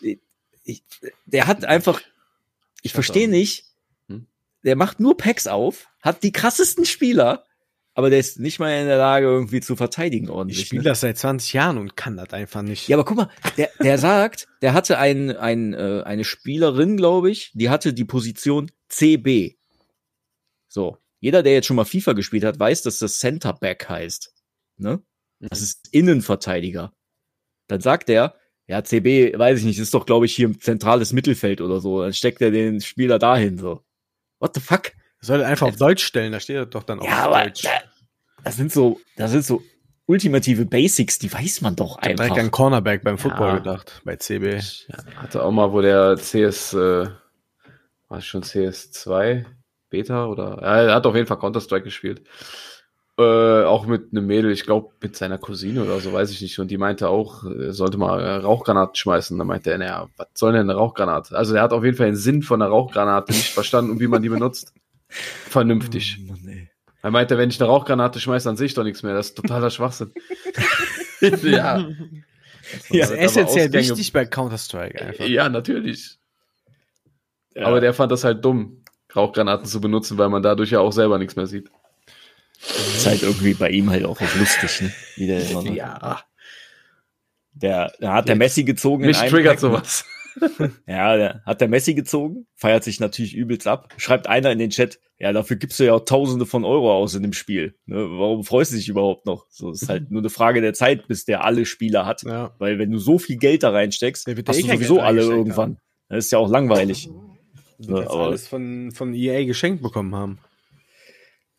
ich, 0.65 0.83
der 1.27 1.47
hat 1.47 1.65
einfach, 1.65 2.01
ich 2.83 2.93
verstehe 2.93 3.29
nicht, 3.29 3.67
Hm? 4.09 4.27
der 4.65 4.77
macht 4.77 5.01
nur 5.01 5.17
Packs 5.17 5.47
auf, 5.47 5.89
hat 6.01 6.23
die 6.23 6.33
krassesten 6.33 6.85
Spieler, 6.85 7.45
aber 7.95 8.11
der 8.11 8.19
ist 8.19 8.39
nicht 8.41 8.59
mal 8.59 8.71
in 8.71 8.87
der 8.87 8.97
Lage, 8.97 9.27
irgendwie 9.27 9.61
zu 9.61 9.77
verteidigen 9.77 10.27
Ich 10.27 10.31
ordentlich. 10.31 10.67
spiele 10.67 10.83
ne? 10.83 10.89
das 10.89 11.01
seit 11.01 11.19
20 11.19 11.53
Jahren 11.53 11.79
und 11.79 11.97
kann 11.97 12.17
das 12.17 12.31
einfach 12.31 12.63
nicht. 12.63 12.89
Ja, 12.89 12.97
aber 12.97 13.05
guck 13.05 13.17
mal, 13.19 13.31
der, 13.57 13.71
der 13.83 13.99
sagt, 13.99 14.49
der 14.63 14.73
hatte 14.73 14.99
ein, 14.99 15.37
ein, 15.37 15.75
äh, 15.75 16.03
eine 16.05 16.25
Spielerin, 16.25 16.97
glaube 16.97 17.31
ich, 17.31 17.51
die 17.55 17.69
hatte 17.69 17.93
die 17.93 18.05
Position 18.05 18.71
CB. 18.89 19.57
So. 20.69 20.99
Jeder, 21.21 21.43
der 21.43 21.53
jetzt 21.53 21.67
schon 21.67 21.77
mal 21.77 21.85
FIFA 21.85 22.15
gespielt 22.15 22.45
hat, 22.45 22.59
weiß, 22.59 22.83
dass 22.83 22.99
das 22.99 23.21
Center 23.21 23.53
Back 23.53 23.89
heißt. 23.89 24.35
Ne? 24.79 25.03
Das 25.39 25.61
ist 25.61 25.89
Innenverteidiger. 25.93 26.93
Dann 27.69 27.81
sagt 27.81 28.11
er, 28.11 28.35
ja, 28.67 28.83
CB, 28.83 29.39
weiß 29.39 29.59
ich 29.61 29.65
nicht, 29.65 29.79
ist 29.79 29.95
doch, 29.95 30.07
glaube 30.07 30.27
ich, 30.27 30.35
hier 30.35 30.47
im 30.47 30.61
zentrales 30.61 31.13
Mittelfeld 31.13 31.61
oder 31.61 31.81
so. 31.81 32.01
Dann 32.01 32.13
steckt 32.13 32.41
er 32.41 32.51
den 32.51 32.81
Spieler 32.81 33.19
dahin, 33.19 33.59
so. 33.59 33.85
What 34.41 34.55
the 34.55 34.61
fuck? 34.61 34.93
Soll 35.23 35.41
er 35.41 35.47
einfach 35.49 35.69
auf 35.69 35.77
Deutsch 35.77 36.05
stellen, 36.05 36.33
da 36.33 36.41
steht 36.41 36.57
er 36.57 36.67
doch 36.67 36.83
dann 36.83 37.01
auch 37.01 37.05
Ja, 37.07 37.21
auf 37.29 37.35
aber 37.37 37.45
Deutsch. 37.45 37.63
da, 37.63 37.71
das 38.45 38.57
sind 38.57 38.73
so, 38.73 39.01
das 39.17 39.31
sind 39.31 39.45
so 39.45 39.63
ultimative 40.07 40.67
Basics, 40.67 41.19
die 41.19 41.33
weiß 41.33 41.61
man 41.63 41.77
doch 41.77 41.93
Ich 42.03 42.09
hab 42.09 42.17
direkt 42.17 42.21
einfach. 42.21 42.37
an 42.39 42.51
Cornerback 42.51 43.05
beim 43.05 43.19
Football 43.19 43.49
Ja. 43.49 43.59
gedacht, 43.59 44.03
bei 44.05 44.17
CB. 44.17 44.57
Ich 44.57 44.89
hatte 45.17 45.43
auch 45.45 45.53
mal, 45.53 45.73
wo 45.73 45.81
der 45.81 46.17
CS, 46.17 46.75
äh, 46.75 47.07
war 48.09 48.19
es 48.19 48.27
schon 48.27 48.43
CS2 48.43 49.47
Beta 49.91 50.27
oder, 50.27 50.59
ja, 50.61 50.83
er 50.83 50.95
hat 50.95 51.07
auf 51.07 51.15
jeden 51.15 51.27
Fall 51.29 51.39
Counter-Strike 51.39 51.85
gespielt. 51.85 52.23
Äh, 53.19 53.65
auch 53.65 53.85
mit 53.87 54.11
einem 54.13 54.27
Mädel, 54.27 54.51
ich 54.51 54.65
glaube 54.65 54.91
mit 55.03 55.15
seiner 55.17 55.37
Cousine 55.37 55.85
oder 55.85 56.01
so, 56.01 56.13
weiß 56.15 56.31
ich 56.31 56.41
nicht. 56.41 56.59
Und 56.59 56.71
die 56.71 56.79
meinte 56.79 57.09
auch, 57.11 57.45
er 57.45 57.75
sollte 57.75 57.99
mal 57.99 58.39
Rauchgranaten 58.41 58.95
schmeißen. 58.95 59.37
Da 59.39 59.45
meinte 59.45 59.71
er, 59.71 59.77
naja, 59.79 60.09
was 60.17 60.29
soll 60.35 60.53
denn 60.53 60.63
eine 60.63 60.75
Rauchgranate? 60.75 61.37
Also 61.37 61.55
er 61.55 61.63
hat 61.63 61.75
auf 61.75 61.85
jeden 61.85 61.97
Fall 61.97 62.07
den 62.07 62.17
Sinn 62.17 62.43
von 62.43 62.61
einer 62.63 62.71
Rauchgranate 62.71 63.33
nicht 63.33 63.53
verstanden 63.53 63.91
und 63.93 64.01
wie 64.01 64.07
man 64.09 64.23
die 64.23 64.31
benutzt. 64.31 64.73
Vernünftig. 65.49 66.19
Oh 66.21 66.33
Mann, 66.33 66.49
ey. 66.49 66.69
Er 67.03 67.11
meinte, 67.11 67.37
wenn 67.37 67.51
ich 67.51 67.61
eine 67.61 67.69
Rauchgranate 67.69 68.21
schmeiße, 68.21 68.49
dann 68.49 68.57
sehe 68.57 68.67
ich 68.67 68.75
doch 68.75 68.85
nichts 68.85 69.03
mehr. 69.03 69.13
Das 69.15 69.29
ist 69.29 69.35
totaler 69.37 69.71
Schwachsinn. 69.71 70.13
ja. 71.21 71.79
Ja, 72.91 73.01
Das 73.01 73.11
ist 73.11 73.17
essentiell 73.19 73.67
Ausgänge- 73.69 73.75
wichtig 73.91 74.13
bei 74.13 74.25
Counter-Strike 74.25 75.03
einfach. 75.05 75.25
Ja, 75.27 75.49
natürlich. 75.49 76.19
Ja. 77.55 77.67
Aber 77.67 77.81
der 77.81 77.93
fand 77.93 78.13
das 78.13 78.23
halt 78.25 78.45
dumm, 78.45 78.85
Rauchgranaten 79.15 79.67
zu 79.67 79.81
benutzen, 79.81 80.17
weil 80.17 80.29
man 80.29 80.43
dadurch 80.43 80.71
ja 80.71 80.79
auch 80.81 80.93
selber 80.93 81.19
nichts 81.19 81.37
mehr 81.37 81.47
sieht. 81.47 81.69
ist 82.61 83.07
halt 83.07 83.23
irgendwie 83.23 83.55
bei 83.55 83.69
ihm 83.71 83.91
halt 83.91 84.05
auch 84.07 84.19
lustig, 84.39 84.81
ne? 84.83 84.93
Wie 85.17 85.27
der 85.27 85.51
immer, 85.51 85.63
ne? 85.63 85.71
Ja. 85.77 86.23
Der, 87.55 87.93
der 88.01 88.13
hat 88.15 88.29
der 88.29 88.37
Messi 88.37 88.65
gezogen. 88.65 89.05
Mich 89.05 89.19
triggert 89.19 89.55
Pack, 89.55 89.61
sowas. 89.61 90.05
Ja, 90.87 91.17
der 91.17 91.43
hat 91.45 91.61
der 91.61 91.69
Messi 91.69 91.95
gezogen, 91.95 92.47
feiert 92.55 92.85
sich 92.85 93.01
natürlich 93.01 93.35
übelst 93.35 93.67
ab. 93.67 93.89
Schreibt 93.97 94.27
einer 94.27 94.51
in 94.53 94.59
den 94.59 94.71
Chat, 94.71 94.99
ja, 95.19 95.33
dafür 95.33 95.57
gibst 95.57 95.79
du 95.79 95.85
ja 95.85 95.95
auch 95.95 96.05
Tausende 96.05 96.47
von 96.47 96.65
Euro 96.65 96.93
aus 96.93 97.15
in 97.15 97.23
dem 97.23 97.33
Spiel. 97.33 97.77
Ne? 97.87 97.97
Warum 97.97 98.45
freust 98.45 98.73
du 98.73 98.77
dich 98.77 98.89
überhaupt 98.89 99.27
noch? 99.27 99.47
So 99.51 99.71
ist 99.71 99.89
halt 99.89 100.11
nur 100.11 100.21
eine 100.21 100.31
Frage 100.31 100.61
der 100.61 100.75
Zeit, 100.75 101.07
bis 101.07 101.25
der 101.25 101.45
alle 101.45 101.65
Spieler 101.67 102.07
hat. 102.07 102.23
Ja. 102.23 102.55
Weil 102.59 102.79
wenn 102.79 102.91
du 102.91 102.99
so 102.99 103.19
viel 103.19 103.37
Geld 103.37 103.63
da 103.63 103.71
reinsteckst, 103.71 104.27
hast 104.27 104.63
du 104.63 104.67
sowieso 104.67 105.01
alle 105.01 105.23
irgendwann. 105.23 105.79
Das 106.09 106.25
ist 106.27 106.31
ja 106.33 106.39
auch 106.39 106.51
langweilig. 106.51 107.09
Du 107.79 107.93
Ne, 107.93 108.09
aber 108.09 108.27
alles 108.27 108.47
von, 108.47 108.93
von 108.93 109.13
EA 109.15 109.45
geschenkt 109.45 109.83
bekommen 109.83 110.15
haben. 110.15 110.39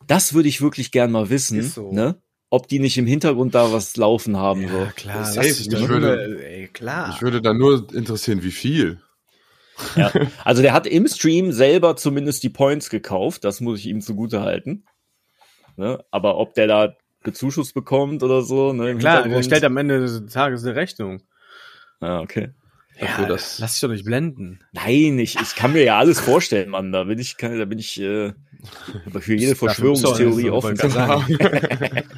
das 0.08 0.34
würde 0.34 0.48
ich 0.50 0.62
wirklich 0.62 0.92
gern 0.92 1.12
mal 1.12 1.30
wissen, 1.30 1.60
Ist 1.60 1.76
so. 1.76 1.92
ne? 1.92 2.22
Ob 2.54 2.68
die 2.68 2.78
nicht 2.78 3.00
im 3.00 3.08
Hintergrund 3.08 3.56
da 3.56 3.74
was 3.74 3.98
laufen 3.98 4.38
haben. 4.38 4.68
so. 4.70 4.88
klar. 4.96 5.26
Safe. 5.26 5.48
dich 5.48 5.68
Ich 5.68 5.90
würde- 5.90 6.46
ey, 6.48 6.68
klar. 6.68 7.08
Mich 7.08 7.22
würde 7.24 7.42
da 7.42 7.52
nur 7.54 7.92
interessieren, 7.94 8.44
wie 8.44 8.52
viel. 8.52 9.02
Ja. 9.96 10.12
Also 10.44 10.62
der 10.62 10.72
hat 10.74 10.86
im 10.86 11.08
Stream 11.08 11.52
selber 11.52 11.96
zumindest 11.96 12.44
die 12.44 12.50
Points 12.50 12.92
gekauft, 12.92 13.44
das 13.44 13.60
muss 13.60 13.80
ich 13.80 13.88
ihm 13.88 14.02
zugute 14.02 14.42
halten. 14.42 14.86
Ne? 15.78 16.04
Aber 16.12 16.38
ob 16.38 16.54
der 16.54 16.68
da 16.68 16.94
bezuschuss 17.24 17.74
bekommt 17.74 18.22
oder 18.22 18.44
so, 18.44 18.72
ne? 18.72 18.92
im 18.92 19.00
klar, 19.00 19.28
der 19.28 19.42
stellt 19.42 19.64
am 19.64 19.78
Ende 19.78 20.00
des 20.00 20.26
Tages 20.32 20.64
eine 20.64 20.76
Rechnung. 20.76 21.24
Ah, 22.02 22.20
okay. 22.20 22.52
Dafür, 23.00 23.26
dass- 23.26 23.58
lass 23.58 23.74
dich 23.74 23.82
doch 23.82 23.88
nicht 23.90 24.06
blenden. 24.06 24.60
Nein, 24.74 25.18
ich, 25.18 25.40
ich 25.42 25.56
kann 25.56 25.74
mir 25.74 25.84
ja 25.84 25.98
alles 25.98 26.20
vorstellen, 26.20 26.70
Mann. 26.70 26.92
Da 26.92 27.06
bin 27.06 27.18
ich, 27.18 27.38
kann, 27.38 27.58
da 27.58 27.66
bin 27.66 27.80
ich 27.80 28.00
äh, 28.00 28.34
für 29.20 29.36
jede 29.36 29.56
Verschwörungstheorie 29.56 30.50
offen. 30.50 30.76
du. 30.76 30.88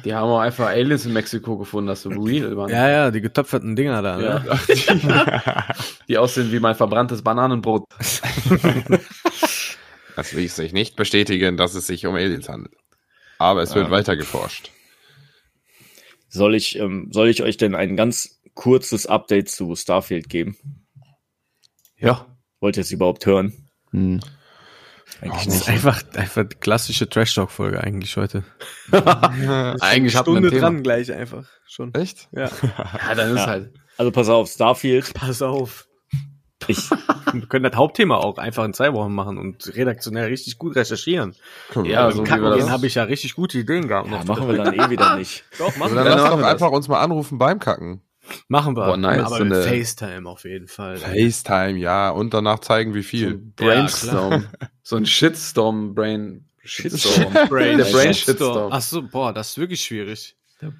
Die 0.04 0.14
haben 0.14 0.28
auch 0.30 0.40
einfach 0.40 0.66
Aliens 0.68 1.04
in 1.06 1.12
Mexiko 1.12 1.56
gefunden, 1.58 1.88
dass 1.88 2.02
so 2.02 2.10
real 2.10 2.56
waren. 2.56 2.70
Ja, 2.70 2.88
ja, 2.88 3.10
die 3.10 3.20
getöpferten 3.20 3.74
Dinger 3.76 4.02
da, 4.02 4.16
ne? 4.16 4.44
Ja. 4.46 5.66
Die 6.08 6.18
aussehen 6.18 6.52
wie 6.52 6.60
mein 6.60 6.74
verbranntes 6.74 7.22
Bananenbrot. 7.22 7.84
Das 10.16 10.32
ließ 10.32 10.56
sich 10.56 10.72
nicht 10.72 10.96
bestätigen, 10.96 11.56
dass 11.56 11.74
es 11.74 11.86
sich 11.86 12.06
um 12.06 12.14
Aliens 12.14 12.48
handelt. 12.48 12.74
Aber 13.38 13.62
es 13.62 13.74
wird 13.74 13.86
Ja. 13.86 13.90
weiter 13.90 14.16
geforscht. 14.16 14.70
Soll 16.28 16.54
ich, 16.54 16.78
ähm, 16.78 17.08
soll 17.12 17.28
ich 17.28 17.42
euch 17.42 17.56
denn 17.56 17.74
ein 17.74 17.96
ganz 17.96 18.40
kurzes 18.54 19.06
Update 19.06 19.50
zu 19.50 19.74
Starfield 19.76 20.28
geben? 20.28 20.56
Ja. 21.98 22.26
Wollt 22.60 22.76
ihr 22.76 22.80
es 22.82 22.90
überhaupt 22.92 23.26
hören? 23.26 23.52
Hm. 23.90 24.20
Eigentlich 25.22 25.46
nicht. 25.46 25.68
einfach, 25.68 26.02
einfach 26.14 26.44
klassische 26.60 27.08
Trash-Talk-Folge 27.08 27.80
eigentlich 27.82 28.16
heute. 28.16 28.44
Eigentlich 28.92 30.16
hatten 30.16 30.32
wir 30.34 30.38
Stunde 30.38 30.50
dran 30.50 30.82
gleich 30.82 31.12
einfach. 31.12 31.44
Schon. 31.66 31.94
Echt? 31.94 32.28
Ja. 32.32 32.50
Ja, 33.08 33.14
dann 33.14 33.30
ist 33.34 33.40
Ja. 33.40 33.46
halt. 33.46 33.72
Also 33.98 34.10
pass 34.12 34.28
auf, 34.28 34.48
Starfield. 34.48 35.14
Pass 35.14 35.42
auf. 35.42 35.86
Ich, 36.68 36.90
Wir 37.32 37.46
können 37.48 37.64
das 37.64 37.74
Hauptthema 37.76 38.16
auch 38.16 38.38
einfach 38.38 38.64
in 38.64 38.72
zwei 38.72 38.92
Wochen 38.92 39.14
machen 39.14 39.38
und 39.38 39.74
redaktionell 39.76 40.26
richtig 40.28 40.58
gut 40.58 40.74
recherchieren. 40.76 41.34
Wir 41.74 41.84
Ja, 41.86 42.02
dann- 42.04 42.12
so 42.12 42.22
wie 42.24 42.28
Kacken 42.28 42.44
wir 42.44 42.50
das- 42.50 42.58
gehen 42.60 42.70
habe 42.70 42.86
ich 42.86 42.94
ja 42.94 43.04
richtig 43.04 43.34
gute 43.34 43.58
Ideen 43.58 43.88
gehabt. 43.88 44.10
ja, 44.10 44.18
noch. 44.18 44.24
machen 44.24 44.48
wir 44.48 44.56
dann 44.56 44.74
eh 44.74 44.90
wieder 44.90 45.16
nicht. 45.16 45.44
Doch, 45.58 45.66
Also 45.66 45.78
machen 45.78 45.94
dann 45.96 46.04
wir. 46.04 46.10
lass 46.10 46.22
machen 46.30 46.40
doch 46.42 46.48
einfach 46.48 46.70
uns 46.70 46.88
mal 46.88 47.00
anrufen 47.00 47.38
beim 47.38 47.58
Kacken. 47.58 48.00
Machen 48.48 48.76
wir. 48.76 48.86
Boah, 48.86 48.96
nice, 48.96 49.20
Aber 49.24 49.38
so 49.38 49.44
mit 49.44 49.52
eine- 49.54 49.62
FaceTime 49.62 50.28
auf 50.28 50.44
jeden 50.44 50.68
Fall. 50.68 50.96
FaceTime, 50.98 51.78
ja. 51.78 52.10
Und 52.10 52.34
danach 52.34 52.58
zeigen, 52.60 52.94
wie 52.94 53.02
So 53.02 53.08
viel. 53.08 53.28
ein 53.34 53.52
Brainstorm. 53.54 54.46
so 54.82 54.96
ein 54.96 55.06
Shitstorm, 55.06 55.94
Brain. 55.94 56.44
Shitstorm. 56.64 57.32
Brain 57.48 57.78
Der 57.78 57.84
Brain 57.84 58.12
Shitstorm. 58.14 58.72
Ach 58.72 58.82
so, 58.82 59.02
boah, 59.02 59.32
das 59.32 59.50
ist 59.50 59.58
wirklich 59.58 59.80
schwierig. 59.84 60.36
Brain 60.60 60.76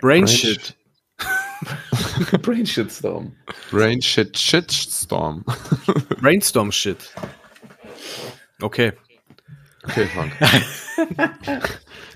Brain 0.00 0.26
Shit. 0.28 0.74
Brain 2.42 2.66
Shitstorm. 2.66 3.32
Brain 3.70 4.02
Shit 4.02 4.36
Shitstorm. 4.38 5.44
Brainstorm 6.20 6.70
Shit. 6.72 7.14
Okay. 8.60 8.92
Okay, 9.84 10.06
Frank. 10.06 10.32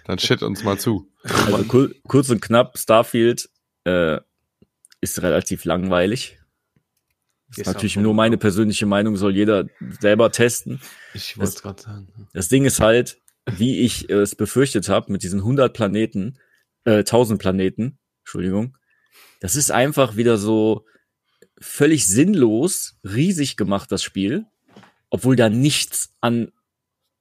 Dann 0.09 0.19
shit 0.19 0.43
uns 0.43 0.65
mal 0.65 0.79
zu. 0.79 1.07
Also 1.23 1.65
kur 1.65 1.91
kurz 2.09 2.31
und 2.31 2.41
knapp, 2.41 2.79
Starfield 2.79 3.51
äh, 3.85 4.19
ist 5.03 5.21
relativ 5.21 5.67
langweilig. 5.67 6.39
Das 7.49 7.59
ist 7.59 7.61
Ist 7.61 7.67
natürlich 7.67 7.97
nur 7.97 8.15
meine 8.15 8.39
persönliche 8.39 8.87
Meinung, 8.87 9.19
soll 9.19 9.37
jeder 9.37 9.67
selber 10.01 10.33
testen. 10.33 10.81
Ich 11.13 11.37
wollte 11.37 11.53
es 11.53 11.63
gerade 11.63 11.83
sagen. 11.83 12.09
Das 12.33 12.49
Ding 12.49 12.65
ist 12.65 12.81
halt, 12.81 13.19
wie 13.51 13.81
ich 13.81 14.09
es 14.09 14.35
befürchtet 14.35 14.89
habe, 14.89 15.13
mit 15.13 15.23
diesen 15.23 15.41
100 15.41 15.75
Planeten, 15.75 16.39
äh, 16.85 17.05
1000 17.05 17.39
Planeten, 17.39 17.99
Entschuldigung, 18.21 18.79
das 19.41 19.57
ist 19.57 19.71
einfach 19.71 20.17
wieder 20.17 20.39
so 20.39 20.87
völlig 21.61 22.07
sinnlos, 22.07 22.97
riesig 23.05 23.59
gemacht, 23.59 23.93
das 23.93 24.03
Spiel, 24.03 24.47
obwohl 25.11 25.37
da 25.37 25.51
nichts 25.51 26.15
an 26.23 26.51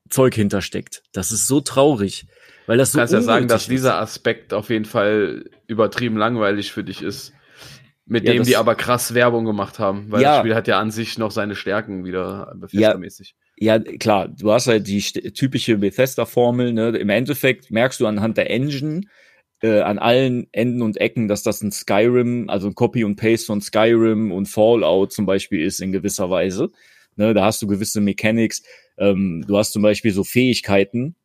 Zeug 0.09 0.35
hintersteckt. 0.35 1.03
Das 1.11 1.33
ist 1.33 1.47
so 1.47 1.59
traurig, 1.59 2.27
weil 2.67 2.77
das 2.77 2.91
Du 2.91 2.95
so 2.95 2.99
kannst 2.99 3.13
ja 3.13 3.21
sagen, 3.21 3.47
dass 3.47 3.63
ist. 3.63 3.71
dieser 3.71 3.99
Aspekt 3.99 4.53
auf 4.53 4.69
jeden 4.69 4.85
Fall 4.85 5.45
übertrieben 5.67 6.17
langweilig 6.17 6.71
für 6.71 6.83
dich 6.83 7.01
ist. 7.01 7.33
Mit 8.05 8.25
Ja, 8.25 8.33
dem 8.33 8.43
die 8.43 8.55
aber 8.55 8.75
krass 8.75 9.13
Werbung 9.13 9.43
gemacht 9.43 9.79
haben, 9.79 10.11
weil 10.11 10.21
Ja. 10.21 10.29
das 10.31 10.39
Spiel 10.39 10.55
hat 10.55 10.67
ja 10.67 10.79
an 10.79 10.91
sich 10.91 11.17
noch 11.17 11.31
seine 11.31 11.55
Stärken 11.55 12.05
wieder 12.05 12.53
Bethesda-mäßig. 12.55 13.35
Ja, 13.57 13.79
klar, 13.79 14.29
du 14.29 14.51
hast 14.51 14.67
halt 14.67 14.87
die 14.87 15.01
typische 15.01 15.77
Bethesda-Formel, 15.77 16.71
ne? 16.73 16.89
Im 16.97 17.09
Endeffekt 17.09 17.69
merkst 17.71 17.99
du 17.99 18.07
anhand 18.07 18.37
der 18.37 18.49
Engine, 18.49 19.01
äh, 19.61 19.81
an 19.81 19.97
allen 19.97 20.47
Enden 20.53 20.83
und 20.83 20.97
Ecken, 20.97 21.27
dass 21.27 21.43
das 21.43 21.61
ein 21.61 21.71
Skyrim, 21.71 22.49
also 22.49 22.67
ein 22.67 22.75
Copy 22.75 23.03
und 23.03 23.15
Paste 23.17 23.47
von 23.47 23.59
Skyrim 23.59 24.31
und 24.31 24.47
Fallout 24.47 25.11
zum 25.11 25.25
Beispiel 25.25 25.61
ist 25.65 25.81
in 25.81 25.91
gewisser 25.91 26.29
Weise. 26.29 26.69
Ne, 27.15 27.33
da 27.33 27.45
hast 27.45 27.61
du 27.63 27.67
gewisse 27.67 27.99
Mechanics. 27.99 28.61
Ähm, 28.97 29.43
du 29.47 29.57
hast 29.57 29.73
zum 29.73 29.81
Beispiel 29.81 30.11
so 30.11 30.23
Fähigkeiten 30.23 31.15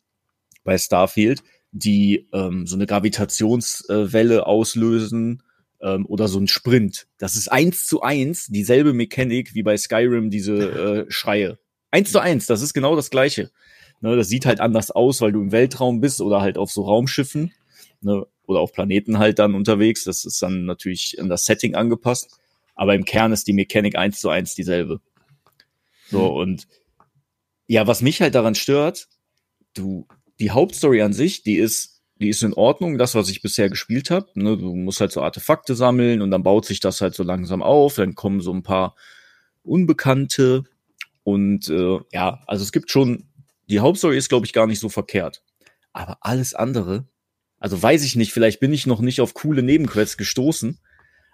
bei 0.64 0.78
Starfield, 0.78 1.42
die 1.72 2.28
ähm, 2.32 2.66
so 2.66 2.76
eine 2.76 2.86
Gravitationswelle 2.86 4.46
auslösen 4.46 5.42
ähm, 5.80 6.06
oder 6.06 6.28
so 6.28 6.38
ein 6.38 6.48
Sprint. 6.48 7.06
Das 7.18 7.34
ist 7.36 7.50
eins 7.50 7.86
zu 7.86 8.02
eins 8.02 8.46
dieselbe 8.46 8.92
Mechanik 8.92 9.54
wie 9.54 9.62
bei 9.62 9.76
Skyrim 9.76 10.30
diese 10.30 10.54
äh, 10.54 11.10
Schreie. 11.10 11.58
Eins 11.90 12.12
zu 12.12 12.20
eins, 12.20 12.46
das 12.46 12.62
ist 12.62 12.74
genau 12.74 12.96
das 12.96 13.10
gleiche. 13.10 13.50
Ne, 14.00 14.16
das 14.16 14.28
sieht 14.28 14.46
halt 14.46 14.60
anders 14.60 14.90
aus, 14.90 15.20
weil 15.20 15.32
du 15.32 15.40
im 15.40 15.52
Weltraum 15.52 16.00
bist 16.00 16.20
oder 16.20 16.40
halt 16.40 16.58
auf 16.58 16.72
so 16.72 16.82
Raumschiffen 16.82 17.52
ne, 18.00 18.26
oder 18.46 18.60
auf 18.60 18.72
Planeten 18.72 19.18
halt 19.18 19.38
dann 19.38 19.54
unterwegs. 19.54 20.04
Das 20.04 20.24
ist 20.24 20.42
dann 20.42 20.64
natürlich 20.64 21.16
in 21.18 21.28
das 21.28 21.44
Setting 21.44 21.74
angepasst. 21.76 22.38
Aber 22.74 22.94
im 22.94 23.04
Kern 23.04 23.32
ist 23.32 23.46
die 23.46 23.52
Mechanik 23.52 23.96
eins 23.96 24.18
zu 24.20 24.28
eins 24.28 24.54
dieselbe. 24.54 25.00
So, 26.10 26.30
Mhm. 26.30 26.36
und 26.36 26.68
ja, 27.68 27.86
was 27.86 28.02
mich 28.02 28.20
halt 28.20 28.34
daran 28.34 28.54
stört, 28.54 29.08
du, 29.74 30.06
die 30.42 30.50
Hauptstory 30.50 31.02
an 31.02 31.12
sich, 31.12 31.44
die 31.44 31.56
ist, 31.56 32.02
die 32.16 32.28
ist 32.28 32.42
in 32.42 32.52
Ordnung, 32.52 32.98
das, 32.98 33.14
was 33.14 33.30
ich 33.30 33.42
bisher 33.42 33.70
gespielt 33.70 34.10
habe. 34.10 34.28
Ne, 34.34 34.58
du 34.58 34.74
musst 34.74 35.00
halt 35.00 35.12
so 35.12 35.22
Artefakte 35.22 35.76
sammeln 35.76 36.20
und 36.20 36.32
dann 36.32 36.42
baut 36.42 36.66
sich 36.66 36.80
das 36.80 37.00
halt 37.00 37.14
so 37.14 37.22
langsam 37.22 37.62
auf, 37.62 37.94
dann 37.94 38.16
kommen 38.16 38.40
so 38.40 38.52
ein 38.52 38.64
paar 38.64 38.96
Unbekannte 39.62 40.64
und 41.22 41.68
äh, 41.68 42.00
ja, 42.10 42.42
also 42.48 42.64
es 42.64 42.72
gibt 42.72 42.90
schon, 42.90 43.28
die 43.70 43.78
Hauptstory 43.78 44.18
ist, 44.18 44.28
glaube 44.28 44.44
ich, 44.44 44.52
gar 44.52 44.66
nicht 44.66 44.80
so 44.80 44.88
verkehrt. 44.88 45.44
Aber 45.92 46.18
alles 46.22 46.54
andere, 46.54 47.06
also 47.60 47.80
weiß 47.80 48.02
ich 48.02 48.16
nicht, 48.16 48.32
vielleicht 48.32 48.58
bin 48.58 48.72
ich 48.72 48.84
noch 48.84 49.00
nicht 49.00 49.20
auf 49.20 49.34
coole 49.34 49.62
Nebenquests 49.62 50.16
gestoßen, 50.16 50.80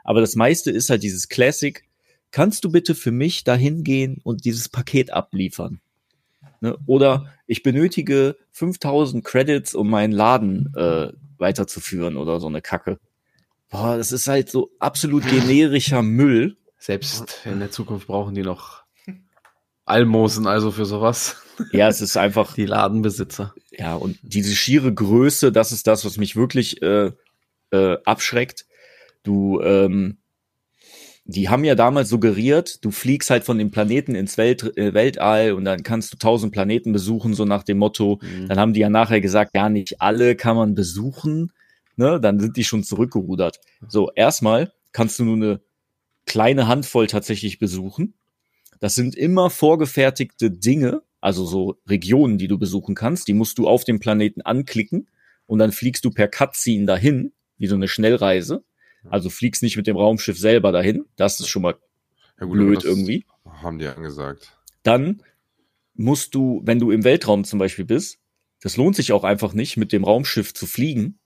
aber 0.05 0.21
das 0.21 0.37
meiste 0.37 0.71
ist 0.71 0.91
halt 0.91 1.03
dieses 1.03 1.29
Classic. 1.29 1.83
Kannst 2.31 2.63
du 2.63 2.71
bitte 2.71 2.95
für 2.95 3.11
mich 3.11 3.43
dahin 3.43 3.85
gehen 3.85 4.21
und 4.23 4.45
dieses 4.45 4.69
Paket 4.69 5.11
abliefern? 5.15 5.81
Ne? 6.61 6.77
Oder 6.87 7.33
ich 7.47 7.63
benötige 7.63 8.37
5000 8.53 9.25
Credits, 9.25 9.75
um 9.75 9.91
meinen 9.91 10.13
Laden 10.13 10.73
äh, 10.77 11.13
weiterzuführen 11.39 12.17
oder 12.17 12.41
so 12.41 12.47
eine 12.47 12.63
Kacke. 12.63 12.99
Boah, 13.71 13.97
das 13.97 14.13
ist 14.13 14.27
halt 14.27 14.51
so 14.51 14.71
absolut 14.79 15.27
generischer 15.29 16.03
Müll. 16.03 16.57
Selbst 16.79 17.41
in 17.45 17.59
der 17.59 17.71
Zukunft 17.71 18.07
brauchen 18.07 18.35
die 18.35 18.43
noch 18.43 18.83
Almosen, 19.85 20.47
also 20.47 20.71
für 20.71 20.85
sowas. 20.85 21.43
Ja, 21.73 21.89
es 21.89 22.01
ist 22.01 22.17
einfach, 22.17 22.53
Die 22.57 22.67
Ladenbesitzer. 22.67 23.55
ja, 23.71 23.95
und 23.95 24.19
diese 24.23 24.55
schiere 24.55 24.93
Größe, 24.93 25.51
das 25.51 25.73
ist 25.73 25.87
das, 25.87 26.05
was 26.05 26.19
mich 26.19 26.37
wirklich 26.37 26.83
äh, 26.83 27.13
äh, 27.71 27.97
abschreckt. 28.05 28.67
Du, 29.23 29.61
ähm, 29.63 30.19
die 31.31 31.51
haben 31.51 31.63
ja 31.63 31.75
damals 31.75 32.09
suggeriert, 32.09 32.83
du 32.83 32.91
fliegst 32.91 33.29
halt 33.29 33.45
von 33.45 33.59
dem 33.59 33.71
Planeten 33.71 34.15
ins 34.15 34.39
Welt, 34.39 34.77
äh, 34.79 34.95
Weltall 34.95 35.53
und 35.53 35.67
dann 35.67 35.83
kannst 35.83 36.11
du 36.13 36.17
tausend 36.17 36.53
Planeten 36.53 36.91
besuchen, 36.91 37.35
so 37.35 37.45
nach 37.45 37.65
dem 37.65 37.77
Motto. 37.77 38.19
Mhm. 38.23 38.49
Dann 38.49 38.59
haben 38.59 38.73
die 38.73 38.81
ja 38.81 38.89
nachher 38.89 39.21
gesagt, 39.21 39.55
ja, 39.55 39.69
nicht 39.69 40.01
alle 40.01 40.37
kann 40.37 40.57
man 40.57 40.75
besuchen. 40.75 41.53
Ne? 41.97 42.19
Dann 42.19 42.41
sind 42.41 42.57
die 42.57 42.65
schon 42.65 42.83
zurückgerudert. 42.83 43.61
So, 43.87 44.11
erstmal 44.15 44.73
kannst 44.93 45.19
du 45.19 45.25
nur 45.25 45.37
eine 45.37 45.61
kleine 46.25 46.67
Handvoll 46.67 47.09
tatsächlich 47.09 47.59
besuchen. 47.59 48.15
Das 48.81 48.95
sind 48.95 49.15
immer 49.15 49.51
vorgefertigte 49.51 50.51
Dinge, 50.51 51.03
also 51.21 51.45
so 51.45 51.77
Regionen, 51.87 52.39
die 52.39 52.49
du 52.49 52.59
besuchen 52.59 52.95
kannst. 52.95 53.29
Die 53.29 53.35
musst 53.35 53.59
du 53.59 53.69
auf 53.69 53.85
dem 53.85 54.01
Planeten 54.01 54.41
anklicken 54.41 55.09
und 55.45 55.59
dann 55.59 55.73
fliegst 55.73 56.07
du 56.07 56.11
per 56.11 56.29
Cutscene 56.29 56.87
dahin, 56.87 57.33
wie 57.59 57.67
so 57.67 57.75
eine 57.75 57.89
Schnellreise. 57.89 58.65
Also 59.05 59.31
fliegst 59.31 59.63
nicht 59.63 59.77
mit 59.77 59.87
dem 59.87 59.97
Raumschiff 59.97 60.39
selber 60.39 60.73
dahin. 60.73 61.05
Das 61.17 61.41
ist 61.41 61.49
schon 61.49 61.63
mal 61.63 61.75
Ja, 62.39 62.45
aber 62.45 62.53
blöd 62.53 62.79
das 62.79 62.85
irgendwie. 62.85 63.25
Haben 63.45 63.79
die 63.79 63.87
angesagt. 63.87 64.57
Dann 64.83 65.23
musst 65.95 66.35
du, 66.35 66.61
wenn 66.65 66.79
du 66.79 66.91
im 66.91 67.05
Weltraum 67.05 67.45
zum 67.45 67.59
Beispiel 67.59 67.85
bist, 67.85 68.19
das 68.61 68.77
lohnt 68.77 68.97
sich 68.97 69.13
auch 69.13 69.25
einfach 69.25 69.53
nicht, 69.53 69.77
mit 69.77 69.93
dem 69.93 70.05
Raumschiff 70.05 70.55
zu 70.55 70.67
fliegen, 70.67 71.19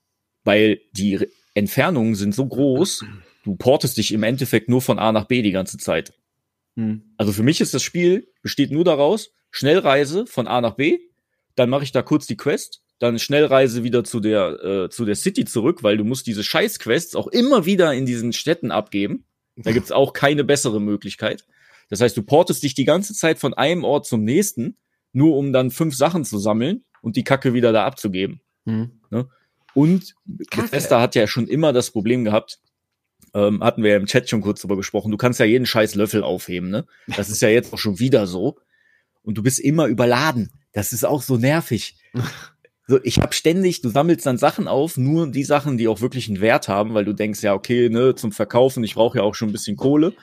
weil 0.44 0.80
die 0.92 1.16
Re- 1.16 1.28
Entfernungen 1.54 2.14
sind 2.14 2.34
so 2.34 2.46
groß, 2.46 3.04
du 3.44 3.56
portest 3.56 3.96
dich 3.98 4.12
im 4.12 4.22
Endeffekt 4.22 4.68
nur 4.68 4.80
von 4.80 4.98
A 4.98 5.12
nach 5.12 5.26
B 5.26 5.42
die 5.42 5.50
ganze 5.52 5.76
Zeit. 5.78 6.14
Hm. 6.76 7.02
Also 7.16 7.32
für 7.32 7.42
mich 7.42 7.60
ist 7.60 7.74
das 7.74 7.82
Spiel, 7.82 8.28
besteht 8.42 8.70
nur 8.70 8.84
daraus, 8.84 9.32
Schnellreise 9.50 10.26
von 10.26 10.46
A 10.46 10.60
nach 10.60 10.74
B, 10.74 10.98
dann 11.54 11.68
mache 11.68 11.84
ich 11.84 11.92
da 11.92 12.02
kurz 12.02 12.26
die 12.26 12.38
Quest, 12.38 12.81
dann 13.02 13.18
Schnellreise 13.18 13.82
wieder 13.82 14.04
zu 14.04 14.20
der, 14.20 14.62
äh, 14.62 14.90
zu 14.90 15.04
der 15.04 15.16
City 15.16 15.44
zurück, 15.44 15.82
weil 15.82 15.96
du 15.96 16.04
musst 16.04 16.26
diese 16.26 16.44
Scheiß-Quests 16.44 17.16
auch 17.16 17.26
immer 17.26 17.66
wieder 17.66 17.92
in 17.92 18.06
diesen 18.06 18.32
Städten 18.32 18.70
abgeben. 18.70 19.24
Da 19.56 19.72
gibt's 19.72 19.92
auch 19.92 20.12
keine 20.12 20.44
bessere 20.44 20.80
Möglichkeit. 20.80 21.44
Das 21.90 22.00
heißt, 22.00 22.16
du 22.16 22.22
portest 22.22 22.62
dich 22.62 22.74
die 22.74 22.84
ganze 22.84 23.12
Zeit 23.12 23.38
von 23.38 23.54
einem 23.54 23.84
Ort 23.84 24.06
zum 24.06 24.24
nächsten, 24.24 24.76
nur 25.12 25.36
um 25.36 25.52
dann 25.52 25.70
fünf 25.70 25.96
Sachen 25.96 26.24
zu 26.24 26.38
sammeln 26.38 26.84
und 27.02 27.16
die 27.16 27.24
Kacke 27.24 27.52
wieder 27.52 27.72
da 27.72 27.84
abzugeben. 27.84 28.40
Hm. 28.64 28.92
Und 29.74 30.14
Bethesda 30.24 31.00
hat 31.00 31.14
ja 31.14 31.26
schon 31.26 31.48
immer 31.48 31.72
das 31.72 31.90
Problem 31.90 32.24
gehabt, 32.24 32.60
ähm, 33.34 33.62
hatten 33.64 33.82
wir 33.82 33.90
ja 33.90 33.96
im 33.96 34.06
Chat 34.06 34.28
schon 34.28 34.42
kurz 34.42 34.60
drüber 34.60 34.76
gesprochen, 34.76 35.10
du 35.10 35.16
kannst 35.16 35.40
ja 35.40 35.46
jeden 35.46 35.66
scheiß 35.66 35.94
Löffel 35.94 36.22
aufheben, 36.22 36.70
ne? 36.70 36.86
Das 37.16 37.30
ist 37.30 37.42
ja 37.42 37.48
jetzt 37.48 37.72
auch 37.72 37.78
schon 37.78 37.98
wieder 37.98 38.26
so. 38.26 38.58
Und 39.22 39.38
du 39.38 39.42
bist 39.42 39.60
immer 39.60 39.86
überladen. 39.86 40.50
Das 40.72 40.92
ist 40.92 41.04
auch 41.04 41.22
so 41.22 41.36
nervig. 41.36 41.96
So, 42.88 42.98
ich 43.04 43.20
habe 43.20 43.32
ständig, 43.32 43.80
du 43.80 43.90
sammelst 43.90 44.26
dann 44.26 44.38
Sachen 44.38 44.66
auf, 44.66 44.96
nur 44.96 45.30
die 45.30 45.44
Sachen, 45.44 45.78
die 45.78 45.86
auch 45.86 46.00
wirklich 46.00 46.28
einen 46.28 46.40
Wert 46.40 46.66
haben, 46.66 46.94
weil 46.94 47.04
du 47.04 47.12
denkst, 47.12 47.42
ja, 47.42 47.54
okay, 47.54 47.88
ne, 47.88 48.16
zum 48.16 48.32
Verkaufen, 48.32 48.82
ich 48.82 48.94
brauche 48.94 49.18
ja 49.18 49.24
auch 49.24 49.36
schon 49.36 49.50
ein 49.50 49.52
bisschen 49.52 49.76
Kohle. 49.76 50.14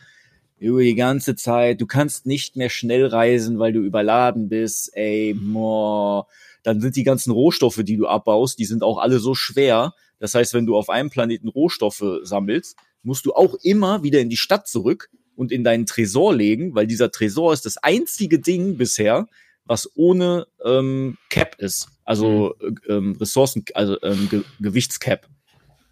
Über 0.57 0.81
die 0.81 0.95
ganze 0.95 1.35
Zeit, 1.35 1.79
du 1.79 1.87
kannst 1.87 2.25
nicht 2.25 2.57
mehr 2.57 2.69
schnell 2.69 3.05
reisen, 3.05 3.59
weil 3.59 3.71
du 3.71 3.79
überladen 3.79 4.49
bist, 4.49 4.91
ey, 4.93 5.33
mo. 5.39 6.25
Dann 6.63 6.81
sind 6.81 6.97
die 6.97 7.03
ganzen 7.03 7.31
Rohstoffe, 7.31 7.81
die 7.83 7.95
du 7.95 8.07
abbaust, 8.07 8.59
die 8.59 8.65
sind 8.65 8.83
auch 8.83 8.97
alle 8.97 9.19
so 9.19 9.33
schwer. 9.35 9.93
Das 10.19 10.35
heißt, 10.35 10.53
wenn 10.53 10.65
du 10.65 10.75
auf 10.75 10.89
einem 10.89 11.09
Planeten 11.09 11.47
Rohstoffe 11.47 12.03
sammelst, 12.23 12.75
musst 13.03 13.25
du 13.25 13.33
auch 13.33 13.55
immer 13.63 14.03
wieder 14.03 14.19
in 14.19 14.29
die 14.29 14.35
Stadt 14.35 14.67
zurück 14.67 15.09
und 15.37 15.53
in 15.53 15.63
deinen 15.63 15.85
Tresor 15.85 16.35
legen, 16.35 16.75
weil 16.75 16.87
dieser 16.87 17.11
Tresor 17.11 17.53
ist 17.53 17.65
das 17.65 17.77
einzige 17.77 18.39
Ding 18.39 18.75
bisher, 18.75 19.27
was 19.63 19.89
ohne 19.95 20.47
ähm, 20.65 21.17
Cap 21.29 21.55
ist. 21.59 21.87
Also 22.09 22.55
äh, 22.59 22.93
ähm, 22.93 23.15
Ressourcen, 23.19 23.63
also 23.75 24.01
ähm, 24.01 24.27
Ge 24.31 24.41
Gewichtscap. 24.59 25.27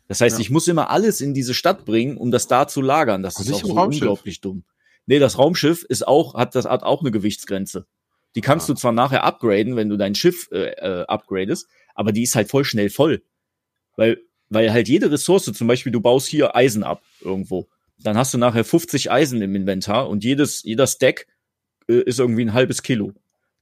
Das 0.08 0.20
heißt, 0.20 0.38
Ja. 0.38 0.42
ich 0.42 0.50
muss 0.50 0.68
immer 0.68 0.90
alles 0.90 1.22
in 1.22 1.36
diese 1.36 1.54
Stadt 1.54 1.86
bringen, 1.86 2.18
um 2.18 2.32
das 2.32 2.48
da 2.48 2.68
zu 2.68 2.82
lagern. 2.82 3.22
Das 3.22 3.40
ist 3.40 3.54
auch 3.54 3.62
so 3.64 3.76
unglaublich 3.80 4.42
dumm. 4.42 4.64
Nee, 5.06 5.20
das 5.20 5.38
Raumschiff 5.38 5.84
ist 5.84 6.08
auch, 6.08 6.34
hat 6.34 6.56
das 6.56 6.66
hat 6.66 6.82
auch 6.82 7.02
eine 7.02 7.12
Gewichtsgrenze. 7.12 7.86
Die 8.36 8.42
kannst 8.42 8.68
Ah. 8.68 8.74
du 8.74 8.80
zwar 8.80 8.94
nachher 8.94 9.24
upgraden, 9.26 9.76
wenn 9.76 9.90
du 9.90 9.98
dein 9.98 10.16
Schiff 10.16 10.50
äh, 10.52 10.72
äh, 10.72 11.06
upgradest, 11.06 11.68
aber 11.94 12.12
die 12.12 12.24
ist 12.24 12.36
halt 12.36 12.50
voll 12.50 12.66
schnell 12.66 12.90
voll. 12.90 13.22
Weil, 13.96 14.18
weil 14.50 14.72
halt 14.74 14.88
jede 14.88 15.12
Ressource, 15.12 15.46
zum 15.54 15.68
Beispiel 15.68 15.92
du 15.92 16.02
baust 16.02 16.28
hier 16.28 16.56
Eisen 16.56 16.84
ab 16.84 17.04
irgendwo. 17.22 17.68
Dann 18.00 18.18
hast 18.18 18.34
du 18.34 18.40
nachher 18.40 18.64
50 18.64 19.12
Eisen 19.12 19.42
im 19.44 19.56
Inventar 19.56 20.10
und 20.10 20.24
jedes, 20.24 20.64
jeder 20.64 20.88
Stack 20.88 21.28
äh, 21.88 22.02
ist 22.02 22.20
irgendwie 22.20 22.42
ein 22.44 22.54
halbes 22.54 22.82
Kilo. 22.82 23.14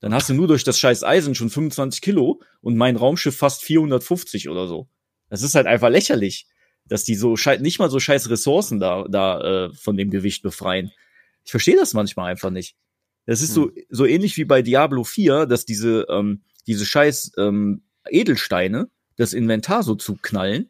Dann 0.06 0.14
hast 0.14 0.30
du 0.30 0.36
nur 0.36 0.48
durch 0.48 0.64
das 0.64 0.78
scheiß 0.78 1.04
Eisen 1.04 1.34
schon 1.34 1.50
25 1.50 2.00
Kilo 2.00 2.40
und 2.62 2.78
mein 2.78 2.96
Raumschiff 2.96 3.36
fast 3.36 3.64
450 3.64 4.50
oder 4.50 4.68
so. 4.68 4.88
Das 5.32 5.42
ist 5.42 5.56
halt 5.56 5.66
einfach 5.66 5.90
lächerlich, 5.90 6.46
dass 6.88 7.06
die 7.06 7.16
so 7.16 7.34
nicht 7.60 7.80
mal 7.80 7.90
so 7.90 8.00
scheiß 8.00 8.30
Ressourcen 8.30 8.80
da, 8.80 9.08
da 9.10 9.42
äh, 9.66 9.74
von 9.74 9.98
dem 9.98 10.12
Gewicht 10.12 10.44
befreien. 10.44 10.92
Ich 11.44 11.50
verstehe 11.50 11.76
das 11.76 11.96
manchmal 11.96 12.30
einfach 12.30 12.52
nicht. 12.52 12.76
Das 13.26 13.42
ist 13.42 13.56
so, 13.56 13.72
so 13.90 14.06
ähnlich 14.06 14.38
wie 14.38 14.46
bei 14.46 14.62
Diablo 14.62 15.04
4, 15.04 15.48
dass 15.48 15.66
diese, 15.66 16.06
ähm, 16.08 16.44
diese 16.68 16.86
scheiß 16.86 17.32
ähm, 17.40 17.82
Edelsteine 18.08 18.92
das 19.16 19.34
Inventar 19.34 19.82
so 19.82 19.96
zuknallen. 19.96 20.70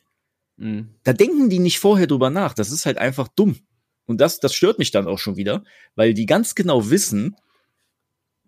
Hm. 0.57 0.95
Da 1.03 1.11
denken 1.11 1.49
die 1.49 1.59
nicht 1.59 1.79
vorher 1.79 2.07
drüber 2.07 2.29
nach. 2.29 2.53
Das 2.53 2.71
ist 2.71 2.85
halt 2.85 2.99
einfach 2.99 3.27
dumm. 3.27 3.57
Und 4.05 4.21
das, 4.21 4.39
das 4.39 4.55
stört 4.55 4.79
mich 4.79 4.91
dann 4.91 5.07
auch 5.07 5.19
schon 5.19 5.35
wieder, 5.35 5.65
weil 5.95 6.13
die 6.13 6.25
ganz 6.25 6.55
genau 6.55 6.89
wissen, 6.89 7.35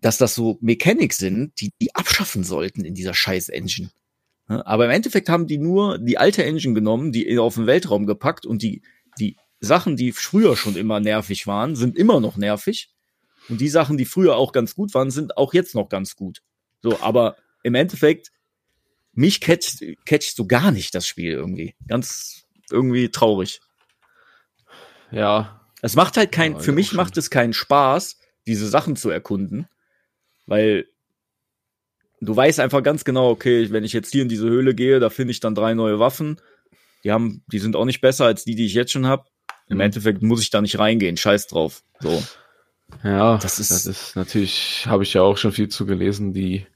dass 0.00 0.18
das 0.18 0.34
so 0.34 0.58
Mechanics 0.60 1.18
sind, 1.18 1.60
die 1.60 1.72
die 1.80 1.94
abschaffen 1.94 2.44
sollten 2.44 2.84
in 2.84 2.94
dieser 2.94 3.14
scheiß 3.14 3.48
Engine. 3.48 3.90
Ja, 4.48 4.64
Aber 4.66 4.84
im 4.86 4.90
Endeffekt 4.90 5.28
haben 5.28 5.46
die 5.46 5.58
nur 5.58 5.98
die 5.98 6.18
alte 6.18 6.44
Engine 6.44 6.74
genommen, 6.74 7.12
die 7.12 7.38
auf 7.38 7.54
den 7.54 7.66
Weltraum 7.66 8.06
gepackt 8.06 8.46
und 8.46 8.62
die, 8.62 8.82
die 9.18 9.36
Sachen, 9.60 9.96
die 9.96 10.12
früher 10.12 10.56
schon 10.56 10.76
immer 10.76 11.00
nervig 11.00 11.46
waren, 11.46 11.74
sind 11.76 11.96
immer 11.96 12.20
noch 12.20 12.36
nervig. 12.36 12.90
Und 13.48 13.60
die 13.60 13.68
Sachen, 13.68 13.96
die 13.96 14.04
früher 14.04 14.36
auch 14.36 14.52
ganz 14.52 14.74
gut 14.74 14.94
waren, 14.94 15.10
sind 15.10 15.36
auch 15.36 15.54
jetzt 15.54 15.74
noch 15.74 15.88
ganz 15.88 16.16
gut. 16.16 16.42
So, 16.82 17.00
aber 17.00 17.36
im 17.62 17.74
Endeffekt, 17.74 18.30
mich 19.12 19.40
catcht, 19.40 19.82
catcht 20.04 20.36
so 20.36 20.46
gar 20.46 20.70
nicht 20.70 20.94
das 20.94 21.06
Spiel 21.06 21.32
irgendwie. 21.32 21.74
Ganz 21.88 22.46
irgendwie 22.70 23.08
traurig. 23.08 23.60
Ja, 25.10 25.60
Es 25.80 25.94
macht 25.96 26.16
halt 26.16 26.32
kein, 26.32 26.54
Ja, 26.54 26.58
für 26.58 26.72
mich 26.72 26.92
macht 26.92 27.16
es 27.16 27.30
keinen 27.30 27.52
Spaß, 27.52 28.18
diese 28.46 28.68
Sachen 28.68 28.96
zu 28.96 29.10
erkunden, 29.10 29.66
weil 30.48 30.86
du 32.20 32.34
weißt 32.34 32.58
einfach 32.60 32.82
ganz 32.82 33.04
genau, 33.04 33.30
okay, 33.30 33.70
wenn 33.70 33.84
ich 33.84 33.92
jetzt 33.92 34.12
hier 34.12 34.22
in 34.22 34.28
diese 34.28 34.48
Höhle 34.48 34.74
gehe, 34.74 34.98
da 35.00 35.10
finde 35.10 35.30
ich 35.30 35.40
dann 35.40 35.54
drei 35.54 35.74
neue 35.74 35.98
Waffen 36.00 36.40
Die 37.04 37.12
haben, 37.12 37.44
die 37.46 37.60
sind 37.60 37.76
auch 37.76 37.84
nicht 37.84 38.00
besser 38.00 38.24
als 38.24 38.44
die, 38.44 38.56
die 38.56 38.66
ich 38.66 38.74
jetzt 38.74 38.90
schon 38.90 39.06
habe. 39.06 39.24
Im 39.68 39.76
Mhm. 39.76 39.82
Endeffekt 39.82 40.22
muss 40.22 40.42
ich 40.42 40.50
da 40.50 40.60
nicht 40.60 40.78
reingehen. 40.80 41.16
Scheiß 41.16 41.46
drauf. 41.46 41.84
So. 42.00 42.22
Ja, 43.04 43.36
Das 43.38 43.60
ist, 43.60 43.70
das 43.70 43.86
ist 43.86 44.16
natürlich, 44.16 44.84
habe 44.86 45.04
ich 45.04 45.14
ja 45.14 45.22
auch 45.22 45.36
schon 45.36 45.52
viel 45.52 45.68
zu 45.68 45.86
gelesen, 45.86 46.32
die, 46.32 46.66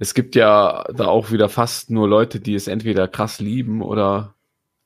es 0.00 0.14
gibt 0.14 0.34
ja 0.34 0.84
da 0.94 1.06
auch 1.06 1.30
wieder 1.30 1.48
fast 1.48 1.90
nur 1.90 2.08
Leute, 2.08 2.40
die 2.40 2.54
es 2.54 2.66
entweder 2.66 3.06
krass 3.06 3.38
lieben 3.38 3.82
oder 3.82 4.34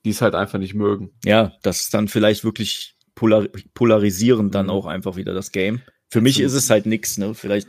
die 0.05 0.11
es 0.11 0.21
halt 0.21 0.35
einfach 0.35 0.59
nicht 0.59 0.75
mögen. 0.75 1.13
Ja, 1.25 1.53
das 1.63 1.83
ist 1.83 1.95
dann 1.95 2.09
vielleicht 2.09 2.43
wirklich 2.45 2.97
polar 3.15 3.47
polarisierend 3.75 4.55
dann 4.55 4.67
Mhm. 4.67 4.73
auch 4.73 4.87
einfach 4.87 5.17
wieder 5.17 5.33
das 5.33 5.53
Game. 5.53 5.81
Für 6.11 6.21
mich 6.21 6.41
ist 6.41 6.53
es 6.53 6.69
halt 6.69 6.85
nix, 6.85 7.17
ne? 7.17 7.33
Vielleicht, 7.35 7.69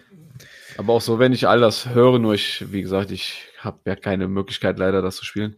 Aber 0.78 0.94
auch 0.94 1.02
so, 1.02 1.20
wenn 1.20 1.34
ich 1.34 1.48
all 1.48 1.60
das 1.60 1.90
höre, 1.90 2.20
nur 2.20 2.34
ich, 2.34 2.72
wie 2.72 2.82
gesagt, 2.82 3.12
ich 3.12 3.46
habe 3.60 3.80
ja 3.86 3.96
keine 3.96 4.28
Möglichkeit 4.28 4.80
leider, 4.80 5.02
das 5.02 5.16
zu 5.18 5.26
spielen, 5.26 5.56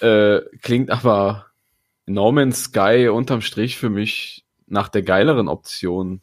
äh, 0.00 0.40
klingt 0.62 0.90
aber 0.90 1.46
No 2.06 2.32
Man's 2.32 2.64
Sky 2.64 3.08
unterm 3.08 3.40
Strich 3.40 3.76
für 3.76 3.90
mich 3.90 4.44
nach 4.66 4.88
der 4.88 5.02
geileren 5.02 5.48
Option. 5.48 6.22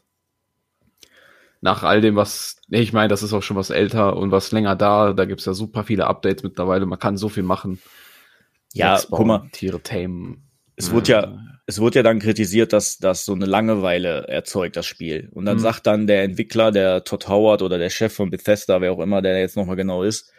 Nach 1.64 1.84
all 1.84 2.02
dem, 2.02 2.16
was, 2.16 2.58
ich 2.70 2.92
meine, 2.92 3.08
das 3.08 3.22
ist 3.22 3.34
auch 3.34 3.44
schon 3.44 3.58
was 3.58 3.70
älter 3.70 4.18
und 4.18 4.32
was 4.32 4.52
länger 4.52 4.76
da, 4.76 5.14
da 5.14 5.26
gibt's 5.26 5.46
ja 5.46 5.54
super 5.54 5.84
viele 5.84 6.08
Updates 6.08 6.44
mittlerweile, 6.44 6.88
man 6.88 6.98
kann 6.98 7.18
so 7.18 7.30
viel 7.30 7.44
machen. 7.44 7.80
ja, 8.74 8.98
Sechs 8.98 9.12
guck 9.12 9.28
mal, 9.28 9.48
Tiere 9.52 9.82
tamen. 9.84 10.50
es 10.76 10.92
wurde 10.92 11.12
ja, 11.12 11.38
es 11.72 11.80
wurde 11.80 12.00
ja 12.00 12.04
dann 12.04 12.20
kritisiert, 12.20 12.74
dass 12.74 12.98
das 12.98 13.24
so 13.24 13.32
eine 13.34 13.46
Langeweile 13.46 14.28
erzeugt, 14.28 14.76
das 14.76 14.86
Spiel. 14.86 15.30
Und 15.32 15.46
dann 15.46 15.56
Mhm. 15.58 15.62
sagt 15.62 15.88
dann 15.88 16.06
der 16.06 16.24
Entwickler, 16.24 16.72
der 16.72 17.06
Todd 17.06 17.30
Howard 17.30 17.62
oder 17.62 17.78
der 17.78 17.90
Chef 17.90 18.14
von 18.14 18.30
Bethesda, 18.30 18.82
wer 18.82 18.92
auch 18.92 19.00
immer 19.00 19.22
der 19.22 19.40
jetzt 19.40 19.56
nochmal 19.56 19.78
genau 19.78 20.04
ist, 20.04 20.32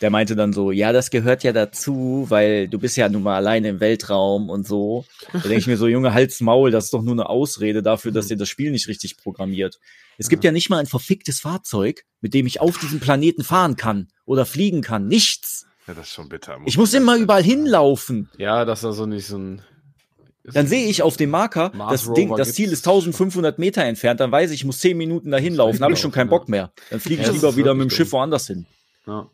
der 0.00 0.08
meinte 0.08 0.36
dann 0.36 0.54
so, 0.54 0.70
ja, 0.72 0.92
das 0.94 1.10
gehört 1.10 1.42
ja 1.42 1.52
dazu, 1.52 2.24
weil 2.30 2.66
du 2.66 2.78
bist 2.78 2.96
ja 2.96 3.10
nun 3.10 3.22
mal 3.22 3.36
alleine 3.36 3.68
im 3.68 3.80
Weltraum 3.80 4.48
und 4.48 4.66
so. 4.66 5.04
Da 5.34 5.40
denke 5.40 5.58
ich 5.58 5.66
mir 5.66 5.76
so, 5.76 5.86
Junge, 5.86 6.14
Hals 6.14 6.40
Maul, 6.40 6.70
das 6.70 6.84
ist 6.86 6.94
doch 6.94 7.02
nur 7.02 7.12
eine 7.12 7.28
Ausrede 7.28 7.82
dafür, 7.82 8.10
dass 8.10 8.30
ihr 8.30 8.38
das 8.38 8.48
Spiel 8.48 8.70
nicht 8.70 8.88
richtig 8.88 9.18
programmiert. 9.18 9.78
Es 10.16 10.30
gibt 10.30 10.42
ja 10.44 10.52
nicht 10.52 10.70
mal 10.70 10.78
ein 10.78 10.86
verficktes 10.86 11.40
Fahrzeug, 11.40 12.04
mit 12.22 12.32
dem 12.32 12.46
ich 12.46 12.62
auf 12.62 12.78
diesem 12.78 13.00
Planeten 13.00 13.44
fahren 13.44 13.76
kann 13.76 14.08
oder 14.24 14.46
fliegen 14.46 14.80
kann. 14.80 15.06
Nichts. 15.08 15.66
Ja, 15.86 15.92
das 15.94 16.06
ist 16.06 16.14
schon 16.14 16.28
bitter. 16.30 16.56
Ich 16.64 16.78
muss 16.78 16.94
immer 16.94 17.16
überall 17.16 17.42
hinlaufen. 17.42 18.30
Ja, 18.38 18.64
dass 18.64 18.82
er 18.84 18.92
so 18.92 19.04
nicht 19.04 19.26
so 19.26 19.36
ein. 19.38 19.62
Dann 20.52 20.66
sehe 20.66 20.88
ich 20.88 21.02
auf 21.02 21.16
dem 21.16 21.30
Marker, 21.30 21.72
Mars 21.74 22.04
das 22.04 22.14
Ding, 22.14 22.28
Rover 22.28 22.38
das 22.38 22.54
Ziel 22.54 22.72
ist 22.72 22.86
1500 22.86 23.58
Meter 23.58 23.84
entfernt, 23.84 24.20
dann 24.20 24.32
weiß 24.32 24.50
ich, 24.50 24.60
ich 24.60 24.64
muss 24.64 24.78
10 24.80 24.96
Minuten 24.96 25.30
dahin 25.30 25.54
laufen, 25.54 25.82
habe 25.82 25.94
ich 25.94 26.00
schon 26.00 26.12
keinen 26.12 26.30
Bock 26.30 26.48
mehr. 26.48 26.72
Dann 26.90 27.00
fliege 27.00 27.22
ich 27.22 27.28
Ja, 27.28 27.32
lieber 27.32 27.56
wieder 27.56 27.74
mit 27.74 27.90
dem 27.90 27.90
Schiff 27.90 28.12
woanders 28.12 28.46
hin. 28.46 28.66
Ja. 29.06 29.30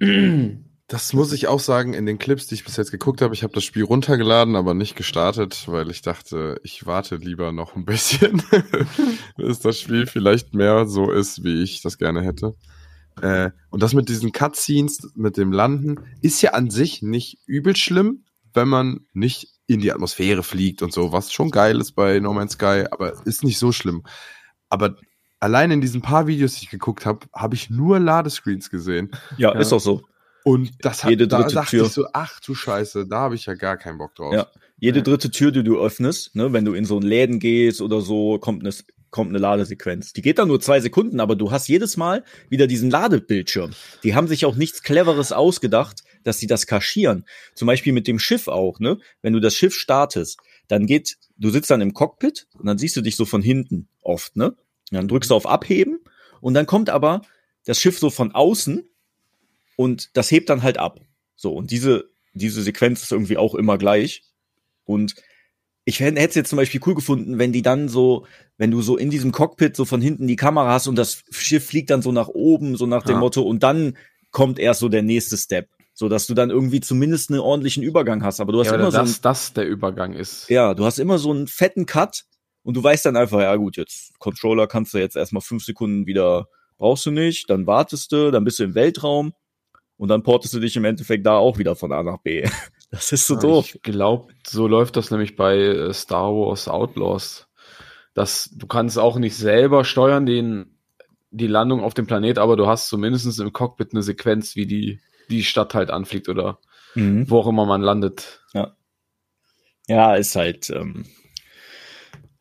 Das 0.90 1.12
muss 1.12 1.32
ich 1.32 1.46
auch 1.46 1.60
sagen, 1.60 1.94
in 1.94 2.04
den 2.04 2.18
Clips, 2.18 2.48
die 2.48 2.56
ich 2.56 2.64
bis 2.64 2.76
jetzt 2.76 2.90
geguckt 2.90 3.22
habe, 3.22 3.32
ich 3.32 3.44
habe 3.44 3.52
das 3.52 3.62
Spiel 3.62 3.84
runtergeladen, 3.84 4.56
aber 4.56 4.74
nicht 4.74 4.96
gestartet, 4.96 5.68
weil 5.68 5.88
ich 5.88 6.02
dachte, 6.02 6.60
ich 6.64 6.84
warte 6.84 7.14
lieber 7.14 7.52
noch 7.52 7.76
ein 7.76 7.84
bisschen, 7.84 8.42
bis 9.36 9.60
das 9.60 9.78
Spiel 9.78 10.08
vielleicht 10.08 10.52
mehr 10.52 10.86
so 10.86 11.12
ist, 11.12 11.44
wie 11.44 11.62
ich 11.62 11.80
das 11.80 11.96
gerne 11.96 12.22
hätte. 12.22 12.56
Äh, 13.22 13.52
und 13.70 13.84
das 13.84 13.94
mit 13.94 14.08
diesen 14.08 14.32
Cutscenes, 14.32 15.12
mit 15.14 15.36
dem 15.36 15.52
Landen, 15.52 15.94
ist 16.22 16.42
ja 16.42 16.54
an 16.54 16.70
sich 16.70 17.02
nicht 17.02 17.38
übel 17.46 17.76
schlimm, 17.76 18.24
wenn 18.52 18.66
man 18.66 19.06
nicht 19.12 19.59
in 19.74 19.80
die 19.80 19.92
Atmosphäre 19.92 20.42
fliegt 20.42 20.82
und 20.82 20.92
so, 20.92 21.12
was 21.12 21.32
schon 21.32 21.50
geil 21.50 21.80
ist 21.80 21.92
bei 21.92 22.18
No 22.20 22.32
Man's 22.32 22.52
Sky, 22.54 22.84
aber 22.90 23.14
ist 23.24 23.44
nicht 23.44 23.58
so 23.58 23.72
schlimm. 23.72 24.02
Aber 24.68 24.96
allein 25.38 25.70
in 25.70 25.80
diesen 25.80 26.02
paar 26.02 26.26
Videos, 26.26 26.54
die 26.54 26.64
ich 26.64 26.70
geguckt 26.70 27.06
habe, 27.06 27.26
habe 27.34 27.54
ich 27.54 27.70
nur 27.70 27.98
Ladescreens 27.98 28.70
gesehen. 28.70 29.10
Ja, 29.36 29.52
Ja. 29.54 29.60
ist 29.60 29.72
auch 29.72 29.80
so. 29.80 30.02
Und 30.42 30.72
das 30.80 31.04
hat, 31.04 31.10
Jede 31.10 31.28
da 31.28 31.40
dritte 31.42 31.54
dachte 31.54 31.70
Tür. 31.76 31.86
ich 31.86 31.92
so, 31.92 32.06
ach 32.14 32.40
du 32.40 32.54
Scheiße, 32.54 33.06
da 33.06 33.18
habe 33.20 33.34
ich 33.34 33.46
ja 33.46 33.54
gar 33.54 33.76
keinen 33.76 33.98
Bock 33.98 34.14
drauf. 34.14 34.32
Ja. 34.32 34.46
Jede 34.78 35.02
dritte 35.02 35.30
Tür, 35.30 35.52
die 35.52 35.62
du 35.62 35.78
öffnest, 35.78 36.34
ne, 36.34 36.52
wenn 36.54 36.64
du 36.64 36.72
in 36.72 36.86
so 36.86 36.96
einen 36.96 37.06
Läden 37.06 37.38
gehst 37.38 37.82
oder 37.82 38.00
so, 38.00 38.38
kommt 38.38 38.62
eine, 38.64 38.74
kommt 39.10 39.28
eine 39.30 39.38
Ladesequenz. 39.38 40.14
Die 40.14 40.22
geht 40.22 40.38
dann 40.38 40.48
nur 40.48 40.58
zwei 40.60 40.80
Sekunden, 40.80 41.20
aber 41.20 41.36
du 41.36 41.50
hast 41.50 41.68
jedes 41.68 41.98
Mal 41.98 42.24
wieder 42.48 42.66
diesen 42.66 42.88
Ladebildschirm. 42.90 43.72
Die 44.02 44.14
haben 44.14 44.28
sich 44.28 44.46
auch 44.46 44.56
nichts 44.56 44.82
Cleveres 44.82 45.32
ausgedacht, 45.32 46.00
dass 46.22 46.38
sie 46.38 46.46
das 46.46 46.66
kaschieren. 46.66 47.24
Zum 47.54 47.66
Beispiel 47.66 47.92
mit 47.92 48.06
dem 48.06 48.18
Schiff 48.18 48.48
auch, 48.48 48.80
ne? 48.80 48.98
Wenn 49.22 49.32
du 49.32 49.40
das 49.40 49.54
Schiff 49.54 49.74
startest, 49.74 50.38
dann 50.68 50.86
geht, 50.86 51.18
du 51.36 51.50
sitzt 51.50 51.70
dann 51.70 51.80
im 51.80 51.94
Cockpit 51.94 52.46
und 52.58 52.66
dann 52.66 52.78
siehst 52.78 52.96
du 52.96 53.00
dich 53.00 53.16
so 53.16 53.24
von 53.24 53.42
hinten 53.42 53.88
oft, 54.02 54.36
ne? 54.36 54.48
Und 54.48 54.56
dann 54.92 55.08
drückst 55.08 55.30
du 55.30 55.34
auf 55.34 55.46
Abheben 55.46 56.00
und 56.40 56.54
dann 56.54 56.66
kommt 56.66 56.90
aber 56.90 57.22
das 57.64 57.80
Schiff 57.80 57.98
so 57.98 58.10
von 58.10 58.32
außen 58.32 58.88
und 59.76 60.10
das 60.16 60.30
hebt 60.30 60.50
dann 60.50 60.62
halt 60.62 60.78
ab. 60.78 61.00
So, 61.36 61.52
und 61.52 61.70
diese, 61.70 62.10
diese 62.34 62.62
Sequenz 62.62 63.02
ist 63.02 63.12
irgendwie 63.12 63.36
auch 63.36 63.54
immer 63.54 63.78
gleich. 63.78 64.24
Und 64.84 65.14
ich 65.84 66.00
hätte 66.00 66.20
es 66.20 66.34
jetzt 66.34 66.50
zum 66.50 66.56
Beispiel 66.56 66.80
cool 66.86 66.94
gefunden, 66.94 67.38
wenn 67.38 67.52
die 67.52 67.62
dann 67.62 67.88
so, 67.88 68.26
wenn 68.58 68.70
du 68.70 68.82
so 68.82 68.96
in 68.96 69.10
diesem 69.10 69.32
Cockpit 69.32 69.74
so 69.74 69.84
von 69.84 70.00
hinten 70.00 70.26
die 70.26 70.36
Kamera 70.36 70.72
hast 70.72 70.86
und 70.86 70.96
das 70.96 71.24
Schiff 71.30 71.66
fliegt 71.66 71.90
dann 71.90 72.02
so 72.02 72.12
nach 72.12 72.28
oben, 72.28 72.76
so 72.76 72.86
nach 72.86 73.02
dem 73.02 73.14
Ja. 73.14 73.20
Motto, 73.20 73.42
und 73.42 73.62
dann 73.62 73.96
kommt 74.30 74.58
erst 74.58 74.80
so 74.80 74.88
der 74.88 75.02
nächste 75.02 75.36
Step. 75.36 75.68
So 76.00 76.08
dass 76.08 76.26
du 76.26 76.32
dann 76.32 76.48
irgendwie 76.48 76.80
zumindest 76.80 77.30
einen 77.30 77.40
ordentlichen 77.40 77.82
Übergang 77.82 78.24
hast. 78.24 78.40
Aber 78.40 78.52
du 78.52 78.60
hast 78.60 78.68
Ja, 78.68 78.76
immer 78.76 78.90
so 78.90 78.96
einen, 78.96 79.06
dass 79.08 79.20
das 79.20 79.52
der 79.52 79.68
Übergang 79.68 80.14
ist. 80.14 80.48
ja, 80.48 80.72
du 80.72 80.86
hast 80.86 80.98
immer 80.98 81.18
so 81.18 81.30
einen 81.30 81.46
fetten 81.46 81.84
Cut 81.84 82.22
und 82.62 82.74
du 82.74 82.82
weißt 82.82 83.04
dann 83.04 83.18
einfach, 83.18 83.38
ja 83.40 83.54
gut, 83.56 83.76
jetzt 83.76 84.18
Controller 84.18 84.66
kannst 84.66 84.94
du 84.94 84.98
jetzt 84.98 85.14
erstmal 85.14 85.42
fünf 85.42 85.62
Sekunden 85.62 86.06
wieder, 86.06 86.48
brauchst 86.78 87.04
du 87.04 87.10
nicht, 87.10 87.50
dann 87.50 87.66
wartest 87.66 88.12
du, 88.12 88.30
dann 88.30 88.44
bist 88.44 88.58
du 88.60 88.64
im 88.64 88.74
Weltraum 88.74 89.34
und 89.98 90.08
dann 90.08 90.22
portest 90.22 90.54
du 90.54 90.60
dich 90.60 90.74
im 90.74 90.86
Endeffekt 90.86 91.26
da 91.26 91.36
auch 91.36 91.58
wieder 91.58 91.76
von 91.76 91.92
A 91.92 92.02
nach 92.02 92.22
B. 92.22 92.48
Das 92.90 93.12
ist 93.12 93.26
so 93.26 93.34
Ja, 93.34 93.40
doof. 93.42 93.74
Ich 93.74 93.82
glaube, 93.82 94.32
so 94.46 94.66
läuft 94.66 94.96
das 94.96 95.10
nämlich 95.10 95.36
bei 95.36 95.58
äh, 95.58 95.92
Star 95.92 96.32
Wars 96.32 96.66
Outlaws. 96.66 97.46
Dass 98.14 98.48
du 98.54 98.66
kannst 98.66 98.98
auch 98.98 99.18
nicht 99.18 99.36
selber 99.36 99.84
steuern 99.84 100.24
den, 100.24 100.78
die 101.30 101.46
Landung 101.46 101.82
auf 101.84 101.92
dem 101.92 102.06
Planet, 102.06 102.38
aber 102.38 102.56
du 102.56 102.66
hast 102.66 102.88
zumindest 102.88 103.38
im 103.38 103.52
Cockpit 103.52 103.92
eine 103.92 104.02
Sequenz, 104.02 104.56
wie 104.56 104.66
die, 104.66 104.98
die 105.30 105.44
Stadt 105.44 105.74
halt 105.74 105.90
anfliegt 105.90 106.28
oder 106.28 106.58
Mhm. 106.94 107.30
wo 107.30 107.38
auch 107.38 107.46
immer 107.46 107.66
man 107.66 107.80
landet. 107.82 108.44
Ja, 109.86 110.14
ist 110.14 110.36
halt 110.36 110.70
ähm, 110.70 111.04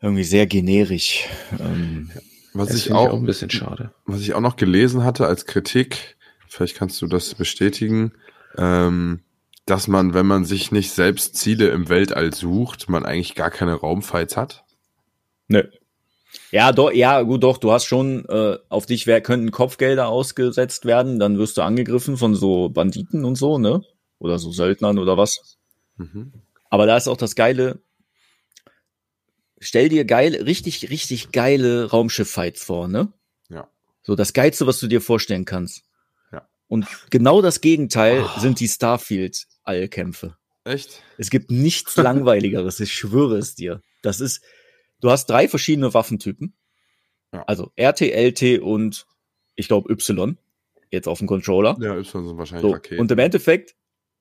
irgendwie 0.01 0.23
sehr 0.23 0.45
generisch. 0.47 1.25
Ähm, 1.59 2.11
Was 2.53 2.73
ich 2.73 2.83
finde 2.85 2.99
auch, 2.99 3.13
ein 3.13 3.25
bisschen 3.25 3.49
schade. 3.49 3.91
was 4.05 4.21
ich 4.21 4.33
auch 4.33 4.41
noch 4.41 4.55
gelesen 4.55 5.03
hatte 5.03 5.25
als 5.25 5.45
Kritik, 5.45 6.17
vielleicht 6.47 6.75
kannst 6.75 7.01
du 7.01 7.07
das 7.07 7.33
bestätigen, 7.35 8.11
ähm, 8.57 9.21
dass 9.65 9.87
man, 9.87 10.13
wenn 10.13 10.25
man 10.27 10.45
sich 10.45 10.71
nicht 10.71 10.91
selbst 10.91 11.35
Ziele 11.37 11.69
im 11.69 11.89
Weltall 11.89 12.33
sucht, 12.33 12.89
man 12.89 13.05
eigentlich 13.05 13.35
gar 13.35 13.51
keine 13.51 13.73
Raumfights 13.73 14.35
hat. 14.37 14.63
nö. 15.47 15.63
Ja, 16.51 16.71
doch, 16.71 16.91
ja, 16.91 17.21
gut, 17.23 17.43
doch, 17.43 17.57
du 17.57 17.71
hast 17.71 17.85
schon, 17.85 18.25
äh, 18.29 18.57
auf 18.69 18.85
dich 18.85 19.07
wer, 19.07 19.21
könnten 19.21 19.51
Kopfgelder 19.51 20.07
ausgesetzt 20.09 20.85
werden, 20.85 21.19
dann 21.19 21.37
wirst 21.37 21.57
du 21.57 21.61
angegriffen 21.61 22.17
von 22.17 22.35
so 22.35 22.69
Banditen 22.69 23.25
und 23.25 23.35
so, 23.35 23.57
ne? 23.57 23.81
Oder 24.19 24.37
so 24.39 24.51
Söldnern 24.51 24.99
oder 24.99 25.17
was. 25.17 25.57
Mhm. 25.97 26.33
Aber 26.69 26.85
da 26.85 26.97
ist 26.97 27.07
auch 27.07 27.17
das 27.17 27.35
Geile. 27.35 27.81
Stell 29.59 29.89
dir 29.89 30.05
geile, 30.05 30.45
richtig, 30.45 30.89
richtig 30.89 31.31
geile 31.31 31.85
Raumschiff-Fights 31.89 32.63
vor, 32.63 32.87
ne? 32.87 33.11
Ja. 33.49 33.67
So 34.03 34.15
das 34.15 34.33
Geilste, 34.33 34.65
was 34.67 34.79
du 34.79 34.87
dir 34.87 35.01
vorstellen 35.01 35.45
kannst. 35.45 35.83
Ja. 36.31 36.47
Und 36.67 36.87
genau 37.09 37.41
das 37.41 37.59
Gegenteil 37.61 38.23
Oh. 38.23 38.39
sind 38.39 38.59
die 38.59 38.67
Starfield-Allkämpfe. 38.67 40.37
Echt? 40.63 41.01
Es 41.17 41.29
gibt 41.29 41.51
nichts 41.51 41.97
langweiligeres, 41.97 42.79
ich 42.79 42.93
schwöre 42.93 43.37
es 43.37 43.55
dir. 43.55 43.81
Das 44.01 44.21
ist, 44.21 44.41
du 45.01 45.09
hast 45.09 45.27
drei 45.29 45.47
verschiedene 45.47 45.93
Waffentypen. 45.93 46.53
Ja. 47.33 47.43
Also 47.43 47.71
RT, 47.79 48.01
LT 48.01 48.59
und 48.59 49.05
ich 49.55 49.67
glaube 49.67 49.91
Y. 49.91 50.37
Jetzt 50.91 51.07
auf 51.07 51.19
dem 51.19 51.27
Controller. 51.27 51.77
Ja, 51.79 51.95
Y 51.95 52.25
sind 52.27 52.37
wahrscheinlich 52.37 52.61
So, 52.63 52.71
Raketen. 52.73 52.99
und 52.99 53.11
im 53.11 53.19
Endeffekt, 53.19 53.75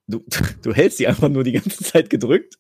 du, 0.07 0.24
du 0.62 0.72
hältst 0.74 0.99
die 0.99 1.07
einfach 1.07 1.29
nur 1.29 1.45
die 1.45 1.53
ganze 1.53 1.83
Zeit 1.83 2.11
gedrückt 2.11 2.57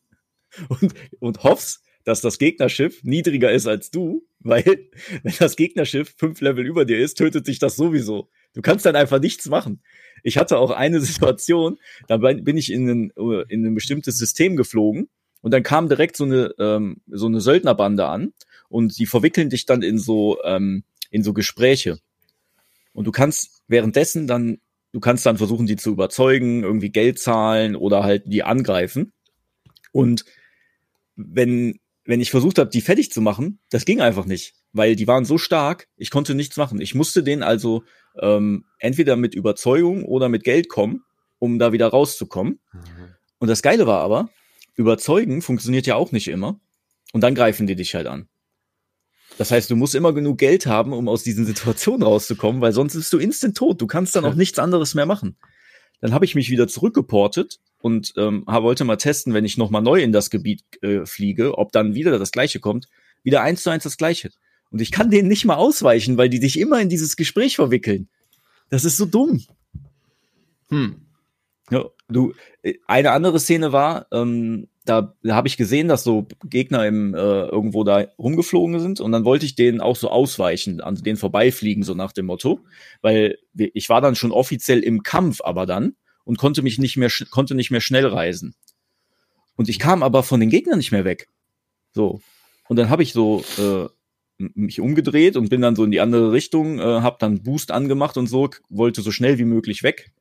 und, 0.68 0.94
und 1.20 1.42
hoffst, 1.42 1.82
dass 2.04 2.22
das 2.22 2.38
Gegnerschiff 2.38 3.04
niedriger 3.04 3.52
ist 3.52 3.66
als 3.66 3.90
du, 3.90 4.26
weil 4.40 4.88
wenn 5.22 5.34
das 5.38 5.56
Gegnerschiff 5.56 6.14
fünf 6.16 6.40
Level 6.40 6.66
über 6.66 6.86
dir 6.86 6.98
ist, 6.98 7.18
tötet 7.18 7.44
sich 7.44 7.58
das 7.58 7.76
sowieso. 7.76 8.30
Du 8.54 8.62
kannst 8.62 8.86
dann 8.86 8.96
einfach 8.96 9.20
nichts 9.20 9.46
machen. 9.48 9.82
Ich 10.22 10.38
hatte 10.38 10.56
auch 10.58 10.70
eine 10.70 11.00
Situation, 11.02 11.78
da 12.06 12.16
bin 12.16 12.56
ich 12.56 12.72
in 12.72 12.88
ein, 12.88 13.10
in 13.48 13.66
ein 13.66 13.74
bestimmtes 13.74 14.16
System 14.16 14.56
geflogen 14.56 15.10
und 15.40 15.52
dann 15.52 15.62
kam 15.62 15.88
direkt 15.88 16.16
so 16.16 16.24
eine, 16.24 16.54
ähm, 16.58 17.00
so 17.06 17.26
eine 17.26 17.40
Söldnerbande 17.40 18.06
an 18.06 18.32
und 18.68 18.98
die 18.98 19.06
verwickeln 19.06 19.50
dich 19.50 19.66
dann 19.66 19.82
in 19.82 19.98
so, 19.98 20.38
ähm, 20.44 20.84
in 21.10 21.22
so 21.22 21.32
Gespräche. 21.32 21.98
Und 22.92 23.06
du 23.06 23.12
kannst 23.12 23.62
währenddessen 23.68 24.26
dann 24.26 24.58
du 24.92 25.00
kannst 25.00 25.26
dann 25.26 25.38
versuchen, 25.38 25.66
die 25.66 25.76
zu 25.76 25.90
überzeugen, 25.90 26.62
irgendwie 26.62 26.90
Geld 26.90 27.18
zahlen 27.18 27.76
oder 27.76 28.04
halt 28.04 28.24
die 28.26 28.42
angreifen. 28.42 29.12
Und 29.92 30.24
wenn, 31.16 31.78
wenn 32.04 32.20
ich 32.20 32.30
versucht 32.30 32.58
habe, 32.58 32.70
die 32.70 32.80
fertig 32.80 33.12
zu 33.12 33.20
machen, 33.20 33.60
das 33.70 33.84
ging 33.84 34.00
einfach 34.00 34.24
nicht, 34.24 34.54
weil 34.72 34.96
die 34.96 35.06
waren 35.06 35.24
so 35.24 35.38
stark, 35.38 35.88
ich 35.96 36.10
konnte 36.10 36.34
nichts 36.34 36.56
machen. 36.56 36.80
Ich 36.80 36.94
musste 36.94 37.22
denen 37.22 37.42
also 37.42 37.84
ähm, 38.20 38.64
entweder 38.78 39.16
mit 39.16 39.34
Überzeugung 39.34 40.04
oder 40.04 40.28
mit 40.28 40.44
Geld 40.44 40.68
kommen, 40.68 41.04
um 41.38 41.58
da 41.58 41.72
wieder 41.72 41.88
rauszukommen. 41.88 42.60
Mhm. 42.72 42.80
Und 43.38 43.48
das 43.48 43.62
Geile 43.62 43.86
war 43.86 44.00
aber, 44.00 44.30
überzeugen 44.78 45.42
funktioniert 45.42 45.86
ja 45.86 45.96
auch 45.96 46.12
nicht 46.12 46.28
immer. 46.28 46.58
Und 47.12 47.20
dann 47.22 47.34
greifen 47.34 47.66
die 47.66 47.76
dich 47.76 47.94
halt 47.94 48.06
an. 48.06 48.28
Das 49.36 49.50
heißt, 49.50 49.70
du 49.70 49.76
musst 49.76 49.94
immer 49.94 50.12
genug 50.12 50.38
Geld 50.38 50.66
haben, 50.66 50.92
um 50.92 51.08
aus 51.08 51.22
diesen 51.22 51.44
Situationen 51.44 52.02
rauszukommen, 52.02 52.60
weil 52.60 52.72
sonst 52.72 52.94
bist 52.94 53.12
du 53.12 53.18
instant 53.18 53.56
tot. 53.56 53.80
Du 53.80 53.86
kannst 53.86 54.16
dann 54.16 54.24
auch 54.24 54.34
nichts 54.34 54.58
anderes 54.58 54.94
mehr 54.94 55.06
machen. 55.06 55.36
Dann 56.00 56.12
habe 56.12 56.24
ich 56.24 56.34
mich 56.34 56.48
wieder 56.48 56.68
zurückgeportet 56.68 57.58
und 57.80 58.14
ähm, 58.16 58.44
wollte 58.46 58.84
mal 58.84 58.96
testen, 58.96 59.34
wenn 59.34 59.44
ich 59.44 59.58
noch 59.58 59.70
mal 59.70 59.80
neu 59.80 60.00
in 60.00 60.12
das 60.12 60.30
Gebiet 60.30 60.62
äh, 60.82 61.04
fliege, 61.06 61.58
ob 61.58 61.72
dann 61.72 61.94
wieder 61.94 62.18
das 62.18 62.30
Gleiche 62.30 62.60
kommt. 62.60 62.88
Wieder 63.22 63.42
eins 63.42 63.62
zu 63.62 63.70
eins 63.70 63.84
das 63.84 63.96
Gleiche. 63.96 64.30
Und 64.70 64.80
ich 64.80 64.92
kann 64.92 65.10
denen 65.10 65.28
nicht 65.28 65.44
mal 65.44 65.56
ausweichen, 65.56 66.16
weil 66.16 66.28
die 66.28 66.40
dich 66.40 66.58
immer 66.58 66.80
in 66.80 66.88
dieses 66.88 67.16
Gespräch 67.16 67.56
verwickeln. 67.56 68.08
Das 68.70 68.84
ist 68.84 68.96
so 68.96 69.06
dumm. 69.06 69.44
Hm. 70.68 71.07
Ja, 71.70 71.84
du, 72.08 72.32
äh, 72.62 72.74
eine 72.86 73.12
andere 73.12 73.40
Szene 73.40 73.72
war, 73.72 74.06
ähm, 74.12 74.68
da, 74.84 75.14
da 75.22 75.34
habe 75.34 75.48
ich 75.48 75.56
gesehen, 75.56 75.88
dass 75.88 76.02
so 76.02 76.26
Gegner 76.44 76.86
im, 76.86 77.14
äh, 77.14 77.18
irgendwo 77.18 77.84
da 77.84 78.06
rumgeflogen 78.18 78.80
sind 78.80 79.00
und 79.00 79.12
dann 79.12 79.24
wollte 79.24 79.44
ich 79.44 79.54
denen 79.54 79.80
auch 79.80 79.96
so 79.96 80.08
ausweichen, 80.10 80.80
an 80.80 80.94
denen 80.94 81.18
vorbeifliegen, 81.18 81.82
so 81.82 81.94
nach 81.94 82.12
dem 82.12 82.26
Motto, 82.26 82.60
weil 83.02 83.38
ich 83.54 83.88
war 83.88 84.00
dann 84.00 84.14
schon 84.14 84.32
offiziell 84.32 84.80
im 84.80 85.02
Kampf, 85.02 85.40
aber 85.42 85.66
dann 85.66 85.96
und 86.24 86.38
konnte 86.38 86.62
mich 86.62 86.78
nicht 86.78 86.96
mehr, 86.96 87.10
konnte 87.30 87.54
nicht 87.54 87.70
mehr 87.70 87.80
schnell 87.80 88.06
reisen. 88.06 88.54
Und 89.56 89.68
ich 89.68 89.78
kam 89.78 90.02
aber 90.02 90.22
von 90.22 90.40
den 90.40 90.50
Gegnern 90.50 90.78
nicht 90.78 90.92
mehr 90.92 91.04
weg. 91.04 91.28
So. 91.92 92.20
Und 92.68 92.76
dann 92.76 92.90
habe 92.90 93.02
ich 93.02 93.12
so 93.12 93.42
äh, 93.58 93.88
mich 94.38 94.80
umgedreht 94.80 95.36
und 95.36 95.48
bin 95.50 95.60
dann 95.60 95.74
so 95.74 95.84
in 95.84 95.90
die 95.90 96.00
andere 96.00 96.32
Richtung, 96.32 96.78
äh, 96.78 96.82
habe 96.82 97.16
dann 97.18 97.42
Boost 97.42 97.70
angemacht 97.70 98.16
und 98.16 98.26
so, 98.26 98.50
wollte 98.68 99.02
so 99.02 99.10
schnell 99.10 99.38
wie 99.38 99.44
möglich 99.44 99.82
weg. 99.82 100.12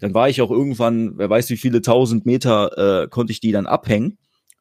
Dann 0.00 0.14
war 0.14 0.28
ich 0.28 0.40
auch 0.42 0.50
irgendwann, 0.50 1.16
wer 1.18 1.30
weiß 1.30 1.50
wie 1.50 1.56
viele 1.56 1.82
tausend 1.82 2.26
Meter, 2.26 3.04
äh, 3.04 3.08
konnte 3.08 3.32
ich 3.32 3.40
die 3.40 3.52
dann 3.52 3.66
abhängen. 3.66 4.18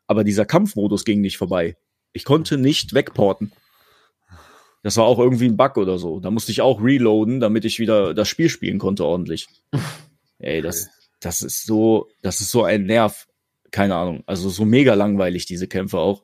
Aber 0.08 0.24
dieser 0.24 0.46
Kampfmodus 0.46 1.06
ging 1.06 1.22
nicht 1.22 1.38
vorbei. 1.38 1.76
Ich 2.12 2.26
konnte 2.26 2.58
nicht 2.58 2.94
wegporten. 2.94 3.52
Das 4.84 4.98
war 4.98 5.06
auch 5.06 5.18
irgendwie 5.18 5.48
ein 5.48 5.58
Bug 5.58 5.78
oder 5.78 5.98
so. 5.98 6.20
Da 6.20 6.30
musste 6.30 6.52
ich 6.52 6.62
auch 6.62 6.84
reloaden, 6.84 7.40
damit 7.40 7.66
ich 7.66 7.80
wieder 7.80 8.14
das 8.14 8.28
Spiel 8.28 8.50
spielen 8.50 8.80
konnte 8.80 9.06
ordentlich. 9.06 9.48
Ey, 10.40 10.62
das, 10.62 10.90
das 11.22 11.42
ist 11.42 11.66
so, 11.66 12.10
das 12.22 12.42
ist 12.42 12.52
so 12.52 12.64
ein 12.64 12.86
Nerv. 12.86 13.28
Keine 13.72 13.96
Ahnung. 13.96 14.24
Also 14.28 14.50
so 14.50 14.66
mega 14.66 14.94
langweilig, 14.94 15.46
diese 15.46 15.68
Kämpfe 15.68 15.98
auch. 15.98 16.24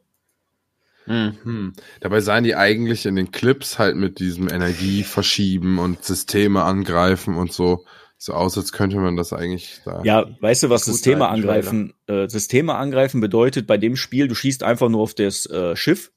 Hm. 1.06 1.38
Hm. 1.44 1.74
Dabei 2.02 2.20
seien 2.20 2.44
die 2.44 2.56
eigentlich 2.56 3.06
in 3.06 3.16
den 3.16 3.32
Clips 3.32 3.80
halt 3.80 3.96
mit 3.96 4.20
diesem 4.20 4.50
Energie 4.50 5.04
verschieben 5.04 5.80
und 5.80 6.04
Systeme 6.04 6.64
angreifen 6.64 7.36
und 7.36 7.52
so. 7.52 7.86
So 8.22 8.34
aus, 8.34 8.58
als 8.58 8.74
könnte 8.74 8.98
man 8.98 9.16
das 9.16 9.32
eigentlich 9.32 9.80
da. 9.86 10.02
Ja, 10.04 10.26
weißt 10.42 10.64
du, 10.64 10.70
was 10.70 10.84
Systeme 10.84 11.30
angreifen? 11.30 11.94
Äh, 12.08 12.28
Systeme 12.28 12.76
angreifen 12.76 13.22
bedeutet 13.22 13.66
bei 13.66 13.78
dem 13.78 13.96
Spiel, 13.96 14.28
du 14.28 14.36
schießt 14.36 14.62
einfach 14.62 14.90
nur 14.90 15.02
auf 15.02 15.14
das 15.14 15.46
äh, 15.46 15.76
Schiff 15.78 16.12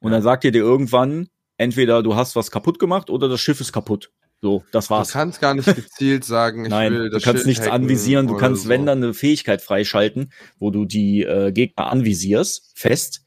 und 0.00 0.10
dann 0.10 0.22
sagt 0.22 0.42
ihr 0.44 0.50
dir 0.50 0.62
irgendwann, 0.62 1.28
entweder 1.56 2.02
du 2.02 2.16
hast 2.16 2.34
was 2.34 2.50
kaputt 2.50 2.80
gemacht 2.80 3.10
oder 3.10 3.28
das 3.28 3.40
Schiff 3.40 3.60
ist 3.60 3.72
kaputt. 3.72 4.10
So, 4.42 4.64
das 4.72 4.88
Du 4.88 4.94
war's. 4.94 5.12
kannst 5.12 5.40
gar 5.40 5.54
nicht 5.54 5.66
gezielt 5.76 6.24
sagen, 6.24 6.64
ich 6.64 6.70
Nein, 6.70 6.92
will 6.92 7.02
du 7.04 7.10
das 7.10 7.22
kannst 7.22 7.44
Schild 7.44 7.46
nichts 7.46 7.68
anvisieren, 7.68 8.26
du 8.26 8.36
kannst, 8.36 8.64
so. 8.64 8.68
wenn 8.68 8.84
dann 8.86 9.02
eine 9.04 9.14
Fähigkeit 9.14 9.62
freischalten, 9.62 10.32
wo 10.58 10.70
du 10.70 10.84
die 10.84 11.22
äh, 11.22 11.52
Gegner 11.52 11.92
anvisierst, 11.92 12.72
fest, 12.74 13.22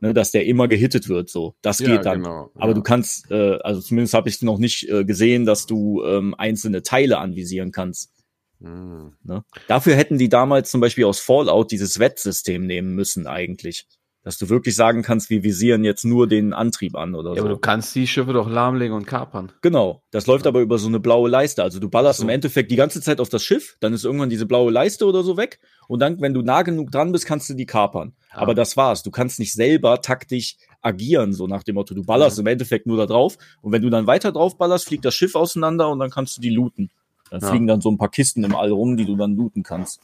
ne, 0.00 0.14
dass 0.14 0.30
der 0.30 0.46
immer 0.46 0.68
gehittet 0.68 1.08
wird, 1.08 1.28
so. 1.28 1.54
Das 1.62 1.78
Ja, 1.80 1.96
geht 1.96 2.06
dann. 2.06 2.22
genau, 2.22 2.50
Aber 2.54 2.68
ja. 2.68 2.74
du 2.74 2.82
kannst, 2.82 3.30
äh, 3.30 3.58
also 3.62 3.80
zumindest 3.80 4.14
habe 4.14 4.28
ich 4.28 4.42
noch 4.42 4.58
nicht 4.58 4.88
äh, 4.88 5.04
gesehen, 5.04 5.44
dass 5.44 5.66
du 5.66 6.04
ähm, 6.04 6.34
einzelne 6.36 6.82
Teile 6.82 7.18
anvisieren 7.18 7.72
kannst. 7.72 8.12
Hm. 8.60 9.14
Ne? 9.22 9.44
Dafür 9.68 9.94
hätten 9.94 10.18
die 10.18 10.28
damals 10.28 10.70
zum 10.70 10.80
Beispiel 10.80 11.04
aus 11.04 11.20
Fallout 11.20 11.70
dieses 11.70 11.98
Wettsystem 11.98 12.66
nehmen 12.66 12.94
müssen 12.94 13.26
eigentlich. 13.26 13.86
Dass 14.28 14.36
du 14.36 14.50
wirklich 14.50 14.76
sagen 14.76 15.00
kannst, 15.00 15.30
wir 15.30 15.42
visieren 15.42 15.84
jetzt 15.84 16.04
nur 16.04 16.28
den 16.28 16.52
Antrieb 16.52 16.96
an 16.96 17.14
oder 17.14 17.30
Ja, 17.32 17.40
aber 17.40 17.48
so. 17.48 17.54
du 17.54 17.60
kannst 17.62 17.94
die 17.94 18.06
Schiffe 18.06 18.34
doch 18.34 18.46
lahmlegen 18.46 18.94
und 18.94 19.06
kapern. 19.06 19.52
Genau. 19.62 20.02
Das 20.10 20.26
läuft 20.26 20.46
aber 20.46 20.60
über 20.60 20.76
so 20.76 20.86
eine 20.86 21.00
blaue 21.00 21.30
Leiste. 21.30 21.62
Also 21.62 21.80
du 21.80 21.88
ballerst 21.88 22.18
So. 22.18 22.24
im 22.24 22.28
Endeffekt 22.28 22.70
die 22.70 22.76
ganze 22.76 23.00
Zeit 23.00 23.20
auf 23.20 23.30
das 23.30 23.42
Schiff, 23.42 23.78
dann 23.80 23.94
ist 23.94 24.04
irgendwann 24.04 24.28
diese 24.28 24.44
blaue 24.44 24.70
Leiste 24.70 25.06
oder 25.06 25.22
so 25.22 25.38
weg. 25.38 25.60
Und 25.86 26.00
dann, 26.00 26.20
wenn 26.20 26.34
du 26.34 26.42
nah 26.42 26.60
genug 26.60 26.90
dran 26.90 27.10
bist, 27.10 27.24
kannst 27.24 27.48
du 27.48 27.54
die 27.54 27.64
kapern. 27.64 28.12
Ah. 28.30 28.42
Aber 28.42 28.54
das 28.54 28.76
war's. 28.76 29.02
Du 29.02 29.10
kannst 29.10 29.38
nicht 29.38 29.54
selber 29.54 30.02
taktisch 30.02 30.56
agieren, 30.82 31.32
so 31.32 31.46
nach 31.46 31.62
dem 31.62 31.76
Motto, 31.76 31.94
du 31.94 32.02
ballerst 32.04 32.38
im 32.38 32.46
Endeffekt 32.48 32.86
nur 32.86 32.98
da 32.98 33.06
drauf. 33.06 33.38
Und 33.62 33.72
wenn 33.72 33.80
du 33.80 33.88
dann 33.88 34.06
weiter 34.06 34.30
drauf 34.32 34.58
ballerst, 34.58 34.88
fliegt 34.88 35.06
das 35.06 35.14
Schiff 35.14 35.36
auseinander 35.36 35.88
und 35.88 36.00
dann 36.00 36.10
kannst 36.10 36.36
du 36.36 36.42
die 36.42 36.50
looten. 36.50 36.90
Dann 37.30 37.40
Ja. 37.40 37.48
fliegen 37.48 37.66
dann 37.66 37.80
so 37.80 37.90
ein 37.90 37.96
paar 37.96 38.10
Kisten 38.10 38.44
im 38.44 38.54
All 38.54 38.72
rum, 38.72 38.98
die 38.98 39.06
du 39.06 39.16
dann 39.16 39.36
looten 39.36 39.62
kannst. 39.62 40.00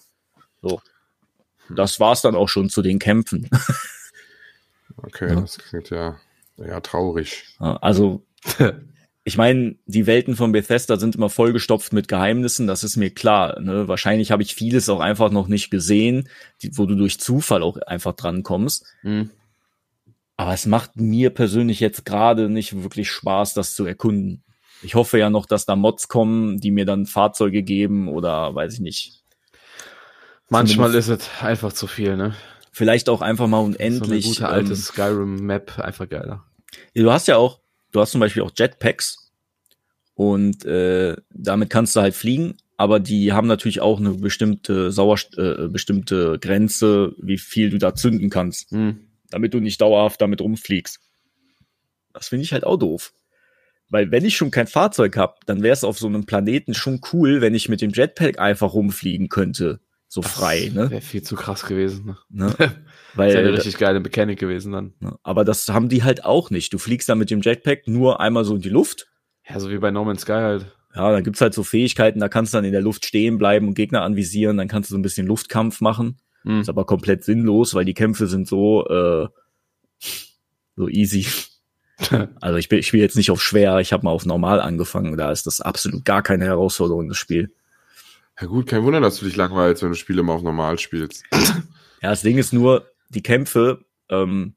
So. 0.62 0.80
Das 1.76 2.00
war's 2.00 2.22
dann 2.22 2.34
auch 2.34 2.48
schon 2.48 2.70
zu 2.70 2.80
den 2.80 2.98
Kämpfen. 2.98 3.50
Okay, 4.96 5.28
Ja. 5.28 5.40
das 5.40 5.58
klingt 5.58 5.90
ja, 5.90 6.16
ja 6.56 6.80
traurig. 6.80 7.44
Also, 7.58 8.24
ich 9.24 9.36
meine, 9.36 9.76
die 9.86 10.06
Welten 10.06 10.36
von 10.36 10.52
Bethesda 10.52 10.96
sind 10.98 11.16
immer 11.16 11.30
vollgestopft 11.30 11.92
mit 11.92 12.08
Geheimnissen, 12.08 12.66
das 12.66 12.84
ist 12.84 12.96
mir 12.96 13.10
klar. 13.10 13.60
Ne? 13.60 13.88
Wahrscheinlich 13.88 14.30
habe 14.30 14.42
ich 14.42 14.54
vieles 14.54 14.88
auch 14.88 15.00
einfach 15.00 15.30
noch 15.30 15.48
nicht 15.48 15.70
gesehen, 15.70 16.28
die, 16.62 16.76
wo 16.76 16.86
du 16.86 16.94
durch 16.94 17.18
Zufall 17.18 17.62
auch 17.62 17.78
einfach 17.78 18.14
dran 18.14 18.42
kommst. 18.42 18.86
Hm. 19.00 19.30
Aber 20.36 20.52
es 20.52 20.66
macht 20.66 20.96
mir 20.96 21.30
persönlich 21.30 21.80
jetzt 21.80 22.04
gerade 22.04 22.48
nicht 22.48 22.82
wirklich 22.82 23.10
Spaß, 23.10 23.54
das 23.54 23.74
zu 23.74 23.86
erkunden. 23.86 24.42
Ich 24.82 24.94
hoffe 24.94 25.18
ja 25.18 25.30
noch, 25.30 25.46
dass 25.46 25.64
da 25.64 25.76
Mods 25.76 26.08
kommen, 26.08 26.58
die 26.58 26.70
mir 26.70 26.84
dann 26.84 27.06
Fahrzeuge 27.06 27.62
geben 27.62 28.08
oder 28.08 28.54
weiß 28.54 28.74
ich 28.74 28.80
nicht. 28.80 29.22
Manchmal 30.50 30.94
ist 30.94 31.08
es 31.08 31.30
einfach 31.40 31.72
zu 31.72 31.86
viel, 31.86 32.16
ne? 32.16 32.34
Vielleicht 32.76 33.08
auch 33.08 33.20
einfach 33.22 33.46
mal 33.46 33.60
So 33.60 33.66
eine 33.66 33.76
unendlich. 33.76 34.24
gute 34.26 34.48
alte 34.48 34.70
ähm, 34.70 34.76
Skyrim-Map, 34.76 35.78
einfach 35.78 36.08
geiler. 36.08 36.44
Ja, 36.92 37.02
Du 37.04 37.12
hast 37.12 37.28
ja 37.28 37.36
auch, 37.36 37.60
du 37.92 38.00
hast 38.00 38.10
zum 38.10 38.20
Beispiel 38.20 38.42
auch 38.42 38.50
Jetpacks 38.56 39.32
und 40.14 40.64
äh, 40.64 41.16
damit 41.30 41.70
kannst 41.70 41.94
du 41.94 42.00
halt 42.00 42.14
fliegen, 42.14 42.56
aber 42.76 42.98
die 42.98 43.32
haben 43.32 43.46
natürlich 43.46 43.80
auch 43.80 44.00
eine 44.00 44.10
bestimmte 44.14 44.90
Sauerst 44.90 45.38
äh, 45.38 45.68
bestimmte 45.68 46.38
Grenze, 46.40 47.14
wie 47.18 47.38
viel 47.38 47.70
du 47.70 47.78
da 47.78 47.94
zünden 47.94 48.28
kannst, 48.28 48.72
Hm. 48.72 48.98
damit 49.30 49.54
du 49.54 49.60
nicht 49.60 49.80
dauerhaft 49.80 50.20
damit 50.20 50.40
rumfliegst. 50.40 50.98
Das 52.12 52.28
finde 52.28 52.42
ich 52.44 52.52
halt 52.52 52.64
auch 52.64 52.76
doof. 52.76 53.12
Weil 53.88 54.10
wenn 54.10 54.24
ich 54.24 54.36
schon 54.36 54.50
kein 54.50 54.66
Fahrzeug 54.66 55.16
habe, 55.16 55.34
dann 55.46 55.62
wäre 55.62 55.74
es 55.74 55.84
auf 55.84 55.98
so 55.98 56.08
einem 56.08 56.26
Planeten 56.26 56.74
schon 56.74 57.00
cool, 57.12 57.40
wenn 57.40 57.54
ich 57.54 57.68
mit 57.68 57.80
dem 57.80 57.90
Jetpack 57.92 58.38
einfach 58.40 58.72
rumfliegen 58.74 59.28
könnte. 59.28 59.78
So 60.14 60.22
frei, 60.22 60.70
ne? 60.72 60.90
Wäre 60.90 61.00
viel 61.00 61.24
zu 61.24 61.34
krass 61.34 61.66
gewesen. 61.66 62.16
Ne? 62.30 62.46
ne? 62.46 62.54
Das 62.56 63.18
Weil 63.18 63.32
wäre 63.32 63.48
eine 63.48 63.52
richtig 63.56 63.78
geile 63.78 63.98
Mechanik 63.98 64.38
gewesen 64.38 64.70
dann. 64.70 64.94
Ne? 65.00 65.16
Aber 65.24 65.44
das 65.44 65.68
haben 65.68 65.88
die 65.88 66.04
halt 66.04 66.24
auch 66.24 66.50
nicht. 66.50 66.72
Du 66.72 66.78
fliegst 66.78 67.08
da 67.08 67.16
mit 67.16 67.30
dem 67.30 67.40
Jetpack 67.40 67.88
nur 67.88 68.20
einmal 68.20 68.44
so 68.44 68.54
in 68.54 68.60
die 68.60 68.68
Luft. 68.68 69.08
Ja, 69.48 69.58
so 69.58 69.70
wie 69.70 69.78
bei 69.78 69.90
No 69.90 70.04
Man's 70.04 70.22
Sky 70.22 70.32
halt. 70.32 70.66
Ja, 70.94 71.10
dann 71.10 71.24
gibt's 71.24 71.40
halt 71.40 71.52
so 71.52 71.64
Fähigkeiten, 71.64 72.20
da 72.20 72.28
kannst 72.28 72.54
du 72.54 72.58
dann 72.58 72.64
in 72.64 72.70
der 72.70 72.80
Luft 72.80 73.04
stehen 73.04 73.38
bleiben 73.38 73.66
und 73.66 73.74
Gegner 73.74 74.02
anvisieren, 74.02 74.56
dann 74.56 74.68
kannst 74.68 74.90
du 74.90 74.94
so 74.94 74.98
ein 74.98 75.02
bisschen 75.02 75.26
Luftkampf 75.26 75.80
machen. 75.80 76.18
Hm. 76.42 76.60
Ist 76.60 76.68
aber 76.68 76.86
komplett 76.86 77.24
sinnlos, 77.24 77.74
weil 77.74 77.84
die 77.84 77.94
Kämpfe 77.94 78.28
sind 78.28 78.46
so, 78.46 78.86
äh, 78.86 79.26
so 80.76 80.88
easy. 80.88 81.26
Also 82.40 82.58
ich, 82.58 82.70
ich 82.70 82.86
spiele 82.88 83.04
jetzt 83.04 83.16
nicht 83.16 83.30
auf 83.30 83.40
schwer, 83.40 83.78
ich 83.78 83.92
habe 83.92 84.04
mal 84.04 84.10
auf 84.10 84.26
normal 84.26 84.60
angefangen, 84.60 85.16
da 85.16 85.30
ist 85.30 85.46
das 85.46 85.60
absolut 85.60 86.04
gar 86.04 86.22
keine 86.22 86.44
Herausforderung, 86.44 87.08
das 87.08 87.16
Spiel. 87.16 87.54
Ja 88.40 88.46
gut, 88.46 88.66
kein 88.66 88.82
Wunder, 88.82 89.00
dass 89.00 89.18
du 89.18 89.26
dich 89.26 89.36
langweilst, 89.36 89.82
wenn 89.82 89.90
du 89.90 89.96
Spiele 89.96 90.20
immer 90.20 90.32
auf 90.32 90.42
normal 90.42 90.78
spielst. 90.78 91.24
Ja, 92.02 92.10
das 92.10 92.20
Ding 92.20 92.36
ist 92.36 92.52
nur, 92.52 92.86
die 93.08 93.22
Kämpfe, 93.22 93.86
ähm, 94.10 94.56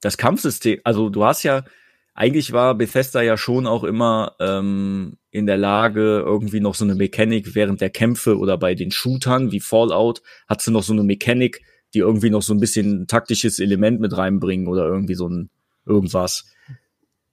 das 0.00 0.16
Kampfsystem, 0.16 0.80
also 0.82 1.10
du 1.10 1.24
hast 1.24 1.44
ja, 1.44 1.64
eigentlich 2.12 2.52
war 2.52 2.74
Bethesda 2.74 3.22
ja 3.22 3.36
schon 3.36 3.68
auch 3.68 3.84
immer 3.84 4.34
ähm, 4.40 5.18
in 5.30 5.46
der 5.46 5.58
Lage, 5.58 6.24
irgendwie 6.26 6.58
noch 6.58 6.74
so 6.74 6.84
eine 6.84 6.96
Mechanik 6.96 7.54
während 7.54 7.80
der 7.80 7.90
Kämpfe 7.90 8.38
oder 8.38 8.58
bei 8.58 8.74
den 8.74 8.90
Shootern 8.90 9.52
wie 9.52 9.60
Fallout, 9.60 10.22
hat 10.48 10.60
sie 10.60 10.72
noch 10.72 10.82
so 10.82 10.92
eine 10.92 11.04
Mechanik, 11.04 11.60
die 11.94 11.98
irgendwie 12.00 12.30
noch 12.30 12.42
so 12.42 12.54
ein 12.54 12.60
bisschen 12.60 13.02
ein 13.02 13.06
taktisches 13.06 13.58
Element 13.58 14.00
mit 14.00 14.16
reinbringen 14.16 14.66
oder 14.66 14.86
irgendwie 14.86 15.14
so 15.14 15.28
ein 15.28 15.50
irgendwas. 15.84 16.46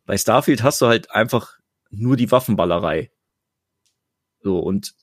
Bei 0.05 0.17
Starfield 0.17 0.63
hast 0.63 0.81
du 0.81 0.87
halt 0.87 1.11
einfach 1.11 1.57
nur 1.89 2.17
die 2.17 2.29
Waffenballerei. 2.29 3.09
So, 4.43 4.59
und 4.59 4.93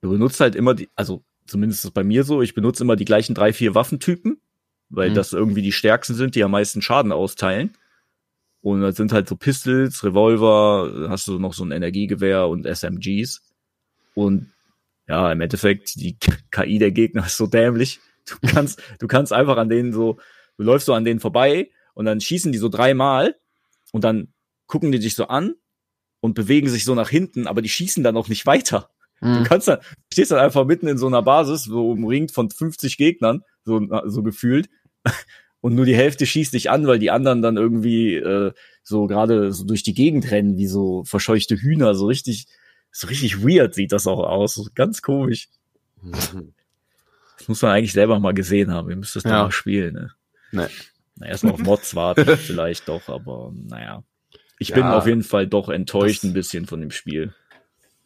du 0.00 0.10
benutzt 0.10 0.40
halt 0.40 0.54
immer 0.54 0.74
die, 0.74 0.88
also 0.94 1.24
zumindest 1.46 1.80
ist 1.80 1.84
es 1.86 1.90
bei 1.90 2.04
mir 2.04 2.24
so, 2.24 2.42
ich 2.42 2.54
benutze 2.54 2.84
immer 2.84 2.96
die 2.96 3.04
gleichen 3.04 3.34
drei, 3.34 3.52
vier 3.52 3.74
Waffentypen, 3.74 4.40
weil 4.88 5.10
Mhm. 5.10 5.14
das 5.14 5.32
irgendwie 5.32 5.62
die 5.62 5.72
stärksten 5.72 6.14
sind, 6.14 6.34
die 6.34 6.44
am 6.44 6.52
meisten 6.52 6.80
Schaden 6.82 7.12
austeilen. 7.12 7.76
Und 8.60 8.80
das 8.80 8.96
sind 8.96 9.12
halt 9.12 9.28
so 9.28 9.36
Pistols, 9.36 10.04
Revolver, 10.04 11.08
hast 11.10 11.28
du 11.28 11.38
noch 11.38 11.52
so 11.52 11.64
ein 11.64 11.70
Energiegewehr 11.72 12.46
und 12.48 12.64
SMGs. 12.66 13.42
Und 14.14 14.52
ja, 15.06 15.30
im 15.32 15.40
Endeffekt, 15.42 15.96
die 15.96 16.16
KI 16.50 16.78
der 16.78 16.90
Gegner 16.92 17.26
ist 17.26 17.36
so 17.36 17.46
dämlich. 17.46 18.00
Du 18.26 18.36
kannst, 18.48 18.80
du 19.00 19.06
kannst 19.06 19.32
einfach 19.34 19.58
an 19.58 19.68
denen 19.68 19.92
so, 19.92 20.18
du 20.56 20.64
läufst 20.64 20.86
so 20.86 20.94
an 20.94 21.04
denen 21.04 21.20
vorbei 21.20 21.70
und 21.92 22.06
dann 22.06 22.20
schießen 22.22 22.52
die 22.52 22.58
so 22.58 22.70
dreimal 22.70 23.36
und 23.92 24.02
dann 24.04 24.32
gucken 24.66 24.92
die 24.92 24.98
dich 24.98 25.14
so 25.14 25.26
an 25.26 25.56
und 26.24 26.32
bewegen 26.34 26.70
sich 26.70 26.84
so 26.86 26.94
nach 26.94 27.10
hinten, 27.10 27.46
aber 27.46 27.60
die 27.60 27.68
schießen 27.68 28.02
dann 28.02 28.16
auch 28.16 28.28
nicht 28.28 28.46
weiter. 28.46 28.88
Du 29.20 29.28
Mhm. 29.28 29.44
kannst 29.44 29.68
dann, 29.68 29.78
stehst 30.10 30.30
dann 30.30 30.38
einfach 30.38 30.64
mitten 30.64 30.86
in 30.88 30.96
so 30.96 31.06
einer 31.06 31.20
Basis, 31.22 31.64
so 31.64 31.90
umringt 31.90 32.32
von 32.32 32.48
50 32.50 32.96
Gegnern, 32.96 33.42
so, 33.62 33.80
so 34.06 34.22
gefühlt. 34.22 34.70
Und 35.60 35.74
nur 35.74 35.84
die 35.84 35.94
Hälfte 35.96 36.24
schießt 36.24 36.54
dich 36.54 36.70
an, 36.70 36.86
weil 36.86 36.98
die 36.98 37.10
anderen 37.10 37.42
dann 37.42 37.56
irgendwie 37.58 38.14
äh, 38.16 38.52
so 38.82 39.06
gerade 39.06 39.52
so 39.52 39.64
durch 39.64 39.82
die 39.82 39.92
Gegend 39.94 40.30
rennen, 40.30 40.56
wie 40.56 40.66
so 40.66 41.04
verscheuchte 41.04 41.56
Hühner. 41.56 41.94
So 41.94 42.06
richtig, 42.06 42.46
so 42.90 43.06
richtig 43.06 43.42
weird 43.44 43.74
sieht 43.74 43.92
das 43.92 44.06
auch 44.06 44.20
aus. 44.20 44.54
So 44.54 44.66
Ganz 44.74 45.02
komisch. 45.02 45.48
Das 47.38 47.48
muss 47.48 47.60
man 47.62 47.72
eigentlich 47.72 47.92
selber 47.92 48.18
mal 48.18 48.32
gesehen 48.34 48.70
haben. 48.72 48.88
Ihr 48.90 48.96
müsst 48.96 49.16
das 49.16 49.24
Ja. 49.24 49.30
dann 49.30 49.42
mal 49.46 49.50
spielen. 49.52 49.94
Ne? 49.94 50.10
Nee. 50.52 50.66
Na, 51.16 51.26
erstmal 51.26 51.52
auf 51.54 51.60
Mods 51.60 51.94
warten, 51.94 52.24
vielleicht 52.38 52.88
doch, 52.88 53.08
aber 53.08 53.52
naja. 53.54 54.02
Ich 54.64 54.72
bin 54.72 54.84
Ja, 54.84 54.96
auf 54.96 55.06
jeden 55.06 55.22
Fall 55.22 55.46
doch 55.46 55.68
enttäuscht 55.68 56.24
das- 56.24 56.30
ein 56.30 56.32
bisschen 56.32 56.64
von 56.66 56.80
dem 56.80 56.90
Spiel. 56.90 57.34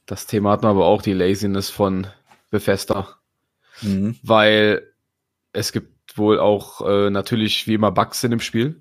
Das 0.07 0.27
Thema 0.27 0.51
hatten 0.51 0.65
wir 0.65 0.71
aber 0.71 0.87
auch, 0.87 1.03
die 1.03 1.13
Laziness 1.13 1.71
von 1.71 2.07
Bethesda. 2.51 3.15
Mhm. 3.81 4.17
weil 4.25 4.83
es 5.53 5.71
gibt 5.71 6.19
wohl 6.19 6.41
auch 6.41 6.81
äh, 6.81 7.11
natürlich 7.11 7.69
wie 7.69 7.75
immer 7.75 7.93
Bugs 7.93 8.25
in 8.25 8.33
dem 8.33 8.41
Spiel. 8.41 8.81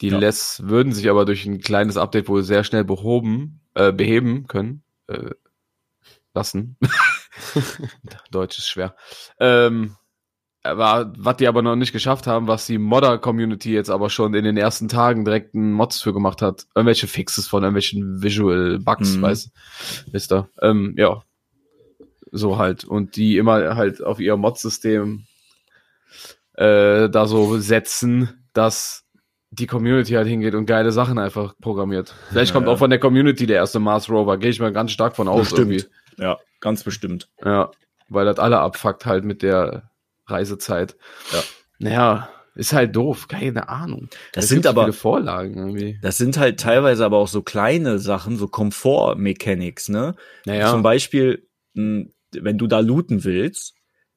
Die 0.00 0.08
Ja. 0.10 0.18
lässt, 0.18 0.68
würden 0.68 0.92
sich 0.92 1.10
aber 1.10 1.24
durch 1.24 1.44
ein 1.46 1.60
kleines 1.60 1.96
Update 1.96 2.28
wohl 2.28 2.44
sehr 2.44 2.62
schnell 2.62 2.84
behoben, 2.84 3.60
äh, 3.74 3.90
beheben 3.92 4.46
können. 4.46 4.84
Äh, 5.08 5.30
lassen. 6.32 6.76
Deutsch 8.30 8.58
ist 8.58 8.68
schwer. 8.68 8.94
Ähm, 9.40 9.96
aber 10.62 11.12
was 11.16 11.36
die 11.38 11.48
aber 11.48 11.62
noch 11.62 11.76
nicht 11.76 11.92
geschafft 11.92 12.26
haben, 12.26 12.46
was 12.46 12.66
die 12.66 12.78
Modder-Community 12.78 13.72
jetzt 13.72 13.88
aber 13.90 14.10
schon 14.10 14.34
in 14.34 14.44
den 14.44 14.56
ersten 14.56 14.88
Tagen 14.88 15.24
direkt 15.24 15.54
einen 15.54 15.72
Mods 15.72 16.02
für 16.02 16.12
gemacht 16.12 16.42
hat. 16.42 16.66
Irgendwelche 16.74 17.06
Fixes 17.06 17.46
von 17.46 17.62
irgendwelchen 17.62 18.22
Visual 18.22 18.78
Bugs, 18.78 19.16
Mhm. 19.16 19.22
weiß, 19.22 19.50
wisst 20.12 20.32
ihr. 20.32 20.48
Ähm, 20.60 20.94
ja. 20.98 21.22
So 22.32 22.58
halt. 22.58 22.84
Und 22.84 23.16
die 23.16 23.38
immer 23.38 23.74
halt 23.76 24.02
auf 24.04 24.20
ihr 24.20 24.36
Mod-System 24.36 25.24
äh, 26.54 27.08
da 27.08 27.26
so 27.26 27.58
setzen, 27.58 28.28
dass 28.52 29.04
die 29.50 29.66
Community 29.66 30.12
halt 30.12 30.28
hingeht 30.28 30.54
und 30.54 30.66
geile 30.66 30.92
Sachen 30.92 31.18
einfach 31.18 31.54
programmiert. 31.60 32.14
Vielleicht 32.28 32.50
Ja, 32.50 32.54
kommt 32.54 32.66
ja. 32.68 32.72
auch 32.74 32.78
von 32.78 32.90
der 32.90 33.00
Community 33.00 33.46
der 33.46 33.56
erste 33.56 33.80
Mars 33.80 34.08
Rover, 34.08 34.36
gehe 34.38 34.50
ich 34.50 34.60
mal 34.60 34.72
ganz 34.72 34.92
stark 34.92 35.16
von 35.16 35.26
aus 35.26 35.52
irgendwie. 35.52 35.76
Bestimmt. 35.76 35.94
Ja, 36.18 36.38
ganz 36.60 36.84
bestimmt. 36.84 37.28
Ja, 37.44 37.70
weil 38.08 38.26
das 38.26 38.38
alle 38.38 38.58
abfuckt 38.60 39.06
halt 39.06 39.24
mit 39.24 39.42
der 39.42 39.90
Reisezeit. 40.30 40.96
Ja. 41.32 41.42
Naja, 41.78 42.28
ist 42.54 42.72
halt 42.72 42.94
doof, 42.96 43.28
keine 43.28 43.68
Ahnung. 43.68 44.08
Das 44.32 44.44
Es 44.44 44.50
sind 44.50 44.66
aber, 44.66 44.82
viele 44.82 44.92
Vorlagen 44.92 45.56
irgendwie. 45.56 45.98
das 46.02 46.18
sind 46.18 46.36
halt 46.38 46.60
teilweise 46.60 47.04
aber 47.04 47.16
auch 47.18 47.28
so 47.28 47.42
kleine 47.42 47.98
Sachen, 47.98 48.36
so 48.36 48.48
Komfort-Mechanics, 48.48 49.88
ne? 49.88 50.14
Naja, 50.46 50.70
Zum 50.70 50.82
Beispiel, 50.82 51.46
mh, 51.74 52.06
wenn 52.32 52.58
du 52.58 52.66
da 52.66 52.80
looten 52.80 53.24
willst, 53.24 53.74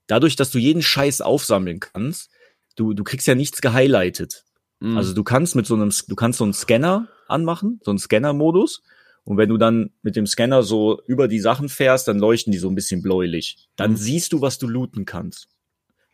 dadurch, 0.07 0.35
dass 0.35 0.51
du 0.51 0.57
jeden 0.59 0.81
Scheiß 0.81 1.21
aufsammeln 1.21 1.79
kannst, 1.79 2.29
du, 2.75 2.93
du 2.93 3.03
kriegst 3.03 3.27
ja 3.27 3.35
nichts 3.35 3.61
gehighlightet. 3.61 4.43
mh, 4.79 4.97
Also 4.97 5.13
du 5.13 5.23
kannst 5.23 5.55
mit 5.55 5.65
so 5.65 5.75
einem, 5.75 5.91
du 6.07 6.15
kannst 6.15 6.39
so 6.39 6.43
einen 6.43 6.53
Scanner 6.53 7.07
anmachen, 7.27 7.79
so 7.83 7.91
einen 7.91 7.99
Scanner-Modus. 7.99 8.83
Und 9.25 9.37
wenn 9.37 9.47
du 9.47 9.57
dann 9.57 9.91
mit 10.01 10.17
dem 10.17 10.27
Scanner 10.27 10.63
so 10.63 10.99
über 11.07 11.29
die 11.29 11.39
Sachen 11.39 11.69
fährst, 11.69 12.09
dann 12.09 12.19
leuchten 12.19 12.51
die 12.51 12.57
so 12.59 12.67
ein 12.69 12.75
bisschen 12.75 13.01
bläulich. 13.01 13.69
Dann 13.77 13.91
Mhm. 13.91 13.95
siehst 13.97 14.33
du, 14.33 14.41
was 14.41 14.57
du 14.57 14.67
looten 14.67 15.05
kannst. 15.05 15.47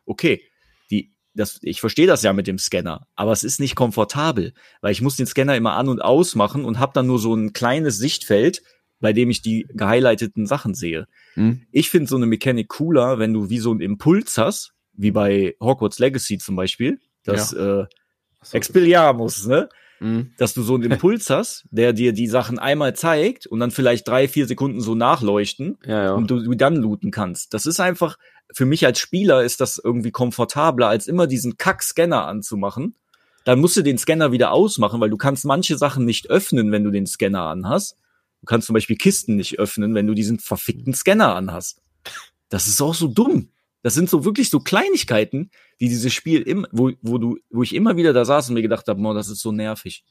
Okay, 0.09 0.41
die, 0.89 1.11
das, 1.35 1.59
ich 1.61 1.79
verstehe 1.81 2.07
das 2.07 2.23
ja 2.23 2.33
mit 2.33 2.47
dem 2.47 2.57
Scanner, 2.57 3.05
aber 3.15 3.31
es 3.31 3.43
ist 3.43 3.59
nicht 3.59 3.75
komfortabel, 3.75 4.53
weil 4.81 4.91
ich 4.91 5.01
muss 5.01 5.15
den 5.15 5.27
Scanner 5.27 5.55
immer 5.55 5.73
an 5.73 5.87
und 5.87 6.01
ausmachen 6.01 6.65
und 6.65 6.79
habe 6.79 6.93
dann 6.95 7.05
nur 7.07 7.19
so 7.19 7.33
ein 7.35 7.53
kleines 7.53 7.97
Sichtfeld, 7.99 8.61
bei 8.99 9.13
dem 9.13 9.29
ich 9.29 9.41
die 9.41 9.65
gehighlighteten 9.73 10.47
Sachen 10.47 10.73
sehe. 10.73 11.05
mh, 11.35 11.57
Ich 11.71 11.89
finde 11.89 12.07
so 12.07 12.15
eine 12.17 12.25
Mechanik 12.25 12.67
cooler, 12.69 13.19
wenn 13.19 13.33
du 13.33 13.49
wie 13.49 13.59
so 13.59 13.71
einen 13.71 13.81
Impuls 13.81 14.37
hast, 14.37 14.73
wie 14.93 15.11
bei 15.11 15.55
Hogwarts 15.61 15.99
Legacy 15.99 16.39
zum 16.39 16.55
Beispiel, 16.55 16.99
das 17.23 17.53
äh, 17.53 17.85
Expelliarmus, 18.51 19.47
ne? 19.47 19.69
mh, 19.99 20.25
Dass 20.37 20.53
du 20.53 20.61
so 20.63 20.75
einen 20.75 20.91
Impuls 20.91 21.29
hast, 21.29 21.65
der 21.71 21.93
dir 21.93 22.13
die 22.13 22.27
Sachen 22.27 22.59
einmal 22.59 22.95
zeigt 22.95 23.47
und 23.47 23.59
dann 23.59 23.71
vielleicht 23.71 24.07
drei, 24.07 24.27
vier 24.27 24.47
Sekunden 24.47 24.81
so 24.81 24.95
nachleuchten 24.95 25.77
ja, 25.85 26.03
ja. 26.05 26.13
und 26.13 26.29
du, 26.31 26.41
du 26.41 26.55
dann 26.55 26.75
looten 26.75 27.11
kannst. 27.11 27.53
Das 27.53 27.65
ist 27.65 27.79
einfach, 27.79 28.17
für 28.53 28.65
mich 28.65 28.85
als 28.85 28.99
Spieler 28.99 29.43
ist 29.43 29.61
das 29.61 29.79
irgendwie 29.83 30.11
komfortabler, 30.11 30.87
als 30.87 31.07
immer 31.07 31.27
diesen 31.27 31.57
Kack-Scanner 31.57 32.25
anzumachen. 32.25 32.95
Dann 33.45 33.59
musst 33.59 33.77
du 33.77 33.81
den 33.81 33.97
Scanner 33.97 34.31
wieder 34.31 34.51
ausmachen, 34.51 34.99
weil 34.99 35.09
du 35.09 35.17
kannst 35.17 35.45
manche 35.45 35.77
Sachen 35.77 36.05
nicht 36.05 36.29
öffnen, 36.29 36.71
wenn 36.71 36.83
du 36.83 36.91
den 36.91 37.07
Scanner 37.07 37.43
anhast. 37.43 37.97
Du 38.41 38.45
kannst 38.45 38.67
zum 38.67 38.73
Beispiel 38.73 38.97
Kisten 38.97 39.35
nicht 39.35 39.59
öffnen, 39.59 39.95
wenn 39.95 40.07
du 40.07 40.13
diesen 40.13 40.39
verfickten 40.39 40.93
Scanner 40.93 41.35
anhast. 41.35 41.81
Das 42.49 42.67
ist 42.67 42.81
auch 42.81 42.93
so 42.93 43.07
dumm. 43.07 43.49
Das 43.81 43.93
sind 43.93 44.09
so 44.09 44.25
wirklich 44.25 44.49
so 44.49 44.59
Kleinigkeiten, 44.59 45.51
die 45.79 45.87
dieses 45.87 46.13
Spiel 46.13 46.41
im, 46.41 46.67
wo, 46.71 46.91
wo 47.01 47.17
du, 47.17 47.37
wo 47.49 47.63
ich 47.63 47.73
immer 47.73 47.95
wieder 47.95 48.13
da 48.13 48.25
saß 48.25 48.49
und 48.49 48.55
mir 48.55 48.61
gedacht 48.61 48.87
habe, 48.87 49.01
das 49.13 49.29
ist 49.29 49.39
so 49.39 49.51
nervig. 49.51 50.03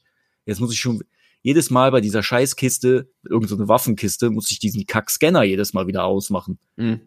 Jetzt 0.45 0.59
muss 0.59 0.73
ich 0.73 0.79
schon 0.79 1.03
jedes 1.41 1.69
Mal 1.69 1.91
bei 1.91 2.01
dieser 2.01 2.23
Scheißkiste, 2.23 3.11
irgendeine 3.23 3.63
so 3.63 3.67
Waffenkiste, 3.67 4.29
muss 4.31 4.49
ich 4.51 4.59
diesen 4.59 4.85
Kack-Scanner 4.85 5.43
jedes 5.43 5.73
Mal 5.73 5.87
wieder 5.87 6.05
ausmachen. 6.05 6.57
mh. 6.77 6.99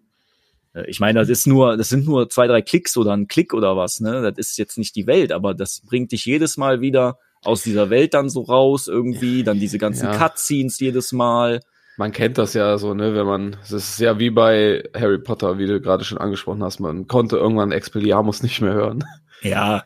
Äh, 0.75 0.85
Ich 0.89 1.01
meine, 1.01 1.18
das 1.20 1.29
ist 1.29 1.47
nur, 1.47 1.77
das 1.77 1.89
sind 1.89 2.07
nur 2.07 2.29
zwei, 2.29 2.47
drei 2.47 2.62
Klicks 2.62 2.97
oder 2.97 3.12
ein 3.12 3.29
Klick 3.29 3.55
oder 3.55 3.77
was, 3.77 4.01
ne? 4.01 4.23
Das 4.23 4.49
ist 4.51 4.59
jetzt 4.59 4.79
nicht 4.79 4.97
die 4.97 5.07
Welt, 5.07 5.33
aber 5.33 5.55
das 5.55 5.81
bringt 5.87 6.12
dich 6.12 6.25
jedes 6.25 6.57
Mal 6.57 6.81
wieder 6.81 7.18
aus 7.45 7.62
dieser 7.62 7.91
Welt 7.91 8.14
dann 8.14 8.29
so 8.29 8.43
raus 8.43 8.87
irgendwie, 8.89 9.43
dann 9.43 9.59
diese 9.59 9.79
ganzen 9.79 10.07
Ja. 10.07 10.16
Cutscenes 10.16 10.79
jedes 10.79 11.11
Mal. 11.12 11.61
Man 11.99 12.12
kennt 12.12 12.39
das 12.39 12.55
ja 12.55 12.79
so, 12.79 12.95
ne, 12.95 13.14
wenn 13.14 13.27
man, 13.27 13.57
das 13.61 13.73
ist 13.73 13.99
ja 14.01 14.18
wie 14.18 14.31
bei 14.31 14.83
Harry 14.95 15.18
Potter, 15.18 15.59
wie 15.59 15.66
du 15.66 15.81
gerade 15.81 16.05
schon 16.05 16.18
angesprochen 16.18 16.62
hast, 16.62 16.81
man 16.81 17.07
konnte 17.07 17.37
irgendwann 17.37 17.70
Expelliarmus 17.73 18.43
nicht 18.43 18.61
mehr 18.61 18.73
hören. 18.75 19.05
Ja, 19.43 19.83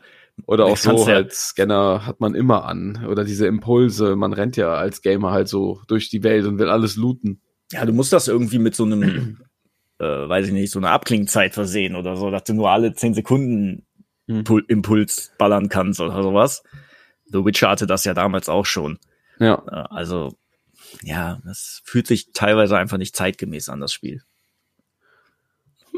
Oder 0.47 0.67
auch 0.67 0.77
so 0.77 0.93
ja- 0.99 1.07
halt, 1.07 1.33
Scanner 1.33 2.07
hat 2.07 2.21
man 2.21 2.35
immer 2.35 2.67
an. 2.67 3.07
Oder 3.09 3.25
diese 3.25 3.47
Impulse, 3.47 4.15
man 4.17 4.35
rennt 4.35 4.57
ja 4.59 4.75
als 4.75 5.01
Gamer 5.01 5.31
halt 5.33 5.49
so 5.49 5.81
durch 5.89 6.11
die 6.11 6.23
Welt 6.23 6.45
und 6.45 6.59
will 6.59 6.69
alles 6.69 6.97
looten. 6.97 7.41
ja, 7.73 7.85
du 7.87 7.93
musst 7.95 8.13
das 8.13 8.29
irgendwie 8.29 8.59
mit 8.59 8.77
so 8.77 8.85
einem, 8.85 9.39
äh, 9.99 10.05
weiß 10.05 10.47
ich 10.49 10.53
nicht, 10.53 10.71
so 10.71 10.79
einer 10.79 10.91
Abklingzeit 10.91 11.55
versehen 11.55 11.95
oder 11.97 12.17
so, 12.17 12.31
dass 12.31 12.45
du 12.45 12.55
nur 12.55 12.71
alle 12.71 12.93
zehn 12.95 13.15
Sekunden 13.15 13.87
Hm. 14.29 14.43
Pul 14.43 14.65
Impuls 14.67 15.33
ballern 15.39 15.69
kannst 15.69 16.01
oder 16.01 16.21
sowas. 16.23 16.65
The 17.27 17.45
Witcher 17.45 17.69
hatte 17.71 17.87
das 17.87 18.03
ja 18.05 18.13
damals 18.13 18.49
auch 18.49 18.67
schon. 18.67 18.99
Ja. 19.39 19.63
Äh, 19.71 19.95
Also, 19.95 20.37
ja, 21.03 21.39
das 21.45 21.81
fühlt 21.85 22.09
sich 22.09 22.33
teilweise 22.33 22.77
einfach 22.77 22.99
nicht 22.99 23.15
zeitgemäß 23.15 23.69
an, 23.69 23.81
das 23.81 23.93
Spiel. 23.93 24.23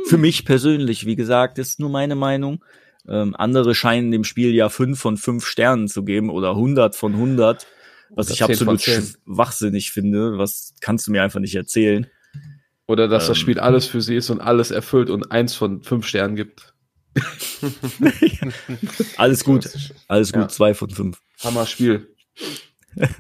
Für 0.06 0.18
mich 0.18 0.44
persönlich, 0.44 1.06
wie 1.06 1.16
gesagt, 1.16 1.58
ist 1.58 1.80
nur 1.80 1.90
meine 1.90 2.14
Meinung. 2.14 2.62
Ähm, 3.08 3.34
andere 3.36 3.74
scheinen 3.74 4.10
dem 4.10 4.24
Spiel 4.24 4.54
ja 4.54 4.68
fünf 4.68 5.00
von 5.00 5.16
fünf 5.16 5.46
Sternen 5.46 5.88
zu 5.88 6.04
geben 6.04 6.28
oder 6.30 6.50
100 6.50 6.94
von 6.96 7.14
100, 7.14 7.66
was 8.10 8.26
Oder 8.26 8.32
ich 8.34 8.38
10 8.38 8.66
von 8.66 8.74
absolut 8.74 8.80
10. 8.82 9.02
sch- 9.02 9.16
wachsinnig 9.24 9.90
finde. 9.92 10.36
Was 10.38 10.74
kannst 10.80 11.06
du 11.06 11.12
mir 11.12 11.22
einfach 11.22 11.40
nicht 11.40 11.54
erzählen? 11.54 12.06
Oder 12.88 13.06
dass 13.06 13.26
das 13.28 13.36
Ähm. 13.36 13.42
Spiel 13.42 13.60
alles 13.60 13.86
für 13.86 14.00
sie 14.00 14.16
ist 14.16 14.30
und 14.30 14.40
alles 14.40 14.70
erfüllt 14.72 15.10
und 15.10 15.30
eins 15.30 15.54
von 15.54 15.82
fünf 15.82 16.06
Sternen 16.06 16.34
gibt. 16.36 16.74
Alles 19.16 19.44
gut, 19.44 19.68
alles 20.06 20.32
gut, 20.32 20.42
Ja. 20.42 20.48
zwei 20.48 20.74
von 20.74 20.90
fünf. 20.90 21.20
Hammer 21.42 21.66
Spiel. 21.66 22.14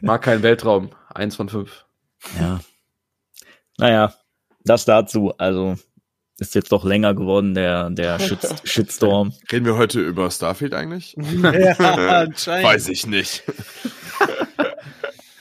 Mag 0.00 0.22
kein 0.22 0.42
Weltraum. 0.42 0.90
Eins 1.12 1.36
von 1.36 1.48
fünf. 1.48 1.84
Ja. 2.38 2.60
Naja, 3.78 4.14
das 4.64 4.84
dazu. 4.84 5.32
Also 5.38 5.76
ist 6.38 6.54
jetzt 6.54 6.70
doch 6.70 6.84
länger 6.84 7.14
geworden, 7.14 7.54
der, 7.54 7.90
der 7.90 8.18
Shit 8.20 8.38
Shitstorm. 8.64 9.32
Reden 9.50 9.66
wir 9.66 9.76
heute 9.76 10.00
über 10.00 10.30
Starfield 10.30 10.74
eigentlich? 10.74 11.16
ja. 11.16 12.26
Weiß 12.62 12.88
ich 12.88 13.06
nicht. 13.06 13.42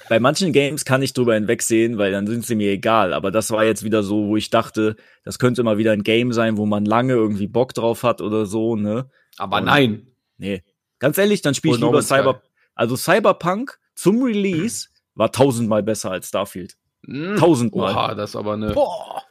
Bei 0.09 0.19
manchen 0.19 0.53
Games 0.53 0.85
kann 0.85 1.01
ich 1.01 1.13
drüber 1.13 1.33
hinwegsehen, 1.35 1.97
weil 1.97 2.11
dann 2.11 2.27
sind 2.27 2.45
sie 2.45 2.55
mir 2.55 2.71
egal. 2.71 3.13
Aber 3.13 3.31
das 3.31 3.51
war 3.51 3.65
jetzt 3.65 3.83
wieder 3.83 4.03
so, 4.03 4.27
wo 4.27 4.37
ich 4.37 4.49
dachte, 4.49 4.95
das 5.23 5.37
könnte 5.39 5.63
mal 5.63 5.77
wieder 5.77 5.91
ein 5.91 6.03
Game 6.03 6.31
sein, 6.33 6.57
wo 6.57 6.65
man 6.65 6.85
lange 6.85 7.13
irgendwie 7.13 7.47
Bock 7.47 7.73
drauf 7.73 8.03
hat 8.03 8.21
oder 8.21 8.45
so, 8.45 8.75
ne? 8.75 9.09
Aber 9.37 9.57
Und- 9.57 9.65
nein. 9.65 10.07
Nee. 10.37 10.63
Ganz 10.99 11.17
ehrlich, 11.17 11.41
dann 11.41 11.53
spiele 11.53 11.75
ich 11.75 11.81
lieber. 11.81 12.01
Cyber. 12.01 12.41
Also 12.73 12.95
Cyberpunk 12.95 13.77
zum 13.95 14.23
Release 14.23 14.87
war 15.15 15.31
tausendmal 15.31 15.83
besser 15.83 16.11
als 16.11 16.29
Starfield. 16.29 16.75
Hm. 17.05 17.35
Tausendmal. 17.37 17.93
Oha, 17.93 18.15
das 18.15 18.31
ist 18.31 18.35
aber 18.35 18.53
eine. 18.53 18.71
Boah. 18.73 19.23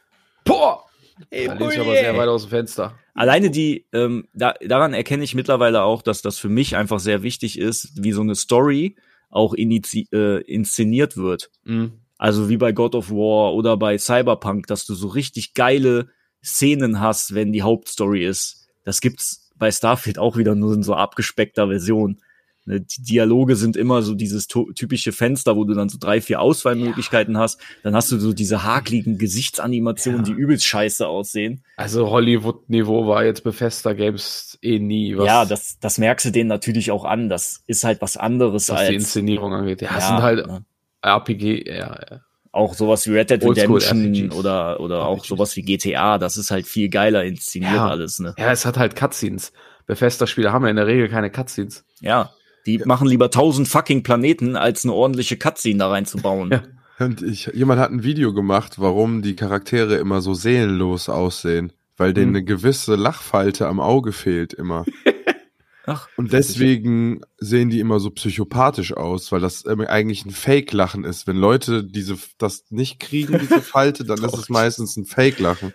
Boah! 0.45 0.83
Ey, 1.29 1.47
Da 1.47 1.53
lehne 1.53 1.73
ich 1.73 1.79
aber 1.79 1.93
sehr 1.93 2.15
weit 2.17 2.27
aus 2.27 2.43
dem 2.43 2.49
Fenster. 2.51 2.93
Alleine 3.15 3.49
die, 3.49 3.87
ähm, 3.91 4.27
da, 4.33 4.53
daran 4.65 4.93
erkenne 4.93 5.23
ich 5.23 5.33
mittlerweile 5.33 5.81
auch, 5.81 6.01
dass 6.03 6.21
das 6.21 6.37
für 6.37 6.49
mich 6.49 6.75
einfach 6.75 6.99
sehr 6.99 7.23
wichtig 7.23 7.57
ist, 7.57 7.91
wie 8.03 8.11
so 8.11 8.21
eine 8.21 8.35
Story 8.35 8.95
auch 9.29 9.55
äh, 9.55 10.41
inszeniert 10.41 11.17
wird. 11.17 11.49
Hm. 11.65 11.93
Also 12.17 12.49
wie 12.49 12.57
bei 12.57 12.71
God 12.71 12.95
of 12.95 13.11
War 13.11 13.53
oder 13.53 13.77
bei 13.77 13.97
Cyberpunk, 13.97 14.67
dass 14.67 14.85
du 14.85 14.95
so 14.95 15.07
richtig 15.07 15.53
geile 15.53 16.09
Szenen 16.43 16.99
hast, 16.99 17.35
wenn 17.35 17.51
die 17.51 17.61
Hauptstory 17.61 18.25
ist. 18.25 18.67
Das 18.83 19.01
gibt's 19.01 19.51
bei 19.55 19.71
Starfield 19.71 20.17
auch 20.17 20.37
wieder 20.37 20.55
nur 20.55 20.73
in 20.73 20.83
so 20.83 20.95
abgespeckter 20.95 21.67
Version. 21.67 22.21
Ne, 22.67 22.81
die 22.81 23.01
Dialoge 23.01 23.55
sind 23.55 23.77
immer 23.77 24.01
so 24.01 24.13
dieses 24.13 24.47
typische 24.47 25.13
Fenster, 25.13 25.55
wo 25.55 25.63
du 25.63 25.73
dann 25.73 25.87
so 25.87 25.97
drei, 25.97 26.19
vier 26.19 26.41
Auswahlmöglichkeiten 26.41 27.37
hast. 27.37 27.61
Dann 27.81 27.95
hast 27.95 28.11
du 28.11 28.19
so 28.19 28.33
diese 28.33 28.63
hakligen 28.65 29.17
Gesichtsanimationen, 29.17 30.25
die 30.25 30.33
übelst 30.33 30.65
scheiße 30.65 31.07
aussehen. 31.07 31.63
Also 31.77 32.09
Hollywood-Niveau 32.09 33.07
war 33.07 33.23
jetzt 33.23 33.45
Bethesda 33.45 33.93
Games 33.93 34.59
eh 34.61 34.79
nie, 34.79 35.17
was, 35.17 35.25
ja, 35.25 35.45
das, 35.45 35.79
das 35.79 35.97
merkst 35.97 36.25
du 36.25 36.31
denen 36.31 36.49
natürlich 36.49 36.91
auch 36.91 37.05
an. 37.05 37.29
Das 37.29 37.63
ist 37.67 37.85
halt 37.85 38.01
was 38.01 38.17
anderes 38.17 38.67
was 38.67 38.77
als 38.77 38.89
die 38.89 38.95
Inszenierung 38.95 39.53
angeht. 39.53 39.81
Ja, 39.81 39.91
Ja, 39.93 40.01
sind 40.01 40.21
halt 40.21 40.45
ne. 40.47 40.65
RPG, 41.01 41.69
ja, 41.69 41.77
ja. 42.11 42.19
auch 42.51 42.73
sowas 42.73 43.07
wie 43.07 43.11
Red 43.11 43.29
Dead 43.29 43.41
Redemption 43.45 44.33
oder, 44.33 44.81
oder 44.81 45.05
auch 45.05 45.19
RPGs. 45.19 45.27
sowas 45.29 45.55
wie 45.55 45.61
GTA. 45.61 46.17
Das 46.17 46.35
ist 46.35 46.51
halt 46.51 46.67
viel 46.67 46.89
geiler 46.89 47.23
inszeniert 47.23 47.71
Ja. 47.75 47.87
alles, 47.87 48.19
ne? 48.19 48.35
Ja, 48.37 48.51
es 48.51 48.65
hat 48.65 48.77
halt 48.77 48.97
Cutscenes. 48.97 49.53
Bethesda-Spiele 49.85 50.51
haben 50.51 50.65
ja 50.65 50.69
in 50.71 50.75
der 50.75 50.87
Regel 50.87 51.07
keine 51.07 51.31
Cutscenes. 51.31 51.85
Ja. 52.01 52.31
Die 52.67 52.77
machen 52.79 53.07
lieber 53.07 53.31
tausend 53.31 53.67
fucking 53.67 54.03
Planeten, 54.03 54.55
als 54.55 54.83
eine 54.83 54.93
ordentliche 54.93 55.37
Cutscene 55.37 55.79
da 55.79 55.89
reinzubauen. 55.89 56.51
Ja. 56.99 57.05
Und 57.05 57.21
ich, 57.21 57.45
jemand 57.53 57.79
hat 57.79 57.91
ein 57.91 58.01
Video 58.01 58.33
gemacht, 58.33 58.79
warum 58.79 59.21
die 59.21 59.35
Charaktere 59.35 59.97
immer 59.97 60.19
so 60.21 60.33
seelenlos 60.33 61.09
aussehen. 61.09 61.71
Weil 61.95 62.13
denen 62.13 62.29
Hm. 62.29 62.35
eine 62.37 62.43
gewisse 62.43 62.95
Lachfalte 62.95 63.67
am 63.67 63.79
Auge 63.79 64.11
fehlt 64.11 64.51
immer. 64.53 64.83
Ach, 65.85 66.09
Und 66.17 66.33
deswegen 66.33 67.21
sehen 67.37 67.69
die 67.69 67.79
immer 67.79 67.99
so 67.99 68.09
psychopathisch 68.09 68.93
aus, 68.93 69.31
weil 69.31 69.39
das 69.41 69.65
eigentlich 69.65 70.25
ein 70.25 70.31
Fake-Lachen 70.31 71.05
ist. 71.05 71.27
Wenn 71.27 71.37
Leute 71.37 71.83
diese, 71.83 72.17
das 72.39 72.65
nicht 72.71 72.99
kriegen, 72.99 73.39
diese 73.39 73.61
Falte, 73.61 74.03
dann 74.03 74.21
ist 74.23 74.35
es 74.35 74.49
meistens 74.49 74.97
ein 74.97 75.05
Fake-Lachen. 75.05 75.73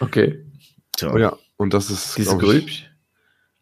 Okay. 0.00 0.44
tja. 0.96 1.12
Oh 1.12 1.18
ja, 1.18 1.36
und 1.56 1.74
das 1.74 1.90
ist, 1.90 2.16
Diese 2.16 2.38
Grübchen? 2.38 2.87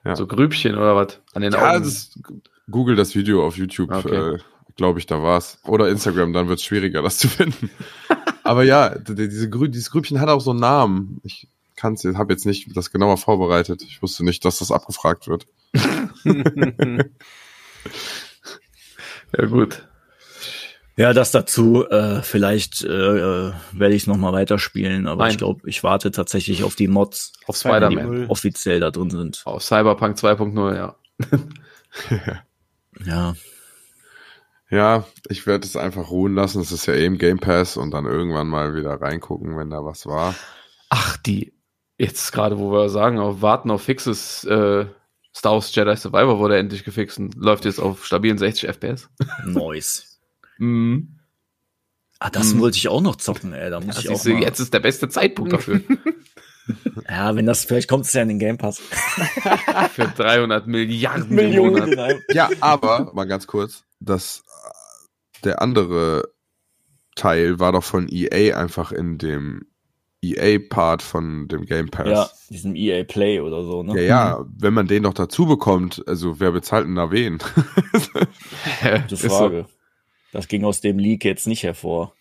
Ja. 0.06 0.16
So 0.16 0.26
Grübchen 0.26 0.76
oder 0.76 0.94
was? 0.96 1.20
An 1.34 1.42
den 1.42 1.52
Ja, 1.52 1.72
Augen? 1.74 1.84
das, 1.84 2.18
Google 2.70 2.96
das 2.96 3.14
Video 3.14 3.44
auf 3.46 3.56
YouTube, 3.56 3.90
Okay. 3.92 4.34
äh, 4.34 4.38
glaube 4.76 4.98
ich, 4.98 5.06
da 5.06 5.22
war's. 5.22 5.58
Oder 5.64 5.88
Instagram, 5.88 6.32
dann 6.32 6.48
wird's 6.48 6.64
schwieriger, 6.64 7.02
das 7.02 7.18
zu 7.18 7.28
finden. 7.28 7.70
Aber 8.44 8.62
ja, 8.62 8.90
diese 8.98 9.50
Grü 9.50 9.68
dieses 9.68 9.90
Grübchen 9.90 10.20
hat 10.20 10.28
auch 10.28 10.40
so 10.40 10.50
einen 10.52 10.60
Namen. 10.60 11.20
Ich 11.24 11.48
kann's, 11.76 12.02
jetzt- 12.04 12.16
habe 12.16 12.32
jetzt 12.32 12.46
nicht 12.46 12.76
das 12.76 12.90
genauer 12.90 13.16
vorbereitet. 13.18 13.82
Ich 13.82 14.00
wusste 14.02 14.24
nicht, 14.24 14.44
dass 14.44 14.58
das 14.60 14.70
abgefragt 14.70 15.26
wird. 15.28 15.46
ja, 19.36 19.46
gut. 19.46 19.85
Ja, 20.96 21.12
das 21.12 21.30
dazu. 21.30 21.86
Äh, 21.88 22.22
vielleicht 22.22 22.82
äh, 22.82 22.88
äh, 22.88 23.52
werde 23.72 23.94
ich 23.94 24.02
es 24.02 24.06
nochmal 24.06 24.32
weiterspielen, 24.32 25.06
aber 25.06 25.24
Nein. 25.24 25.32
ich 25.32 25.38
glaube, 25.38 25.68
ich 25.68 25.82
warte 25.82 26.10
tatsächlich 26.10 26.64
auf 26.64 26.74
die 26.74 26.88
Mods, 26.88 27.34
Auf 27.46 27.56
die 27.56 27.68
Spider-Man. 27.68 28.26
offiziell 28.28 28.80
da 28.80 28.90
drin 28.90 29.10
sind. 29.10 29.42
Auf 29.44 29.62
Cyberpunk 29.62 30.16
2.0, 30.16 30.74
ja. 30.74 30.96
Ja. 33.04 33.34
Ja, 34.70 35.04
ich 35.28 35.46
werde 35.46 35.66
es 35.66 35.76
einfach 35.76 36.10
ruhen 36.10 36.34
lassen. 36.34 36.60
Es 36.60 36.72
ist 36.72 36.86
ja 36.86 36.94
eh 36.94 37.04
im 37.06 37.18
Game 37.18 37.38
Pass 37.38 37.76
und 37.76 37.92
dann 37.92 38.06
irgendwann 38.06 38.48
mal 38.48 38.74
wieder 38.74 39.00
reingucken, 39.00 39.56
wenn 39.56 39.70
da 39.70 39.84
was 39.84 40.06
war. 40.06 40.34
Ach, 40.88 41.16
die. 41.18 41.52
Jetzt 41.98 42.32
gerade, 42.32 42.58
wo 42.58 42.72
wir 42.72 42.88
sagen, 42.90 43.18
auf 43.18 43.40
warten 43.42 43.70
auf 43.70 43.82
Fixes, 43.82 44.44
äh, 44.44 44.86
Star 45.34 45.52
Wars 45.52 45.74
Jedi 45.74 45.96
Survivor 45.96 46.38
wurde 46.38 46.58
endlich 46.58 46.84
gefixt 46.84 47.18
und 47.18 47.34
läuft 47.36 47.64
jetzt 47.64 47.78
auf 47.78 48.04
stabilen 48.04 48.38
60 48.38 48.68
FPS. 48.68 49.08
Nice. 49.44 50.15
Mhm. 50.58 51.18
Ah, 52.18 52.30
das 52.30 52.52
Hm. 52.52 52.60
wollte 52.60 52.78
ich 52.78 52.88
auch 52.88 53.02
noch 53.02 53.16
zocken, 53.16 53.52
ey. 53.52 53.68
Da 53.70 53.80
muss 53.80 53.96
Ja, 53.96 54.10
ich 54.10 54.16
auch 54.16 54.22
du, 54.22 54.30
mal. 54.32 54.42
jetzt 54.42 54.58
ist 54.58 54.72
der 54.72 54.80
beste 54.80 55.08
Zeitpunkt 55.08 55.52
dafür. 55.52 55.80
Ja, 57.08 57.36
wenn 57.36 57.46
das, 57.46 57.64
vielleicht 57.64 57.88
kommt 57.88 58.06
es 58.06 58.12
ja 58.12 58.22
in 58.22 58.28
den 58.28 58.40
Game 58.40 58.58
Pass. 58.58 58.78
Für 59.92 60.08
300 60.08 60.66
Milliarden 60.66 61.38
einem. 61.38 62.22
Ja, 62.32 62.50
aber 62.60 63.12
mal 63.14 63.26
ganz 63.26 63.46
kurz, 63.46 63.84
das 64.00 64.42
äh, 64.48 65.42
der 65.44 65.62
andere 65.62 66.28
Teil 67.14 67.60
war 67.60 67.70
doch 67.70 67.84
von 67.84 68.08
EA 68.10 68.58
einfach 68.58 68.90
in 68.90 69.16
dem 69.18 69.66
EA-Part 70.22 71.02
von 71.02 71.46
dem 71.46 71.66
Game 71.66 71.88
Pass. 71.88 72.08
Ja, 72.08 72.28
diesem 72.50 72.74
EA 72.74 73.04
Play 73.04 73.38
oder 73.38 73.62
so, 73.62 73.84
ne? 73.84 73.94
Ja, 74.02 74.02
ja, 74.02 74.44
wenn 74.58 74.74
man 74.74 74.88
den 74.88 75.04
noch 75.04 75.14
dazu 75.14 75.46
bekommt, 75.46 76.02
also 76.08 76.40
wer 76.40 76.50
bezahlt 76.50 76.86
denn 76.88 76.96
da 76.96 77.12
wen? 77.12 77.38
Gute 77.92 79.14
Ist 79.14 79.20
so. 79.22 79.66
Das 80.36 80.48
ging 80.48 80.64
aus 80.64 80.82
dem 80.82 80.98
Leak 80.98 81.24
jetzt 81.24 81.46
nicht 81.46 81.62
hervor. 81.62 82.14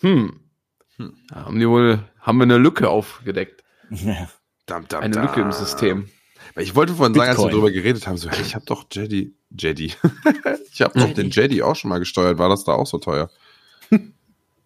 Hm. 0.00 0.40
Hm. 0.96 1.16
Ja, 1.30 1.44
Haben, 1.44 1.60
die 1.60 1.68
wohl, 1.68 2.02
haben 2.20 2.38
wir 2.38 2.44
eine 2.44 2.56
Lücke 2.56 2.88
aufgedeckt? 2.88 3.62
Dam, 4.64 4.88
dam, 4.88 5.02
Eine 5.02 5.14
dam. 5.14 5.26
Lücke 5.26 5.42
im 5.42 5.52
System. 5.52 6.08
Ich 6.56 6.74
wollte 6.74 6.94
vorhin 6.94 7.14
sagen, 7.14 7.30
als 7.30 7.38
wir 7.38 7.50
drüber 7.50 7.70
geredet 7.70 8.06
haben, 8.06 8.16
so, 8.16 8.30
hey, 8.30 8.40
ich 8.40 8.54
habe 8.54 8.64
doch 8.64 8.86
Jedi, 8.90 9.34
Jedi. 9.50 9.92
ich 10.72 10.80
habe 10.80 10.98
doch 10.98 11.12
den 11.12 11.28
Jedi 11.28 11.60
auch 11.62 11.76
schon 11.76 11.90
mal 11.90 11.98
gesteuert. 11.98 12.38
War 12.38 12.48
das 12.48 12.64
da 12.64 12.72
auch 12.72 12.86
so 12.86 12.96
teuer? 12.96 13.30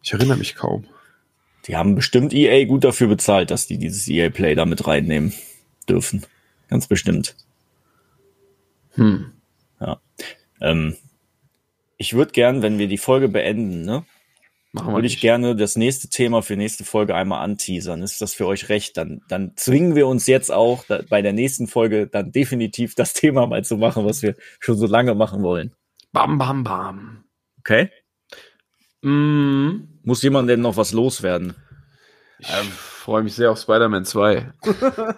Ich 0.02 0.12
erinnere 0.12 0.38
mich 0.38 0.54
kaum. 0.54 0.86
Die 1.66 1.76
haben 1.76 1.96
bestimmt 1.96 2.32
EA 2.32 2.64
gut 2.64 2.84
dafür 2.84 3.08
bezahlt, 3.08 3.50
dass 3.50 3.66
die 3.66 3.78
dieses 3.78 4.06
EA 4.08 4.30
Play 4.30 4.54
da 4.54 4.66
mit 4.66 4.86
reinnehmen 4.86 5.32
dürfen. 5.88 6.24
Ganz 6.68 6.86
bestimmt. 6.86 7.34
Hm. 8.92 9.32
Ähm, 10.60 10.96
ich 12.02 12.14
würde 12.14 12.32
gern, 12.32 12.62
wenn 12.62 12.78
wir 12.78 12.88
die 12.88 12.98
Folge 12.98 13.28
beenden, 13.28 13.84
ne, 13.84 14.04
Machen 14.72 14.94
würde 14.94 15.06
ich 15.06 15.20
gerne 15.20 15.54
das 15.54 15.76
nächste 15.76 16.08
Thema 16.08 16.42
für 16.42 16.56
nächste 16.56 16.82
Folge 16.82 17.14
einmal 17.14 17.44
anteasern. 17.44 18.02
Ist 18.02 18.22
das 18.22 18.32
für 18.32 18.46
euch 18.46 18.70
recht? 18.70 18.96
Dann, 18.96 19.20
dann 19.28 19.52
zwingen 19.54 19.94
wir 19.94 20.06
uns 20.06 20.26
jetzt 20.26 20.50
auch 20.50 20.84
da, 20.88 21.02
bei 21.08 21.20
der 21.20 21.34
nächsten 21.34 21.68
Folge 21.68 22.06
dann 22.06 22.32
definitiv 22.32 22.94
das 22.94 23.12
Thema 23.12 23.46
mal 23.46 23.64
zu 23.64 23.76
machen, 23.76 24.06
was 24.06 24.22
wir 24.22 24.34
schon 24.58 24.76
so 24.76 24.86
lange 24.86 25.14
machen 25.14 25.42
wollen. 25.42 25.74
Bam, 26.12 26.38
bam, 26.38 26.64
bam. 26.64 27.24
Okay? 27.60 27.90
Mm. 29.02 30.00
Muss 30.02 30.22
jemand 30.22 30.48
denn 30.48 30.60
noch 30.60 30.76
was 30.76 30.92
loswerden? 30.92 31.54
Ich 32.38 32.48
freue 32.48 33.22
mich 33.22 33.34
sehr 33.34 33.52
auf 33.52 33.60
Spider-Man 33.60 34.04
2. 34.04 34.52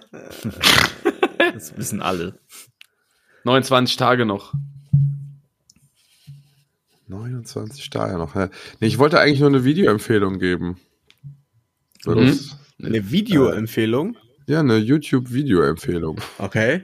Das 1.52 1.76
wissen 1.76 2.02
alle. 2.02 2.40
29 3.44 3.96
Tage 3.96 4.26
noch. 4.26 4.54
29 7.06 7.90
Tage 7.90 8.16
noch. 8.18 8.34
Ja. 8.34 8.48
Nee, 8.80 8.86
ich 8.86 8.98
wollte 8.98 9.20
eigentlich 9.20 9.40
nur 9.40 9.48
eine 9.50 9.64
Videoempfehlung 9.64 10.38
geben. 10.38 10.78
Mhm. 12.06 12.26
das- 12.26 12.56
Eine 12.82 13.10
Videoempfehlung. 13.10 14.16
Ja, 14.46 14.60
eine 14.60 14.76
YouTube-Videoempfehlung. 14.76 16.20
Okay. 16.38 16.82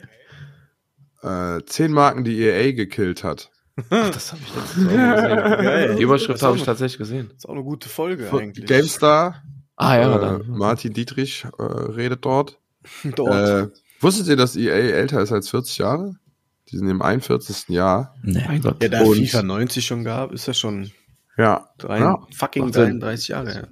Äh, 1.22 1.60
zehn 1.66 1.92
Marken, 1.92 2.24
die 2.24 2.38
EA 2.40 2.72
gekillt 2.72 3.24
hat. 3.24 3.50
Ach, 3.90 4.10
das 4.10 4.32
habe 4.32 4.42
ich 4.42 4.54
mal 4.54 4.62
gesehen. 4.62 4.96
Geil. 5.64 5.96
Die 5.96 6.02
Überschrift 6.02 6.42
habe 6.42 6.54
ist 6.54 6.60
ich 6.60 6.66
tatsächlich 6.66 6.98
gesehen. 6.98 7.30
Ist 7.36 7.46
auch 7.48 7.52
eine 7.54 7.62
gute 7.62 7.88
Folge 7.88 8.24
Von 8.26 8.40
eigentlich. 8.40 8.66
GameStar, 8.66 9.42
Ah 9.76 9.96
ja, 9.96 10.16
äh, 10.16 10.20
dann. 10.20 10.48
Martin 10.48 10.92
Dietrich 10.92 11.46
äh, 11.58 11.62
redet 11.62 12.24
dort. 12.24 12.58
Dort. 13.16 13.32
Äh, 13.48 13.68
wusstet 14.00 14.28
ihr, 14.28 14.36
dass 14.36 14.56
EA 14.56 14.72
älter 14.74 15.20
ist 15.22 15.32
als 15.32 15.50
40 15.50 15.78
Jahre? 15.78 16.14
Die 16.70 16.76
sind 16.78 16.88
im 16.88 17.02
41. 17.02 17.68
Jahr. 17.68 18.14
Nee. 18.22 18.44
mein 18.46 18.60
Gott. 18.62 18.82
ja, 18.82 18.88
da 18.88 19.02
und- 19.02 19.16
FIFA 19.16 19.42
90 19.42 19.84
schon 19.86 20.04
gab, 20.04 20.32
ist 20.32 20.46
ja 20.46 20.54
schon 20.54 20.90
Ja. 21.36 21.68
drei, 21.78 22.00
ja. 22.00 22.26
fucking 22.36 22.64
macht 22.64 22.74
Sinn. 22.74 23.00
33 23.00 23.28
Jahre 23.28 23.52
her. 23.52 23.68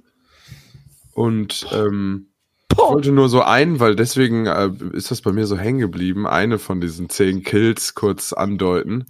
Und 1.13 1.67
ähm, 1.71 2.27
ich 2.71 2.77
wollte 2.77 3.11
nur 3.11 3.29
so 3.29 3.41
einen, 3.41 3.79
weil 3.79 3.95
deswegen 3.95 4.45
äh, 4.45 4.69
ist 4.93 5.11
das 5.11 5.21
bei 5.21 5.31
mir 5.31 5.45
so 5.47 5.57
hängen 5.57 5.79
geblieben, 5.79 6.25
eine 6.27 6.59
von 6.59 6.79
diesen 6.81 7.09
zehn 7.09 7.43
Kills 7.43 7.93
kurz 7.95 8.31
andeuten. 8.33 9.05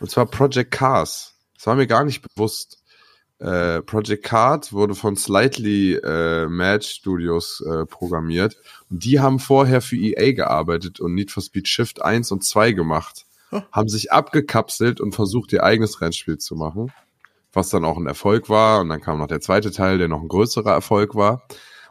Und 0.00 0.10
zwar 0.10 0.26
Project 0.26 0.70
Cars. 0.72 1.34
Das 1.56 1.66
war 1.66 1.74
mir 1.74 1.86
gar 1.86 2.04
nicht 2.04 2.22
bewusst. 2.22 2.82
Äh, 3.38 3.82
Project 3.82 4.24
Cars 4.24 4.72
wurde 4.72 4.94
von 4.94 5.16
Slightly 5.16 5.94
äh, 5.94 6.46
Mad 6.46 6.84
Studios 6.84 7.62
äh, 7.66 7.86
programmiert. 7.86 8.56
Und 8.90 9.04
die 9.04 9.20
haben 9.20 9.38
vorher 9.38 9.80
für 9.80 9.96
EA 9.96 10.32
gearbeitet 10.32 11.00
und 11.00 11.14
Need 11.14 11.30
for 11.30 11.42
Speed 11.42 11.66
Shift 11.68 12.02
1 12.02 12.30
und 12.30 12.44
2 12.44 12.72
gemacht. 12.72 13.24
Haben 13.72 13.88
sich 13.88 14.12
abgekapselt 14.12 15.00
und 15.00 15.14
versucht, 15.14 15.52
ihr 15.52 15.64
eigenes 15.64 16.00
Rennspiel 16.00 16.38
zu 16.38 16.56
machen. 16.56 16.92
Was 17.52 17.70
dann 17.70 17.84
auch 17.84 17.96
ein 17.96 18.06
Erfolg 18.06 18.48
war. 18.48 18.80
Und 18.80 18.88
dann 18.88 19.00
kam 19.00 19.18
noch 19.18 19.28
der 19.28 19.40
zweite 19.40 19.70
Teil, 19.70 19.98
der 19.98 20.08
noch 20.08 20.20
ein 20.20 20.28
größerer 20.28 20.72
Erfolg 20.72 21.14
war. 21.14 21.46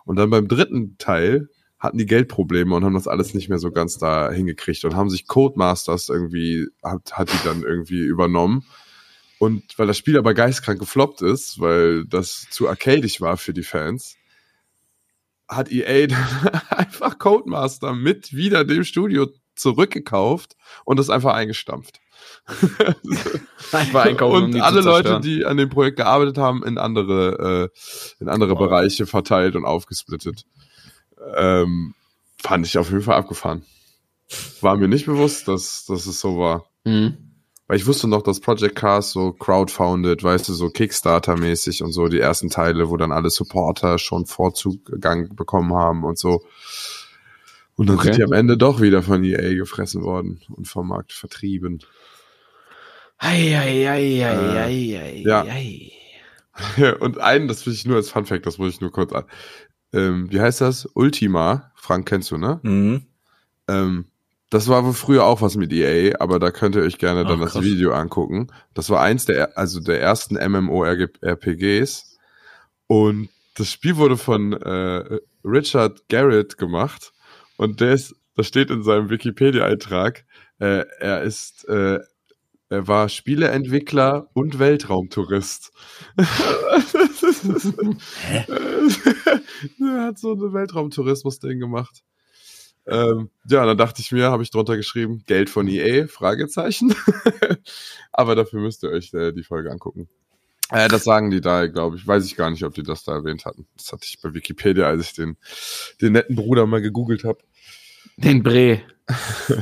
Und 0.05 0.17
dann 0.17 0.29
beim 0.29 0.47
dritten 0.47 0.97
Teil 0.97 1.49
hatten 1.79 1.97
die 1.97 2.05
Geldprobleme 2.05 2.73
und 2.73 2.85
haben 2.85 2.93
das 2.93 3.09
alles 3.09 3.33
nicht 3.33 3.49
mehr 3.49 3.59
so 3.59 3.69
ganz 3.69 3.97
da 3.97 4.31
hingekriegt 4.31 4.85
und 4.85 4.95
haben 4.95 5.09
sich 5.09 5.27
Codemasters 5.27 6.07
irgendwie, 6.07 6.67
hat, 6.81 7.13
hat 7.13 7.31
die 7.31 7.43
dann 7.43 7.63
irgendwie 7.63 7.99
übernommen. 7.99 8.65
Und 9.37 9.77
weil 9.77 9.87
das 9.87 9.97
Spiel 9.97 10.17
aber 10.17 10.33
geistkrank 10.33 10.79
gefloppt 10.79 11.21
ist, 11.21 11.59
weil 11.59 12.05
das 12.05 12.47
zu 12.49 12.69
arcadig 12.69 13.19
war 13.19 13.35
für 13.35 13.53
die 13.53 13.63
Fans, 13.63 14.15
hat 15.49 15.69
EA 15.71 16.07
dann 16.07 16.61
einfach 16.69 17.19
Codemaster 17.19 17.93
mit 17.93 18.33
wieder 18.33 18.63
dem 18.63 18.85
Studio 18.85 19.27
zurückgekauft 19.55 20.55
und 20.85 20.99
das 20.99 21.09
einfach 21.09 21.33
eingestampft. 21.33 21.99
Einfach 23.71 24.01
einkaufen, 24.05 24.35
um 24.37 24.43
und 24.45 24.53
zu 24.53 24.63
alle 24.63 24.81
Leute, 24.81 25.19
die 25.19 25.45
an 25.45 25.57
dem 25.57 25.69
Projekt 25.69 25.97
gearbeitet 25.97 26.37
haben, 26.37 26.63
in 26.63 26.77
andere, 26.77 27.69
äh, 27.71 28.21
in 28.21 28.29
andere 28.29 28.55
Bereiche 28.55 29.05
verteilt 29.05 29.55
und 29.55 29.65
aufgesplittet. 29.65 30.45
Ähm, 31.35 31.93
fand 32.41 32.65
ich 32.65 32.77
auf 32.77 32.89
jeden 32.89 33.01
Fall 33.01 33.15
abgefahren. 33.15 33.63
war 34.61 34.75
mir 34.77 34.87
nicht 34.87 35.05
bewusst, 35.05 35.47
dass, 35.47 35.85
dass 35.85 36.05
es 36.05 36.19
so 36.19 36.37
war. 36.37 36.65
Mhm. 36.83 37.17
Weil 37.67 37.77
ich 37.77 37.87
wusste 37.87 38.07
noch, 38.09 38.21
dass 38.21 38.41
Project 38.41 38.75
Cars 38.75 39.11
so 39.11 39.31
crowdfounded, 39.31 40.21
weißt 40.21 40.49
du, 40.49 40.53
so 40.53 40.67
Kickstarter-mäßig 40.67 41.81
und 41.81 41.93
so 41.93 42.09
die 42.09 42.19
ersten 42.19 42.49
Teile, 42.49 42.89
wo 42.89 42.97
dann 42.97 43.13
alle 43.13 43.29
Supporter 43.29 43.97
schon 43.99 44.25
Vorzugang 44.25 45.33
bekommen 45.35 45.73
haben 45.73 46.03
und 46.03 46.19
so. 46.19 46.43
Und 47.75 47.87
dann 47.87 47.97
Okay. 47.97 48.07
sind 48.09 48.17
die 48.17 48.23
am 48.23 48.33
Ende 48.33 48.57
doch 48.57 48.81
wieder 48.81 49.01
von 49.01 49.23
EA 49.23 49.55
gefressen 49.55 50.03
worden 50.03 50.41
und 50.49 50.67
vom 50.67 50.87
Markt 50.89 51.11
vertrieben. 51.13 51.79
Ei, 53.17 53.57
ei, 53.57 53.89
ei, 53.89 54.25
ei, 54.25 54.25
Äh, 54.25 54.57
ei, 54.59 55.21
ja. 55.25 55.45
und 56.99 57.17
einen, 57.19 57.47
das 57.47 57.65
will 57.65 57.73
ich 57.73 57.85
nur 57.85 57.95
als 57.95 58.09
Fun 58.11 58.25
Fact, 58.25 58.45
das 58.45 58.57
muss 58.57 58.73
ich 58.75 58.81
nur 58.81 58.91
kurz 58.91 59.11
an. 59.13 59.23
Ähm, 59.91 60.31
wie 60.31 60.39
heißt 60.41 60.61
das? 60.61 60.87
Ultima. 60.93 61.71
Frank 61.75 62.07
kennst 62.07 62.31
du, 62.31 62.37
ne? 62.37 62.59
Mhm. 62.63 63.05
Ähm, 63.67 64.05
das 64.49 64.67
war 64.67 64.85
wohl 64.85 64.93
früher 64.93 65.23
auch 65.25 65.41
was 65.41 65.55
mit 65.55 65.71
EA, 65.73 66.15
aber 66.19 66.37
da 66.39 66.51
könnt 66.51 66.75
ihr 66.75 66.83
euch 66.83 66.99
gerne 66.99 67.23
dann 67.25 67.39
Ach, 67.39 67.45
das 67.45 67.53
krass. 67.53 67.63
Video 67.63 67.91
angucken. 67.93 68.51
Das 68.75 68.89
war 68.91 69.01
eins 69.01 69.25
der, 69.25 69.57
also 69.57 69.79
der 69.79 69.99
ersten 69.99 70.35
MMORPGs. 70.35 72.17
Und 72.87 73.29
das 73.55 73.71
Spiel 73.71 73.97
wurde 73.97 74.17
von 74.17 74.53
äh, 74.53 75.19
Richard 75.43 76.07
Garrett 76.09 76.57
gemacht. 76.57 77.13
Und 77.57 77.81
der 77.81 77.93
ist, 77.93 78.15
das 78.35 78.47
steht 78.47 78.69
in 78.69 78.83
seinem 78.83 79.09
Wikipedia-Eintrag, 79.09 80.25
äh, 80.59 80.85
er 80.99 81.21
ist, 81.21 81.67
äh, 81.67 81.99
er 82.69 82.87
war 82.87 83.09
Spieleentwickler 83.09 84.29
und 84.33 84.57
Weltraumtourist. 84.57 85.71
er 89.79 90.01
hat 90.05 90.17
so 90.17 90.31
einen 90.31 90.53
Weltraumtourismus-Ding 90.53 91.59
gemacht. 91.59 92.03
Ähm, 92.85 93.29
ja, 93.47 93.65
dann 93.65 93.77
dachte 93.77 94.01
ich 94.01 94.11
mir, 94.11 94.31
habe 94.31 94.43
ich 94.43 94.51
drunter 94.51 94.75
geschrieben, 94.75 95.23
Geld 95.25 95.49
von 95.49 95.67
EA, 95.67 96.07
Fragezeichen. 96.07 96.95
Aber 98.11 98.35
dafür 98.35 98.59
müsst 98.59 98.83
ihr 98.83 98.89
euch 98.89 99.13
äh, 99.13 99.31
die 99.31 99.43
Folge 99.43 99.71
angucken. 99.71 100.09
Äh, 100.69 100.87
das 100.87 101.03
sagen 101.03 101.31
die 101.31 101.41
da, 101.41 101.67
glaube 101.67 101.97
ich. 101.97 102.07
Weiß 102.07 102.25
ich 102.25 102.35
gar 102.35 102.49
nicht, 102.49 102.63
ob 102.63 102.73
die 102.73 102.83
das 102.83 103.03
da 103.03 103.13
erwähnt 103.13 103.45
hatten. 103.45 103.67
Das 103.77 103.91
hatte 103.91 104.05
ich 104.05 104.19
bei 104.21 104.33
Wikipedia, 104.33 104.87
als 104.87 105.07
ich 105.07 105.13
den, 105.13 105.37
den 106.01 106.13
netten 106.13 106.35
Bruder 106.35 106.65
mal 106.65 106.81
gegoogelt 106.81 107.23
habe. 107.23 107.39
Den 108.17 108.43
Bre. 108.43 108.81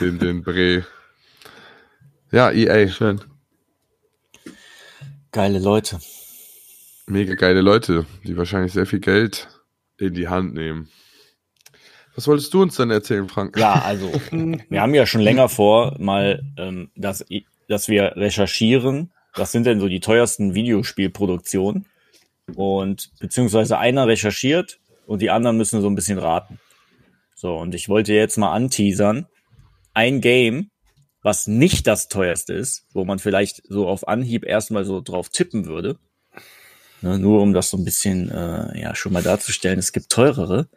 Den, 0.00 0.18
den 0.18 0.42
Bre. 0.42 0.86
Ja, 2.32 2.50
EA. 2.50 2.88
Schön. 2.88 3.20
Geile 5.32 5.58
Leute. 5.58 6.00
Mega 7.06 7.34
geile 7.34 7.60
Leute, 7.60 8.06
die 8.24 8.36
wahrscheinlich 8.36 8.72
sehr 8.72 8.86
viel 8.86 9.00
Geld 9.00 9.48
in 9.98 10.14
die 10.14 10.28
Hand 10.28 10.54
nehmen. 10.54 10.88
Was 12.14 12.26
wolltest 12.26 12.52
du 12.54 12.62
uns 12.62 12.76
denn 12.76 12.90
erzählen, 12.90 13.28
Frank? 13.28 13.58
Ja, 13.58 13.82
also 13.82 14.12
wir 14.30 14.80
haben 14.80 14.94
ja 14.94 15.06
schon 15.06 15.20
länger 15.20 15.48
vor, 15.48 15.96
mal, 15.98 16.42
ähm, 16.56 16.90
dass, 16.94 17.24
dass 17.68 17.88
wir 17.88 18.16
recherchieren, 18.16 19.12
was 19.34 19.52
sind 19.52 19.66
denn 19.66 19.80
so 19.80 19.88
die 19.88 20.00
teuersten 20.00 20.54
Videospielproduktionen. 20.54 21.86
Und 22.54 23.10
beziehungsweise 23.20 23.78
einer 23.78 24.08
recherchiert 24.08 24.80
und 25.06 25.22
die 25.22 25.30
anderen 25.30 25.56
müssen 25.56 25.80
so 25.80 25.88
ein 25.88 25.94
bisschen 25.94 26.18
raten. 26.18 26.58
So, 27.36 27.56
und 27.56 27.74
ich 27.74 27.88
wollte 27.88 28.12
jetzt 28.12 28.36
mal 28.36 28.52
anteasern, 28.52 29.26
ein 29.94 30.20
Game, 30.20 30.70
was 31.22 31.46
nicht 31.46 31.86
das 31.86 32.08
teuerste 32.08 32.54
ist, 32.54 32.86
wo 32.92 33.04
man 33.04 33.18
vielleicht 33.18 33.62
so 33.68 33.88
auf 33.88 34.08
Anhieb 34.08 34.44
erstmal 34.44 34.84
so 34.84 35.00
drauf 35.00 35.28
tippen 35.28 35.66
würde, 35.66 35.98
ne, 37.02 37.18
nur 37.18 37.40
um 37.42 37.52
das 37.52 37.70
so 37.70 37.76
ein 37.76 37.84
bisschen 37.84 38.30
äh, 38.30 38.80
ja 38.80 38.94
schon 38.94 39.12
mal 39.12 39.22
darzustellen, 39.22 39.78
es 39.78 39.92
gibt 39.92 40.10
teurere, 40.10 40.68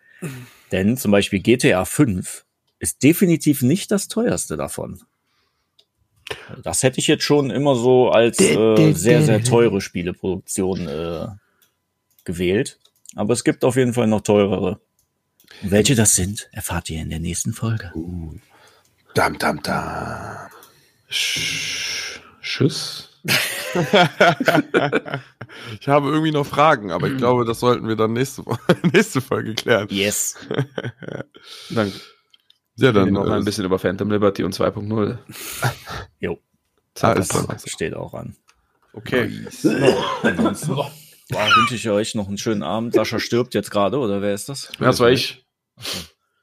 denn 0.71 0.97
zum 0.97 1.11
Beispiel 1.11 1.39
GTA 1.39 1.85
5 1.85 2.45
ist 2.79 3.03
definitiv 3.03 3.61
nicht 3.61 3.91
das 3.91 4.07
teuerste 4.07 4.57
davon. 4.57 5.01
Das 6.63 6.83
hätte 6.83 6.99
ich 6.99 7.07
jetzt 7.07 7.23
schon 7.23 7.49
immer 7.49 7.75
so 7.75 8.09
als 8.09 8.39
äh, 8.39 8.93
sehr, 8.93 9.21
sehr 9.23 9.43
teure 9.43 9.81
Spieleproduktion 9.81 10.87
äh, 10.87 11.27
gewählt. 12.23 12.79
Aber 13.15 13.33
es 13.33 13.43
gibt 13.43 13.63
auf 13.63 13.75
jeden 13.75 13.93
Fall 13.93 14.07
noch 14.07 14.21
teurere. 14.21 14.79
Und 15.61 15.71
welche 15.71 15.95
das 15.95 16.15
sind, 16.15 16.49
erfahrt 16.51 16.89
ihr 16.89 17.01
in 17.01 17.09
der 17.09 17.19
nächsten 17.19 17.53
Folge. 17.53 17.91
Dam, 19.13 19.37
dam, 19.37 19.61
dam. 19.61 20.49
Sch 21.09 22.19
Schuss. 22.41 23.09
Ich 25.79 25.87
habe 25.87 26.09
irgendwie 26.09 26.31
noch 26.31 26.45
Fragen, 26.45 26.91
aber 26.91 27.07
ich 27.07 27.17
glaube, 27.17 27.45
das 27.45 27.59
sollten 27.59 27.87
wir 27.87 27.95
dann 27.95 28.13
nächste, 28.13 28.43
nächste 28.91 29.21
Folge 29.21 29.53
klären. 29.53 29.87
Yes. 29.89 30.35
Dann 31.69 31.91
Ja, 32.75 32.91
dann 32.91 33.11
noch 33.11 33.29
ein 33.29 33.41
äh, 33.41 33.45
bisschen 33.45 33.65
über 33.65 33.77
Phantom 33.77 34.09
Liberty 34.09 34.43
und 34.43 34.55
2.0. 34.55 35.17
Jo, 36.19 36.39
ah, 37.01 37.13
das 37.13 37.29
ist 37.29 37.35
dann- 37.35 37.59
steht 37.65 37.93
auch 37.93 38.13
an. 38.13 38.35
okay. 38.93 39.31
Ansonsten 40.23 40.75
boah, 40.75 40.91
wünsche 41.55 41.75
ich 41.75 41.89
euch 41.89 42.15
noch 42.15 42.27
einen 42.27 42.37
schönen 42.37 42.63
Abend. 42.63 42.93
Sascha 42.93 43.19
stirbt 43.19 43.53
jetzt 43.53 43.71
gerade, 43.71 43.97
oder 43.99 44.21
wer 44.21 44.33
ist 44.33 44.49
das? 44.49 44.69
Ja, 44.79 44.87
das 44.87 44.99
war 44.99 45.11
ich. 45.11 45.45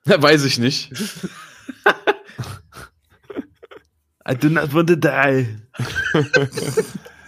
Ja, 0.05 0.22
weiß 0.22 0.45
ich 0.45 0.59
nicht. 0.59 0.93
I 4.28 4.35
do 4.37 4.49
not 4.49 4.72
want 4.72 4.89
to 4.89 4.97
die. 4.97 5.59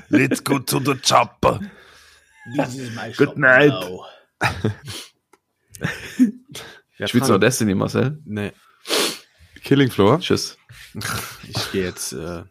Let's 0.08 0.44
go 0.44 0.58
to 0.58 0.78
the 0.78 0.94
chopper. 0.94 1.60
Good 3.16 3.36
night. 3.36 3.72
Ja, 6.98 7.08
Spielst 7.08 7.28
du 7.28 7.32
noch 7.32 7.40
Destiny, 7.40 7.74
Marcel? 7.74 8.20
Nee, 8.24 8.52
Killing 9.64 9.90
Floor. 9.90 10.20
Tschüss. 10.20 10.56
ich 11.48 11.72
gehe 11.72 11.84
jetzt. 11.84 12.12
Äh, 12.12 12.42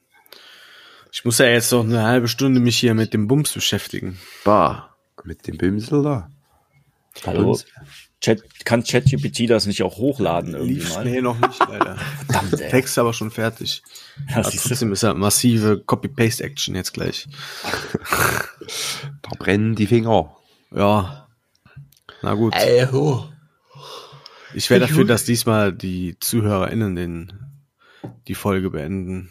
ich 1.12 1.26
muss 1.26 1.38
ja 1.40 1.46
jetzt 1.46 1.72
noch 1.72 1.84
eine 1.84 2.04
halbe 2.04 2.28
Stunde 2.28 2.60
mich 2.60 2.78
hier 2.78 2.94
mit 2.94 3.14
dem 3.14 3.28
Bums 3.28 3.52
beschäftigen. 3.52 4.20
Bar. 4.44 4.96
Mit 5.24 5.46
dem 5.46 5.58
Bimsel 5.58 6.04
da. 6.04 6.30
Hallo? 7.26 7.60
Chat, 8.22 8.66
kann 8.66 8.84
ChatGPT 8.84 9.50
das 9.50 9.66
nicht 9.66 9.82
auch 9.84 9.98
hochladen 9.98 10.54
irgendwie 10.54 10.76
Lief 10.76 10.94
mal? 10.94 11.04
nee, 11.04 11.22
noch 11.22 11.40
nicht, 11.40 11.60
leider. 11.60 11.98
Verdammt, 12.28 12.62
ey. 12.62 12.70
Text 12.70 12.98
aber 13.00 13.14
schon 13.14 13.32
fertig. 13.32 13.82
Ja, 14.30 14.38
Aber 14.38 14.52
trotzdem 14.52 14.94
ist 14.94 15.04
ja 15.04 15.14
massive 15.14 15.80
Copy-Paste-Action 15.80 16.76
jetzt 16.76 16.94
gleich. 16.94 17.28
Da 19.22 19.30
brennen 19.38 19.76
die 19.76 19.88
Finger. 19.88 20.36
Ja. 20.74 21.28
Na 22.22 22.34
gut. 22.36 22.54
Ich 24.54 24.70
wäre 24.70 24.82
dafür, 24.82 25.06
dass 25.06 25.24
diesmal 25.24 25.72
die 25.72 26.18
ZuhörerInnen 26.20 26.96
den, 26.96 27.34
die 28.28 28.36
Folge 28.36 28.70
beenden. 28.70 29.30